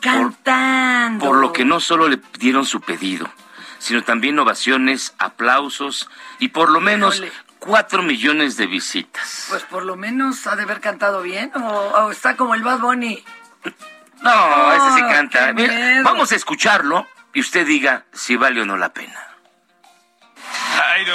Cantando. 0.00 1.24
Por, 1.24 1.36
lo 1.36 1.52
que 1.52 1.64
no 1.64 1.78
solo 1.78 2.08
le 2.08 2.18
dieron 2.36 2.66
su 2.66 2.80
pedido, 2.80 3.30
sino 3.78 4.02
también 4.02 4.36
ovaciones, 4.40 5.14
aplausos 5.16 6.10
y 6.40 6.48
por 6.48 6.68
lo 6.68 6.80
menos 6.80 7.22
cuatro 7.60 8.02
millones 8.02 8.56
de 8.56 8.66
visitas. 8.66 9.46
Pues 9.50 9.62
por 9.62 9.84
lo 9.84 9.94
menos 9.94 10.48
ha 10.48 10.56
de 10.56 10.64
haber 10.64 10.80
cantado 10.80 11.22
bien 11.22 11.52
o, 11.54 11.60
o 11.60 12.10
está 12.10 12.36
como 12.36 12.56
el 12.56 12.64
Bad 12.64 12.80
Bunny. 12.80 13.24
No, 14.20 14.72
ese 14.72 14.96
sí 14.96 15.00
canta. 15.02 15.52
Mira, 15.52 16.02
vamos 16.02 16.32
a 16.32 16.34
escucharlo 16.34 17.06
y 17.36 17.40
usted 17.40 17.66
diga 17.66 18.06
si 18.14 18.34
vale 18.34 18.62
o 18.62 18.64
no 18.64 18.78
la 18.78 18.88
pena. 18.88 19.20
How 20.38 20.96
you? 21.04 21.12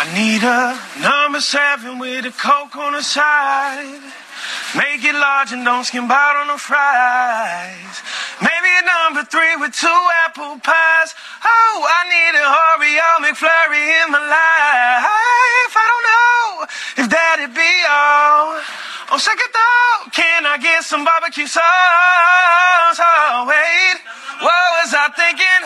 I 0.00 0.04
need 0.12 0.42
a 0.42 0.76
number 1.00 1.40
seven 1.40 2.00
with 2.00 2.26
a 2.26 2.32
coke 2.32 2.74
on 2.76 2.94
the 2.94 3.02
side. 3.02 4.02
Make 4.76 5.04
it 5.04 5.14
large 5.14 5.52
and 5.52 5.64
don't 5.64 5.84
skim 5.84 6.10
out 6.10 6.36
on 6.36 6.48
the 6.48 6.58
fries. 6.58 8.02
Maybe 8.40 8.70
a 8.78 8.84
number 8.84 9.24
three 9.24 9.56
with 9.56 9.74
two 9.74 10.00
apple 10.26 10.60
pies. 10.60 11.10
Oh, 11.42 11.74
I 11.82 12.00
need 12.06 12.34
a 12.38 12.46
Oreo 12.46 13.10
McFlurry 13.24 13.84
in 14.04 14.12
my 14.12 14.20
life. 14.20 15.72
I 15.74 15.84
don't 15.90 16.06
know 16.12 16.38
if 17.02 17.06
that'd 17.10 17.54
be 17.54 17.72
all. 17.88 18.60
Oh, 18.60 19.12
on 19.12 19.18
second 19.18 19.50
thought, 19.56 20.12
can 20.12 20.44
I 20.44 20.58
get 20.60 20.84
some 20.84 21.02
barbecue 21.02 21.48
sauce? 21.48 23.00
Oh, 23.00 23.48
wait, 23.48 23.96
what 24.44 24.64
was 24.84 24.92
I 24.92 25.08
thinking? 25.16 25.62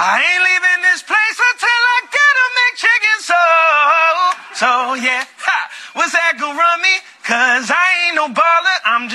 I 0.00 0.24
ain't 0.24 0.42
leaving 0.44 0.80
this 0.80 1.04
place 1.04 1.38
until 1.52 1.82
I 1.92 1.98
get 2.08 2.32
a 2.40 2.46
McChicken 2.56 3.18
so 3.20 3.36
oh, 3.36 4.32
So 4.56 4.68
yeah, 5.00 5.24
ha, 5.40 5.58
what's 5.92 6.12
that 6.12 6.40
gonna 6.40 6.56
run 6.56 6.78
me? 6.80 6.96
Cause 7.24 7.68
I 7.68 7.85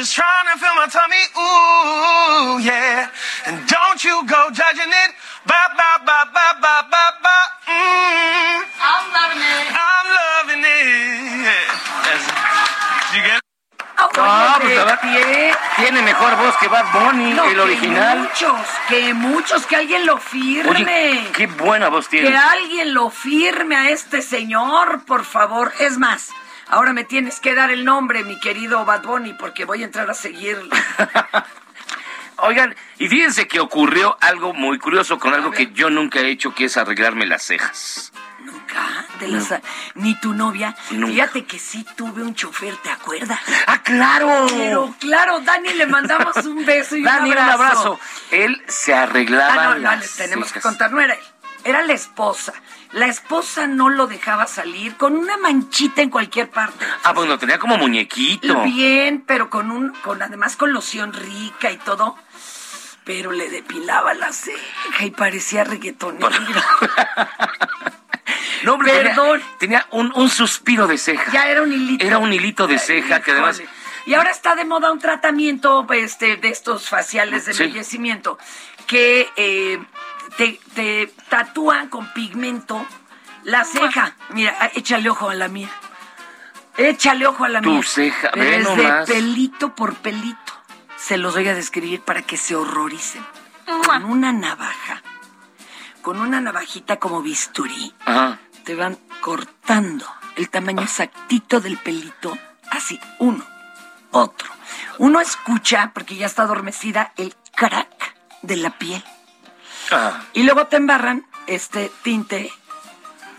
just 0.01 0.15
trying 0.15 0.47
to 0.51 0.57
fill 0.57 0.73
my 0.81 0.87
tummy, 0.89 1.23
ooh, 1.37 2.57
yeah. 2.65 3.05
And 3.45 3.69
don't 3.69 4.03
you 4.03 4.25
go 4.25 4.49
judging 4.49 4.89
it, 4.89 5.11
ba 5.45 5.61
ba 5.77 6.01
ba 6.01 6.25
ba 6.33 6.47
ba 6.57 6.75
ba 6.89 7.05
ba, 7.21 7.37
mm. 7.69 8.57
I'm 8.81 9.05
loving 9.13 9.43
it. 9.45 9.65
I'm 9.69 10.07
loving 10.25 10.63
it. 10.65 11.69
That's- 12.01 13.13
you 13.13 13.21
get 13.21 13.37
it? 13.37 13.41
No, 14.01 14.09
pues, 14.09 14.99
tiene 15.77 16.01
mejor 16.01 16.35
voz 16.37 16.57
que 16.57 16.67
Bad 16.67 16.91
Bunny, 16.93 17.33
No, 17.33 17.45
el 17.45 17.53
que 17.53 17.61
original. 17.61 18.17
muchos, 18.17 18.59
que 18.89 19.13
muchos, 19.13 19.67
que 19.67 19.75
alguien 19.75 20.07
lo 20.07 20.17
firme. 20.17 20.71
Oye, 20.71 21.31
qué 21.35 21.45
buena 21.45 21.89
voz 21.89 22.09
tiene. 22.09 22.29
Que 22.29 22.35
alguien 22.35 22.95
lo 22.95 23.11
firme 23.11 23.75
a 23.75 23.89
este 23.91 24.23
señor, 24.23 25.05
por 25.05 25.25
favor. 25.25 25.71
Es 25.79 25.99
más, 25.99 26.31
ahora 26.71 26.93
me 26.93 27.03
tienes 27.03 27.39
que 27.39 27.53
dar 27.53 27.69
el 27.69 27.85
nombre, 27.85 28.23
mi 28.23 28.39
querido 28.39 28.83
Bad 28.85 29.03
Bunny, 29.03 29.33
porque 29.33 29.65
voy 29.65 29.83
a 29.83 29.85
entrar 29.85 30.09
a 30.09 30.13
seguirlo. 30.15 30.69
Oigan, 32.37 32.75
y 32.97 33.07
fíjense 33.07 33.47
que 33.47 33.59
ocurrió 33.59 34.17
algo 34.19 34.53
muy 34.53 34.79
curioso 34.79 35.19
con 35.19 35.33
algo 35.33 35.51
que 35.51 35.71
yo 35.73 35.91
nunca 35.91 36.19
he 36.21 36.29
hecho, 36.29 36.55
que 36.55 36.65
es 36.65 36.75
arreglarme 36.77 37.27
las 37.27 37.43
cejas. 37.43 38.11
Las- 39.19 39.53
Ni 39.93 40.15
tu 40.19 40.33
novia. 40.33 40.75
Nunca. 40.89 41.13
Fíjate 41.13 41.45
que 41.45 41.59
sí 41.59 41.85
tuve 41.95 42.23
un 42.23 42.33
chofer, 42.33 42.75
¿te 42.77 42.89
acuerdas? 42.89 43.39
¡Ah, 43.67 43.83
claro! 43.83 44.47
Pero 44.49 44.95
claro, 44.99 45.39
Dani, 45.41 45.73
le 45.73 45.85
mandamos 45.85 46.35
un 46.37 46.65
beso 46.65 46.95
y 46.95 47.03
Dani, 47.03 47.29
un 47.29 47.37
un 47.37 47.43
abrazo. 47.43 47.61
abrazo. 47.63 47.99
Él 48.31 48.63
se 48.67 48.95
arreglaba 48.95 49.53
Ah, 49.53 49.63
no, 49.67 49.73
no, 49.75 49.79
las 49.81 49.99
les 49.99 50.15
tenemos 50.15 50.51
que 50.51 50.59
contar, 50.61 50.91
no 50.91 50.99
era 51.01 51.13
él, 51.13 51.19
era 51.63 51.81
la 51.83 51.93
esposa. 51.93 52.53
La 52.91 53.07
esposa 53.07 53.67
no 53.67 53.89
lo 53.89 54.07
dejaba 54.07 54.47
salir 54.47 54.95
con 54.97 55.15
una 55.15 55.37
manchita 55.37 56.01
en 56.01 56.09
cualquier 56.09 56.49
parte. 56.49 56.85
Ah, 57.03 57.13
bueno, 57.13 57.37
tenía 57.37 57.57
como 57.59 57.77
muñequito. 57.77 58.63
Bien, 58.63 59.23
pero 59.25 59.49
con 59.49 59.71
un, 59.71 59.89
con 60.03 60.21
además 60.21 60.55
con 60.55 60.73
loción 60.73 61.13
rica 61.13 61.71
y 61.71 61.77
todo. 61.77 62.17
Pero 63.03 63.31
le 63.31 63.49
depilaba 63.49 64.13
la 64.13 64.31
ceja 64.31 65.05
y 65.05 65.11
parecía 65.11 65.63
reggaetonero. 65.63 66.29
No, 68.63 68.75
hombre, 68.75 68.91
Perdón. 68.93 69.41
Tenía, 69.57 69.87
un, 69.89 70.11
un 70.15 70.29
suspiro 70.29 70.85
de 70.85 70.97
ceja. 70.99 71.31
Ya 71.31 71.47
era 71.49 71.63
un 71.63 71.73
hilito. 71.73 72.05
Era 72.05 72.19
un 72.19 72.31
hilito 72.31 72.67
de 72.67 72.77
ceja 72.77 73.21
que 73.21 73.31
además... 73.31 73.61
Y 74.05 74.13
ahora 74.13 74.29
está 74.29 74.53
de 74.55 74.65
moda 74.65 74.91
un 74.91 74.99
tratamiento 74.99 75.85
este, 75.91 76.37
de 76.37 76.49
estos 76.49 76.87
faciales 76.87 77.45
de 77.45 77.53
Sí. 77.53 77.63
embellecimiento 77.63 78.37
que 78.85 79.29
eh, 79.35 79.79
te, 80.37 80.59
te 80.75 81.13
tatúan 81.29 81.89
con 81.89 82.11
pigmento 82.13 82.85
la 83.43 83.63
ceja. 83.65 84.15
Mira, 84.29 84.55
ah, 84.59 84.69
échale 84.75 85.09
ojo 85.09 85.29
a 85.29 85.35
la 85.35 85.47
mía. 85.47 85.69
Échale 86.77 87.25
ojo 87.27 87.43
a 87.45 87.49
la 87.49 87.61
Tu 87.61 87.69
mía. 87.71 87.83
ceja, 87.83 88.29
Pero 88.33 88.57
es 88.57 88.63
nomás. 88.63 89.07
de 89.07 89.13
pelito 89.13 89.75
por 89.75 89.95
pelito. 89.95 90.53
Se 90.97 91.17
los 91.17 91.33
voy 91.33 91.47
a 91.47 91.55
describir 91.55 92.01
para 92.01 92.21
que 92.21 92.37
se 92.37 92.55
horroricen. 92.55 93.25
Con 93.85 94.05
una 94.05 94.31
navaja, 94.33 95.01
con 96.01 96.19
una 96.19 96.41
navajita 96.41 96.97
como 96.99 97.21
bisturí, 97.21 97.93
Ajá. 98.05 98.37
te 98.65 98.75
van 98.75 98.97
cortando 99.21 100.05
el 100.35 100.49
tamaño 100.49 100.81
exactito 100.81 101.61
del 101.61 101.77
pelito, 101.77 102.37
así, 102.69 102.99
uno, 103.19 103.45
otro. 104.11 104.49
Uno 104.97 105.19
escucha, 105.21 105.91
porque 105.93 106.15
ya 106.15 106.25
está 106.25 106.43
adormecida, 106.43 107.13
el 107.17 107.33
crack 107.55 108.15
de 108.41 108.57
la 108.57 108.71
piel. 108.77 109.03
Y 110.33 110.43
luego 110.43 110.67
te 110.67 110.77
embarran 110.77 111.25
este 111.47 111.91
tinte 112.03 112.51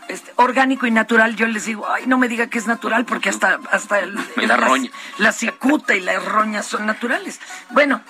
este, 0.09 0.33
orgánico 0.37 0.87
y 0.87 0.91
natural. 0.91 1.37
Yo 1.37 1.47
les 1.47 1.65
digo, 1.65 1.89
ay, 1.89 2.05
no 2.07 2.19
me 2.19 2.29
diga 2.29 2.49
que 2.49 2.59
es 2.59 2.67
natural, 2.67 3.05
porque 3.05 3.29
hasta, 3.31 3.59
hasta 3.71 4.01
el- 4.01 4.15
Me 4.37 4.47
da 4.47 4.57
las- 4.57 4.69
roña. 4.69 4.91
la 5.19 5.33
cicuta 5.33 5.95
y 5.95 6.01
la 6.01 6.19
roña 6.19 6.63
son 6.63 6.87
naturales. 6.87 7.41
Bueno, 7.71 8.03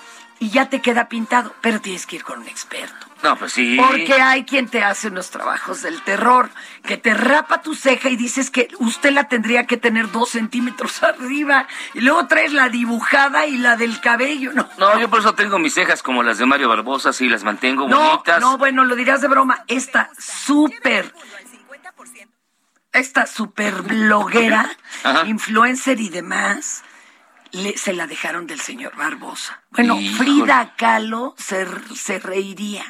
y 0.43 0.49
ya 0.49 0.67
te 0.67 0.81
queda 0.81 1.07
pintado, 1.07 1.55
pero 1.61 1.79
tienes 1.79 2.05
que 2.05 2.17
ir 2.17 2.23
con 2.25 2.39
un 2.39 2.47
experto. 2.49 3.07
no, 3.23 3.37
pues 3.37 3.53
sí. 3.53 3.77
Porque 3.77 4.21
hay 4.21 4.43
quien 4.43 4.67
te 4.67 4.83
hace 4.83 5.07
unos 5.07 5.29
trabajos 5.29 5.81
del 5.83 6.01
terror, 6.03 6.49
que 6.83 6.97
te 6.97 7.13
rapa 7.13 7.61
tu 7.61 7.75
ceja 7.75 8.09
y 8.09 8.17
dices 8.17 8.51
que 8.51 8.67
usted 8.79 9.11
la 9.13 9.29
tendría 9.29 9.65
que 9.67 9.77
tener 9.77 10.11
dos 10.11 10.31
centímetros 10.31 11.01
arriba, 11.11 11.65
y 11.93 12.01
luego 12.01 12.27
traes 12.27 12.51
la 12.51 12.67
dibujada 12.67 13.47
y 13.47 13.57
la 13.57 13.77
del 13.77 14.01
cabello, 14.01 14.51
¿no? 14.51 14.67
No, 14.77 14.99
yo 14.99 15.09
por 15.09 15.19
eso 15.19 15.33
tengo 15.33 15.59
mis 15.59 15.73
cejas 15.73 16.03
como 16.03 16.23
las 16.23 16.39
de 16.39 16.45
Mario 16.45 16.67
Barbosa, 16.67 17.13
sí, 17.13 17.29
las 17.29 17.45
mantengo 17.45 17.87
No, 17.87 18.09
bonitas. 18.09 18.41
no, 18.41 18.57
bueno, 18.57 18.83
lo 18.83 18.97
dirás 18.97 19.21
de 19.21 19.29
broma. 19.29 19.63
Esta 19.67 20.09
súper, 20.19 21.13
esta 22.91 23.27
súper 23.27 23.81
bloguera, 23.81 24.69
Ajá. 25.05 25.25
influencer 25.25 26.01
y 26.01 26.09
demás, 26.09 26.83
le- 27.53 27.77
se 27.77 27.93
la 27.93 28.05
dejaron 28.07 28.45
del 28.45 28.59
señor 28.59 28.95
Barbosa. 28.97 29.61
Bueno, 29.71 29.99
Híjole. 29.99 30.17
Frida 30.17 30.73
Kahlo 30.75 31.33
se, 31.37 31.65
se 31.95 32.19
reiría. 32.19 32.83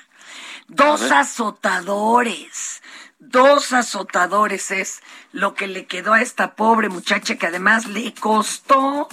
Dos 0.67 1.11
azotadores. 1.11 2.81
Dos 3.19 3.71
azotadores 3.73 4.71
es 4.71 5.01
lo 5.31 5.53
que 5.53 5.67
le 5.67 5.85
quedó 5.85 6.13
a 6.13 6.21
esta 6.21 6.55
pobre 6.55 6.89
muchacha 6.89 7.35
que 7.37 7.47
además 7.47 7.85
le 7.87 8.13
costó 8.13 9.07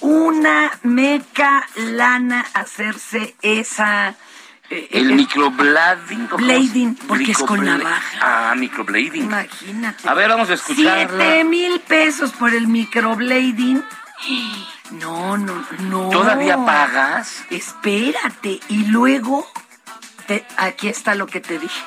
una 0.00 0.70
meca 0.82 1.66
lana 1.76 2.46
hacerse 2.54 3.34
esa... 3.42 4.14
eh, 4.70 4.88
El 4.92 5.10
eh, 5.10 5.14
microblading. 5.14 6.28
Blading, 6.36 6.94
porque 7.06 7.32
es 7.32 7.38
con 7.38 7.64
navaja. 7.64 8.18
Ah, 8.50 8.54
microblading. 8.56 9.24
Imagínate. 9.24 10.08
A 10.08 10.14
ver, 10.14 10.28
vamos 10.30 10.48
a 10.48 10.54
escucharla. 10.54 11.06
Siete 11.06 11.44
mil 11.44 11.80
pesos 11.80 12.32
por 12.32 12.54
el 12.54 12.66
microblading. 12.66 13.82
No, 14.92 15.36
no, 15.36 15.64
no. 15.80 16.08
¿Todavía 16.10 16.64
pagas? 16.64 17.44
Espérate. 17.50 18.60
Y 18.68 18.86
luego, 18.86 19.46
te- 20.26 20.46
aquí 20.56 20.88
está 20.88 21.14
lo 21.14 21.26
que 21.26 21.40
te 21.40 21.58
dije. 21.58 21.84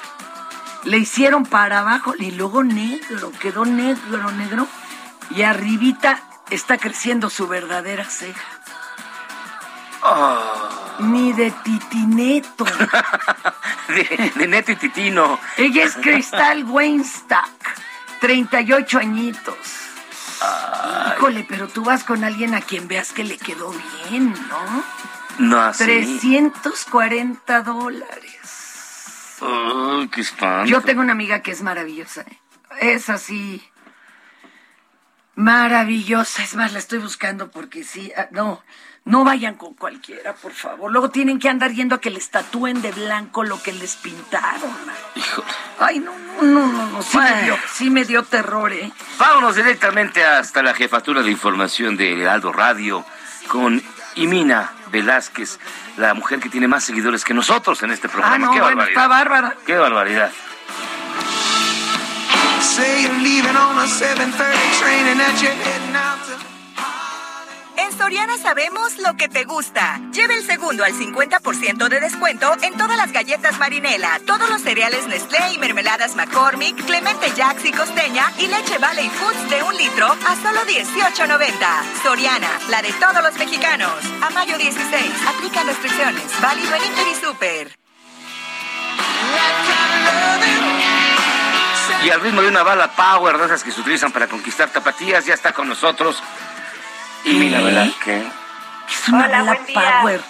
Le 0.86 0.98
hicieron 0.98 1.46
para 1.46 1.80
abajo 1.80 2.14
y 2.18 2.32
luego 2.32 2.64
negro, 2.64 3.32
quedó 3.40 3.66
negro, 3.66 4.32
negro. 4.32 4.68
Y 5.32 5.44
arribita 5.44 6.22
está 6.50 6.78
creciendo 6.78 7.30
su 7.30 7.48
verdadera 7.48 8.06
ceja. 8.06 8.42
Oh, 10.04 10.98
Ni 11.00 11.32
de 11.34 11.52
titineto. 11.64 12.66
de, 13.88 14.32
de 14.36 14.48
Neto 14.48 14.72
y 14.74 14.76
Titino. 14.76 15.40
Ella 15.58 15.86
es 15.86 15.96
Cristal 15.96 16.64
Weinstock, 16.68 17.50
38 18.20 19.00
añitos. 19.00 19.56
Híjole, 21.18 21.46
pero 21.48 21.68
tú 21.68 21.84
vas 21.84 22.04
con 22.04 22.24
alguien 22.24 22.54
a 22.56 22.62
quien 22.62 22.88
veas 22.88 23.12
que 23.14 23.24
le 23.24 23.38
quedó 23.38 23.72
bien, 24.10 24.34
¿no? 24.50 24.84
No 25.40 25.62
así. 25.62 25.84
340 25.84 27.62
dólares. 27.62 29.38
Ay, 29.42 30.08
qué 30.10 30.22
espanto. 30.22 30.70
Yo 30.70 30.82
tengo 30.82 31.02
una 31.02 31.14
amiga 31.14 31.42
que 31.42 31.52
es 31.52 31.62
maravillosa. 31.62 32.22
¿eh? 32.22 32.40
Es 32.82 33.10
así. 33.10 33.64
Maravillosa. 35.36 36.44
Es 36.44 36.56
más, 36.56 36.74
la 36.74 36.80
estoy 36.80 37.00
buscando 37.00 37.50
porque 37.52 37.84
sí. 37.84 38.12
ah, 38.18 38.28
No, 38.32 38.64
no 39.06 39.24
vayan 39.26 39.56
con 39.56 39.74
cualquiera, 39.74 40.34
por 40.34 40.54
favor. 40.54 40.92
Luego 40.92 41.10
tienen 41.10 41.38
que 41.40 41.50
andar 41.50 41.72
yendo 41.74 41.96
a 41.96 42.02
que 42.02 42.10
les 42.10 42.30
tatúen 42.30 42.82
de 42.82 42.92
blanco 42.92 43.44
lo 43.44 43.62
que 43.62 43.74
les 43.74 43.96
pintaron. 43.98 44.72
Ay, 45.80 46.00
no, 46.00 46.12
no, 46.18 46.44
no, 46.44 46.68
no, 46.68 46.88
no. 46.88 47.02
Sí, 47.02 47.18
me 47.18 47.42
dio, 47.44 47.58
sí 47.74 47.90
me 47.90 48.06
dio 48.06 48.24
terror, 48.24 48.72
¿eh? 48.72 48.92
Vámonos 49.18 49.56
directamente 49.56 50.24
hasta 50.26 50.64
la 50.64 50.74
jefatura 50.74 51.22
de 51.22 51.32
información 51.32 51.98
de 51.98 52.22
Heraldo 52.22 52.54
Radio 52.54 53.06
con 53.50 53.82
Imina 54.16 54.72
Velázquez, 54.90 55.60
la 55.98 56.14
mujer 56.14 56.40
que 56.40 56.48
tiene 56.50 56.68
más 56.70 56.84
seguidores 56.86 57.26
que 57.26 57.34
nosotros 57.34 57.84
en 57.84 57.92
este 57.92 58.08
programa. 58.08 58.36
Ah, 58.36 58.38
no, 58.40 58.52
Qué 58.52 58.62
bueno, 58.62 58.78
barbaridad. 58.78 58.90
está 59.04 59.08
bárbara. 59.08 59.56
Qué 59.66 59.76
barbaridad. 59.76 60.32
Say 62.62 63.04
you're 63.04 63.18
leaving 63.22 63.56
on 63.56 63.78
a 63.80 63.86
7:30 63.88 64.80
train 64.80 65.08
and 65.08 65.20
that 65.20 65.42
you're 65.42 65.52
heading 65.52 65.96
out 65.96 66.20
to. 66.26 66.53
En 67.76 67.92
Soriana 67.98 68.38
sabemos 68.38 68.98
lo 69.00 69.16
que 69.16 69.28
te 69.28 69.46
gusta. 69.46 70.00
Lleve 70.12 70.36
el 70.36 70.46
segundo 70.46 70.84
al 70.84 70.94
50% 70.94 71.88
de 71.88 72.00
descuento 72.00 72.56
en 72.62 72.78
todas 72.78 72.98
las 72.98 73.12
galletas 73.12 73.58
Marinela, 73.58 74.20
todos 74.28 74.48
los 74.50 74.62
cereales 74.62 75.08
Nestlé 75.08 75.54
y 75.54 75.58
mermeladas 75.58 76.16
McCormick, 76.16 76.86
Clemente 76.86 77.32
Jacks 77.36 77.66
y 77.66 77.72
Costeña 77.72 78.32
y 78.38 78.48
leche 78.48 78.78
Valley 78.78 79.10
Foods 79.10 79.50
de 79.50 79.64
un 79.64 79.76
litro 79.76 80.06
a 80.08 80.36
solo 80.36 80.62
18.90. 80.62 82.04
Soriana, 82.04 82.50
la 82.70 82.82
de 82.82 82.94
todos 82.94 83.24
los 83.24 83.36
mexicanos. 83.38 83.94
A 84.22 84.30
mayo 84.30 84.58
16, 84.58 85.14
aplican 85.36 85.66
restricciones. 85.66 86.42
Válido 86.42 86.76
en 86.76 86.84
Inter 86.84 87.08
y 87.08 87.16
Super. 87.16 87.78
Y 92.04 92.10
al 92.10 92.22
ritmo 92.22 92.42
de 92.42 92.50
una 92.50 92.64
bala 92.64 92.92
power, 92.96 93.38
de 93.38 93.46
esas 93.46 93.64
que 93.64 93.72
se 93.72 93.82
utilizan 93.82 94.12
para 94.12 94.28
conquistar 94.28 94.70
tapatías, 94.70 95.26
ya 95.26 95.34
está 95.34 95.54
con 95.54 95.68
nosotros 95.68 96.22
Imina 97.26 97.62
Velázquez. 97.62 98.26
Es 98.90 99.08
una 99.10 99.26
Hola, 99.26 99.44
bala 99.44 99.60
power. 99.74 100.22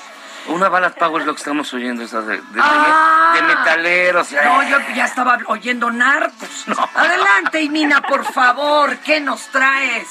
Una 0.48 0.70
bala 0.70 0.89
power 0.91 1.22
es 1.22 1.26
lo 1.28 1.34
que 1.34 1.39
estamos 1.39 1.74
oyendo, 1.74 2.04
esas 2.04 2.28
de, 2.28 2.38
de, 2.38 2.60
Ah. 2.62 3.32
de 3.36 3.41
metaleros. 3.44 4.32
No, 4.32 4.64
yo 4.64 4.78
ya 4.94 5.06
estaba 5.06 5.38
oyendo 5.48 5.89
narcos. 5.89 6.66
Adelante, 6.96 7.62
Imina, 7.62 8.02
por 8.02 8.26
favor. 8.26 8.98
¿Qué 9.00 9.20
nos 9.22 9.48
traes? 9.48 10.08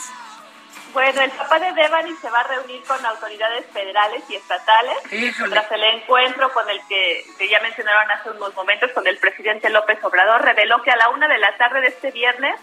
Bueno, 0.95 1.22
el 1.22 1.30
papá 1.30 1.59
de 1.59 1.72
Devani 1.72 2.14
se 2.16 2.28
va 2.28 2.41
a 2.41 2.45
reunir 2.45 2.83
con 2.85 3.05
autoridades 3.07 3.64
federales 3.72 4.24
y 4.28 4.35
estatales 4.37 4.95
Híjole. 5.11 5.51
tras 5.51 5.72
el 5.72 5.83
encuentro 5.85 6.53
con 6.53 6.68
el 6.68 6.78
que, 6.87 7.24
que 7.39 7.49
ya 7.49 7.61
mencionaron 7.61 8.11
hace 8.11 8.28
unos 8.30 8.55
momentos 8.55 8.91
con 8.93 9.07
el 9.07 9.16
presidente 9.16 9.70
López 9.70 9.99
Obrador. 10.05 10.43
Reveló 10.43 10.83
que 10.83 10.91
a 10.91 10.97
la 10.97 11.09
una 11.09 11.28
de 11.28 11.39
la 11.39 11.57
tarde 11.57 11.80
de 11.80 11.87
este 11.89 12.11
viernes 12.11 12.61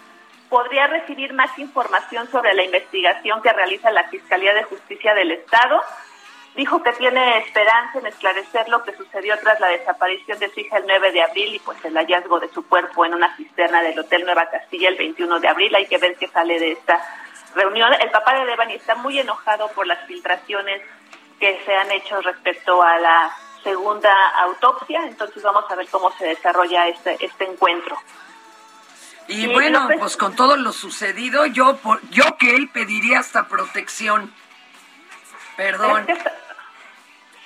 podría 0.49 0.87
recibir 0.87 1.33
más 1.33 1.57
información 1.59 2.29
sobre 2.29 2.53
la 2.53 2.63
investigación 2.63 3.41
que 3.41 3.53
realiza 3.53 3.91
la 3.91 4.09
Fiscalía 4.09 4.53
de 4.53 4.63
Justicia 4.63 5.13
del 5.13 5.31
Estado. 5.31 5.81
Dijo 6.55 6.81
que 6.81 6.91
tiene 6.93 7.37
esperanza 7.37 7.99
en 7.99 8.07
esclarecer 8.07 8.67
lo 8.67 8.83
que 8.83 8.95
sucedió 8.95 9.37
tras 9.39 9.59
la 9.59 9.67
desaparición 9.67 10.39
de 10.39 10.49
su 10.49 10.59
hija 10.59 10.77
el 10.77 10.87
9 10.87 11.11
de 11.11 11.21
abril 11.21 11.55
y 11.55 11.59
pues 11.59 11.83
el 11.85 11.95
hallazgo 11.95 12.39
de 12.39 12.49
su 12.49 12.67
cuerpo 12.67 13.05
en 13.05 13.13
una 13.13 13.35
cisterna 13.37 13.81
del 13.81 13.97
Hotel 13.99 14.25
Nueva 14.25 14.49
Castilla 14.49 14.89
el 14.89 14.97
21 14.97 15.39
de 15.39 15.47
abril. 15.47 15.75
Hay 15.75 15.85
que 15.85 15.99
ver 15.99 16.15
qué 16.17 16.27
sale 16.27 16.59
de 16.59 16.71
esta 16.71 16.99
reunión. 17.55 17.93
El 17.93 18.09
papá 18.09 18.33
de 18.33 18.45
Devani 18.45 18.73
está 18.73 18.95
muy 18.95 19.19
enojado 19.19 19.69
por 19.69 19.85
las 19.85 20.05
filtraciones 20.07 20.81
que 21.39 21.61
se 21.65 21.75
han 21.75 21.91
hecho 21.91 22.19
respecto 22.21 22.81
a 22.81 22.97
la 22.97 23.31
segunda 23.63 24.11
autopsia, 24.39 25.01
entonces 25.05 25.41
vamos 25.43 25.65
a 25.69 25.75
ver 25.75 25.87
cómo 25.89 26.11
se 26.11 26.25
desarrolla 26.25 26.87
este, 26.87 27.17
este 27.23 27.45
encuentro. 27.45 27.97
Y 29.29 29.41
Sí, 29.43 29.47
bueno, 29.47 29.87
pues 29.99 30.17
con 30.17 30.35
todo 30.35 30.57
lo 30.57 30.73
sucedido, 30.73 31.45
yo, 31.45 31.77
por- 31.77 32.01
yo 32.09 32.35
que 32.37 32.55
él 32.55 32.67
pediría 32.69 33.19
hasta 33.19 33.47
protección. 33.47 34.33
Perdón. 35.55 36.05
Es 36.07 36.17
que- 36.23 36.29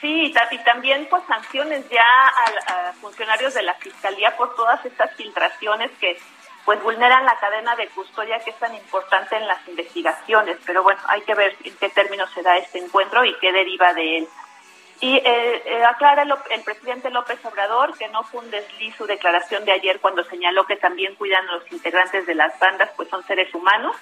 sí, 0.02 0.34
y 0.52 0.58
también 0.64 1.08
pues 1.10 1.24
sanciones 1.28 1.88
ya 1.90 2.06
a, 2.06 2.90
a 2.90 2.94
funcionarios 2.94 3.54
de 3.54 3.64
la 3.64 3.74
Fiscalía 3.76 4.36
por 4.38 4.56
todas 4.56 4.84
estas 4.86 5.14
filtraciones 5.16 5.92
que 6.00 6.18
pues 6.66 6.82
vulneran 6.82 7.26
la 7.26 7.38
cadena 7.40 7.76
de 7.76 7.90
custodia 7.90 8.40
que 8.40 8.52
es 8.52 8.60
tan 8.60 8.74
importante 8.74 9.36
en 9.36 9.46
las 9.48 9.68
investigaciones. 9.68 10.58
Pero 10.66 10.84
bueno, 10.84 11.02
hay 11.08 11.22
que 11.24 11.36
ver 11.36 11.58
en 11.66 11.76
qué 11.76 11.90
términos 11.90 12.30
se 12.34 12.42
da 12.42 12.56
este 12.58 12.80
encuentro 12.80 13.26
y 13.26 13.38
qué 13.40 13.52
deriva 13.52 13.94
de 13.94 14.20
él. 14.20 14.28
Y 15.04 15.18
eh, 15.18 15.62
eh, 15.66 15.84
aclara 15.84 16.24
el, 16.24 16.64
presidente 16.64 17.10
López 17.10 17.38
Obrador 17.43 17.93
que 17.97 18.08
no 18.08 18.24
fue 18.24 18.39
un 18.39 18.49
desliz 18.49 18.95
su 18.95 19.06
declaración 19.06 19.66
de 19.66 19.74
ayer 19.74 19.99
cuando 19.99 20.24
señaló 20.24 20.66
que 20.66 20.78
también 20.78 21.16
cuidan 21.16 21.45
a 21.49 21.56
los 21.56 21.70
integrantes 21.74 22.26
de 22.26 22.34
las 22.34 22.58
bandas, 22.58 22.89
pues 22.95 23.10
son 23.10 23.22
seres 23.26 23.54
humanos. 23.54 23.97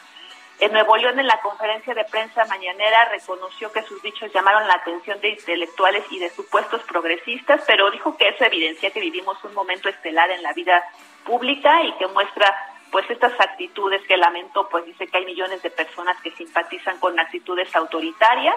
En 0.60 0.72
Nuevo 0.72 0.96
León, 0.96 1.20
en 1.20 1.26
la 1.26 1.42
conferencia 1.42 1.96
de 1.96 2.04
prensa 2.04 2.46
mañanera, 2.46 3.06
reconoció 3.06 3.72
que 3.72 3.82
sus 3.82 4.00
dichos 4.04 4.32
llamaron 4.32 4.68
la 4.68 4.76
atención 4.76 5.20
de 5.22 5.30
intelectuales 5.30 6.04
y 6.12 6.20
de 6.20 6.30
supuestos 6.30 6.84
progresistas, 6.84 7.64
pero 7.66 7.90
dijo 7.90 8.16
que 8.16 8.28
eso 8.28 8.46
evidencia 8.46 8.92
que 8.92 9.00
vivimos 9.00 9.44
un 9.44 9.56
momento 9.56 9.90
estelar 9.90 10.30
en 10.30 10.44
la 10.44 10.54
vida 10.54 10.84
pública 11.26 11.82
y 11.82 11.94
que 11.94 12.06
muestra 12.10 12.56
pues 12.92 13.10
estas 13.10 13.34
actitudes 13.40 14.04
que 14.08 14.18
lamentó, 14.18 14.70
pues 14.70 14.86
dice 14.86 15.08
que 15.08 15.18
hay 15.18 15.26
millones 15.26 15.64
de 15.64 15.72
personas 15.72 16.22
que 16.22 16.30
simpatizan 16.30 17.00
con 17.00 17.20
actitudes 17.20 17.76
autoritarias. 17.76 18.56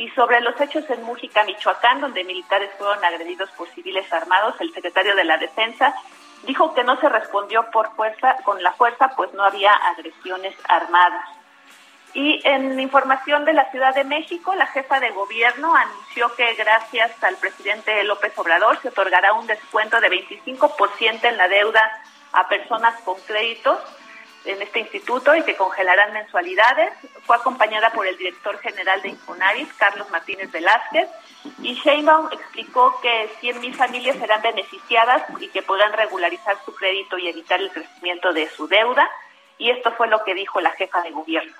Y 0.00 0.08
sobre 0.12 0.40
los 0.40 0.58
hechos 0.58 0.88
en 0.88 1.02
Mújica, 1.02 1.44
Michoacán, 1.44 2.00
donde 2.00 2.24
militares 2.24 2.70
fueron 2.78 3.04
agredidos 3.04 3.50
por 3.50 3.68
civiles 3.68 4.10
armados, 4.10 4.54
el 4.58 4.72
secretario 4.72 5.14
de 5.14 5.24
la 5.24 5.36
Defensa 5.36 5.94
dijo 6.44 6.72
que 6.72 6.84
no 6.84 6.98
se 7.00 7.08
respondió 7.10 7.70
por 7.70 7.94
fuerza, 7.94 8.36
con 8.44 8.62
la 8.62 8.72
fuerza, 8.72 9.10
pues 9.14 9.30
no 9.34 9.44
había 9.44 9.72
agresiones 9.72 10.54
armadas. 10.66 11.28
Y 12.14 12.40
en 12.48 12.80
información 12.80 13.44
de 13.44 13.52
la 13.52 13.70
Ciudad 13.70 13.94
de 13.94 14.04
México, 14.04 14.54
la 14.54 14.68
jefa 14.68 15.00
de 15.00 15.10
gobierno 15.10 15.76
anunció 15.76 16.34
que 16.34 16.54
gracias 16.54 17.22
al 17.22 17.36
presidente 17.36 18.02
López 18.04 18.32
Obrador 18.38 18.80
se 18.80 18.88
otorgará 18.88 19.34
un 19.34 19.46
descuento 19.46 20.00
de 20.00 20.08
25% 20.08 21.24
en 21.24 21.36
la 21.36 21.46
deuda 21.46 21.82
a 22.32 22.48
personas 22.48 22.98
con 23.02 23.20
créditos 23.26 23.78
en 24.44 24.62
este 24.62 24.80
instituto 24.80 25.34
y 25.34 25.42
que 25.42 25.56
congelarán 25.56 26.12
mensualidades. 26.12 26.92
Fue 27.24 27.36
acompañada 27.36 27.90
por 27.92 28.06
el 28.06 28.16
director 28.16 28.58
general 28.58 29.02
de 29.02 29.10
Infonavit, 29.10 29.68
Carlos 29.76 30.08
Martínez 30.10 30.50
Velázquez, 30.50 31.08
y 31.62 31.74
Sheinbaum 31.74 32.28
explicó 32.32 32.98
que 33.00 33.28
100.000 33.40 33.74
familias 33.74 34.16
serán 34.16 34.42
beneficiadas 34.42 35.22
y 35.40 35.48
que 35.48 35.62
podrán 35.62 35.92
regularizar 35.92 36.56
su 36.64 36.74
crédito 36.74 37.18
y 37.18 37.28
evitar 37.28 37.60
el 37.60 37.70
crecimiento 37.70 38.32
de 38.32 38.48
su 38.48 38.68
deuda. 38.68 39.08
Y 39.58 39.70
esto 39.70 39.92
fue 39.92 40.08
lo 40.08 40.24
que 40.24 40.34
dijo 40.34 40.60
la 40.60 40.70
jefa 40.72 41.02
de 41.02 41.10
gobierno. 41.10 41.54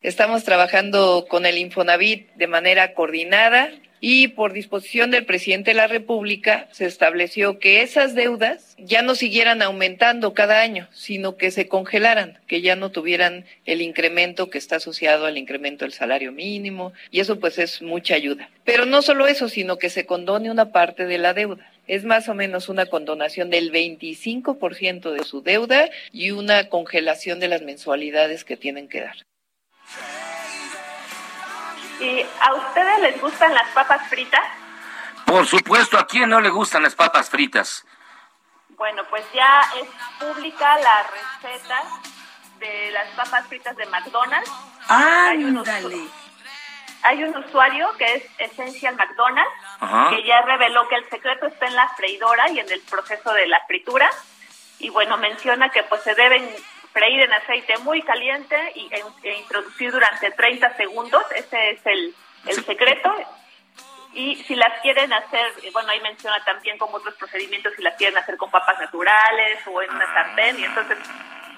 Estamos 0.00 0.44
trabajando 0.44 1.24
con 1.28 1.46
el 1.46 1.56
Infonavit 1.56 2.30
de 2.34 2.46
manera 2.46 2.92
coordinada 2.92 3.70
y 4.06 4.28
por 4.28 4.52
disposición 4.52 5.10
del 5.10 5.24
presidente 5.24 5.70
de 5.70 5.76
la 5.76 5.86
República 5.86 6.68
se 6.72 6.84
estableció 6.84 7.58
que 7.58 7.80
esas 7.80 8.14
deudas 8.14 8.74
ya 8.76 9.00
no 9.00 9.14
siguieran 9.14 9.62
aumentando 9.62 10.34
cada 10.34 10.60
año, 10.60 10.88
sino 10.92 11.38
que 11.38 11.50
se 11.50 11.68
congelaran, 11.68 12.38
que 12.46 12.60
ya 12.60 12.76
no 12.76 12.90
tuvieran 12.90 13.46
el 13.64 13.80
incremento 13.80 14.50
que 14.50 14.58
está 14.58 14.76
asociado 14.76 15.24
al 15.24 15.38
incremento 15.38 15.86
del 15.86 15.94
salario 15.94 16.32
mínimo 16.32 16.92
y 17.10 17.20
eso 17.20 17.40
pues 17.40 17.58
es 17.58 17.80
mucha 17.80 18.14
ayuda. 18.14 18.50
Pero 18.64 18.84
no 18.84 19.00
solo 19.00 19.26
eso, 19.26 19.48
sino 19.48 19.78
que 19.78 19.88
se 19.88 20.04
condone 20.04 20.50
una 20.50 20.70
parte 20.70 21.06
de 21.06 21.16
la 21.16 21.32
deuda. 21.32 21.72
Es 21.86 22.04
más 22.04 22.28
o 22.28 22.34
menos 22.34 22.68
una 22.68 22.84
condonación 22.84 23.48
del 23.48 23.72
25% 23.72 25.12
de 25.12 25.24
su 25.24 25.40
deuda 25.40 25.88
y 26.12 26.30
una 26.32 26.68
congelación 26.68 27.40
de 27.40 27.48
las 27.48 27.62
mensualidades 27.62 28.44
que 28.44 28.58
tienen 28.58 28.86
que 28.86 29.00
dar. 29.00 29.16
¿Y 32.00 32.26
a 32.40 32.54
ustedes 32.54 33.00
les 33.00 33.20
gustan 33.20 33.54
las 33.54 33.68
papas 33.70 34.08
fritas? 34.08 34.44
Por 35.26 35.46
supuesto, 35.46 35.98
¿a 35.98 36.06
quién 36.06 36.28
no 36.28 36.40
le 36.40 36.50
gustan 36.50 36.82
las 36.82 36.94
papas 36.94 37.30
fritas? 37.30 37.86
Bueno, 38.70 39.02
pues 39.08 39.24
ya 39.32 39.62
es 39.80 39.88
pública 40.18 40.78
la 40.78 41.02
receta 41.04 41.82
de 42.58 42.90
las 42.90 43.08
papas 43.10 43.46
fritas 43.46 43.76
de 43.76 43.86
McDonald's. 43.86 44.50
Hay 44.88 45.44
un, 45.44 45.64
hay 47.02 47.24
un 47.24 47.36
usuario 47.36 47.88
que 47.96 48.14
es 48.14 48.24
Essential 48.38 48.96
McDonald's 48.96 49.50
Ajá. 49.80 50.10
que 50.10 50.24
ya 50.24 50.42
reveló 50.42 50.88
que 50.88 50.96
el 50.96 51.08
secreto 51.08 51.46
está 51.46 51.66
en 51.66 51.76
la 51.76 51.88
freidora 51.90 52.50
y 52.50 52.58
en 52.58 52.70
el 52.70 52.80
proceso 52.82 53.32
de 53.32 53.46
la 53.46 53.60
fritura. 53.66 54.10
Y 54.78 54.90
bueno, 54.90 55.16
menciona 55.18 55.68
que 55.70 55.82
pues 55.84 56.02
se 56.02 56.14
deben 56.14 56.48
freír 56.94 57.20
en 57.20 57.32
aceite 57.32 57.76
muy 57.78 58.00
caliente 58.02 58.56
y, 58.76 58.88
e, 58.90 59.02
e 59.24 59.36
introducir 59.38 59.90
durante 59.90 60.30
30 60.30 60.76
segundos. 60.76 61.22
Ese 61.34 61.72
es 61.72 61.80
el, 61.84 62.14
el 62.46 62.64
secreto. 62.64 63.14
Y 64.14 64.36
si 64.44 64.54
las 64.54 64.80
quieren 64.80 65.12
hacer, 65.12 65.52
eh, 65.64 65.70
bueno, 65.72 65.90
ahí 65.90 66.00
menciona 66.00 66.42
también 66.44 66.78
como 66.78 66.96
otros 66.96 67.16
procedimientos, 67.16 67.72
si 67.76 67.82
las 67.82 67.96
quieren 67.96 68.16
hacer 68.16 68.36
con 68.36 68.48
papas 68.48 68.78
naturales 68.78 69.58
o 69.66 69.82
en 69.82 69.90
una 69.90 70.06
sartén. 70.14 70.58
Y 70.60 70.64
entonces 70.64 70.96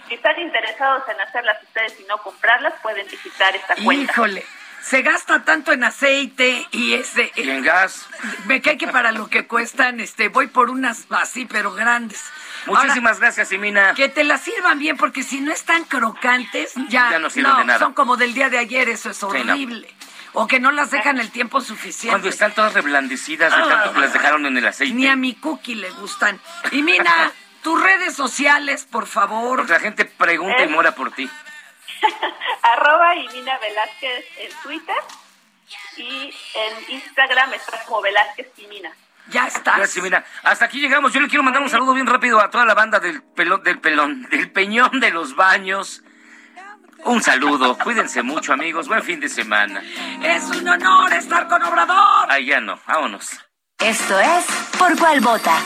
si 0.09 0.15
están 0.15 0.39
interesados 0.41 1.03
en 1.09 1.21
hacerlas 1.21 1.63
ustedes 1.63 2.01
y 2.01 2.05
no 2.05 2.19
comprarlas, 2.19 2.75
pueden 2.81 3.07
visitar 3.07 3.55
esta 3.55 3.75
cuenta. 3.85 4.13
Híjole. 4.13 4.45
Se 4.89 5.03
gasta 5.03 5.45
tanto 5.45 5.73
en 5.73 5.83
aceite 5.83 6.65
y 6.71 6.95
ese 6.95 7.33
y 7.35 7.49
en 7.51 7.63
gas. 7.65 8.07
Me 8.45 8.63
cae 8.63 8.79
que 8.79 8.87
para 8.87 9.11
lo 9.11 9.29
que 9.29 9.47
cuestan, 9.49 9.99
este, 9.99 10.29
voy 10.29 10.47
por 10.47 10.71
unas 10.71 11.07
así, 11.11 11.45
pero 11.45 11.73
grandes. 11.73 12.23
Muchísimas 12.67 13.19
gracias, 13.19 13.49
Simina. 13.49 13.95
Que 13.95 14.09
te 14.09 14.23
las 14.23 14.43
sirvan 14.43 14.79
bien, 14.79 14.97
porque 14.97 15.25
si 15.25 15.41
no 15.41 15.53
están 15.53 15.85
crocantes, 15.85 16.73
ya, 16.89 17.11
Ya 17.11 17.19
no 17.19 17.31
sirven 17.31 17.57
de 17.59 17.65
nada. 17.65 17.79
son 17.81 17.95
como 17.95 18.17
del 18.17 18.33
día 18.33 18.49
de 18.49 18.59
ayer, 18.59 18.89
eso 18.89 19.11
es 19.11 19.21
no. 19.23 19.29
horrible. 19.29 19.93
O 20.35 20.47
que 20.47 20.61
no 20.61 20.71
las 20.71 20.91
dejan 20.91 21.19
el 21.19 21.31
tiempo 21.31 21.61
suficiente. 21.61 22.11
Cuando 22.11 22.29
están 22.29 22.53
todas 22.55 22.75
reblandecidas 22.75 23.51
de 23.57 23.63
tanto 23.63 23.93
que 23.93 24.01
las 24.01 24.13
dejaron 24.13 24.47
en 24.47 24.57
el 24.57 24.67
aceite. 24.67 24.95
Ni 24.95 25.07
a 25.09 25.17
mi 25.17 25.35
cookie 25.35 25.75
le 25.75 25.91
gustan. 25.93 26.39
Y 26.71 26.83
Mina, 26.83 27.33
tus 27.63 27.83
redes 27.83 28.15
sociales, 28.15 28.87
por 28.89 29.07
favor. 29.07 29.59
Porque 29.61 29.73
la 29.73 29.81
gente 29.81 30.05
pregunta 30.05 30.63
y 30.63 30.69
mora 30.69 30.95
por 30.95 31.11
ti. 31.11 31.29
Arroba 32.63 33.17
Ivina 33.17 33.59
Velázquez 33.59 34.25
en 34.39 34.53
Twitter 34.63 34.97
y 35.97 36.35
en 36.55 36.95
Instagram 36.95 37.55
está 37.55 37.83
como 37.85 38.03
Velázquez 38.03 38.49
y 38.59 38.67
Mina. 38.67 38.93
Ya 39.29 39.47
está. 39.47 39.77
Gracias, 39.77 39.91
Simina. 39.91 40.25
Hasta 40.43 40.67
aquí 40.67 40.81
llegamos. 40.81 41.13
Yo 41.13 41.21
le 41.21 41.29
quiero 41.29 41.43
mandar 41.43 41.63
un 41.63 41.71
saludo 41.71 41.95
bien 41.95 42.07
rápido 42.07 42.41
a 42.41 42.51
toda 42.51 42.65
la 42.65 42.75
banda 42.75 43.01
del 43.01 43.23
pelón, 43.23 43.63
del 43.63 43.81
pelón, 43.81 44.23
del 44.31 44.51
peñón 44.53 45.01
de 45.01 45.11
los 45.11 45.35
baños. 45.35 46.03
Un 47.05 47.23
saludo. 47.23 47.77
Cuídense 47.79 48.23
mucho, 48.23 48.53
amigos. 48.53 48.89
Buen 48.89 49.03
fin 49.03 49.21
de 49.21 49.29
semana. 49.29 49.83
Es 50.23 50.45
un 50.45 50.69
honor 50.69 51.13
estar 51.13 51.49
con 51.49 51.63
Obrador. 51.63 52.27
Ay, 52.29 52.47
ya 52.47 52.61
no. 52.61 52.79
Vámonos. 52.87 53.31
Esto 53.79 54.19
es 54.19 54.45
Por 54.79 54.97
Cuál 54.99 55.21
Vota. 55.21 55.59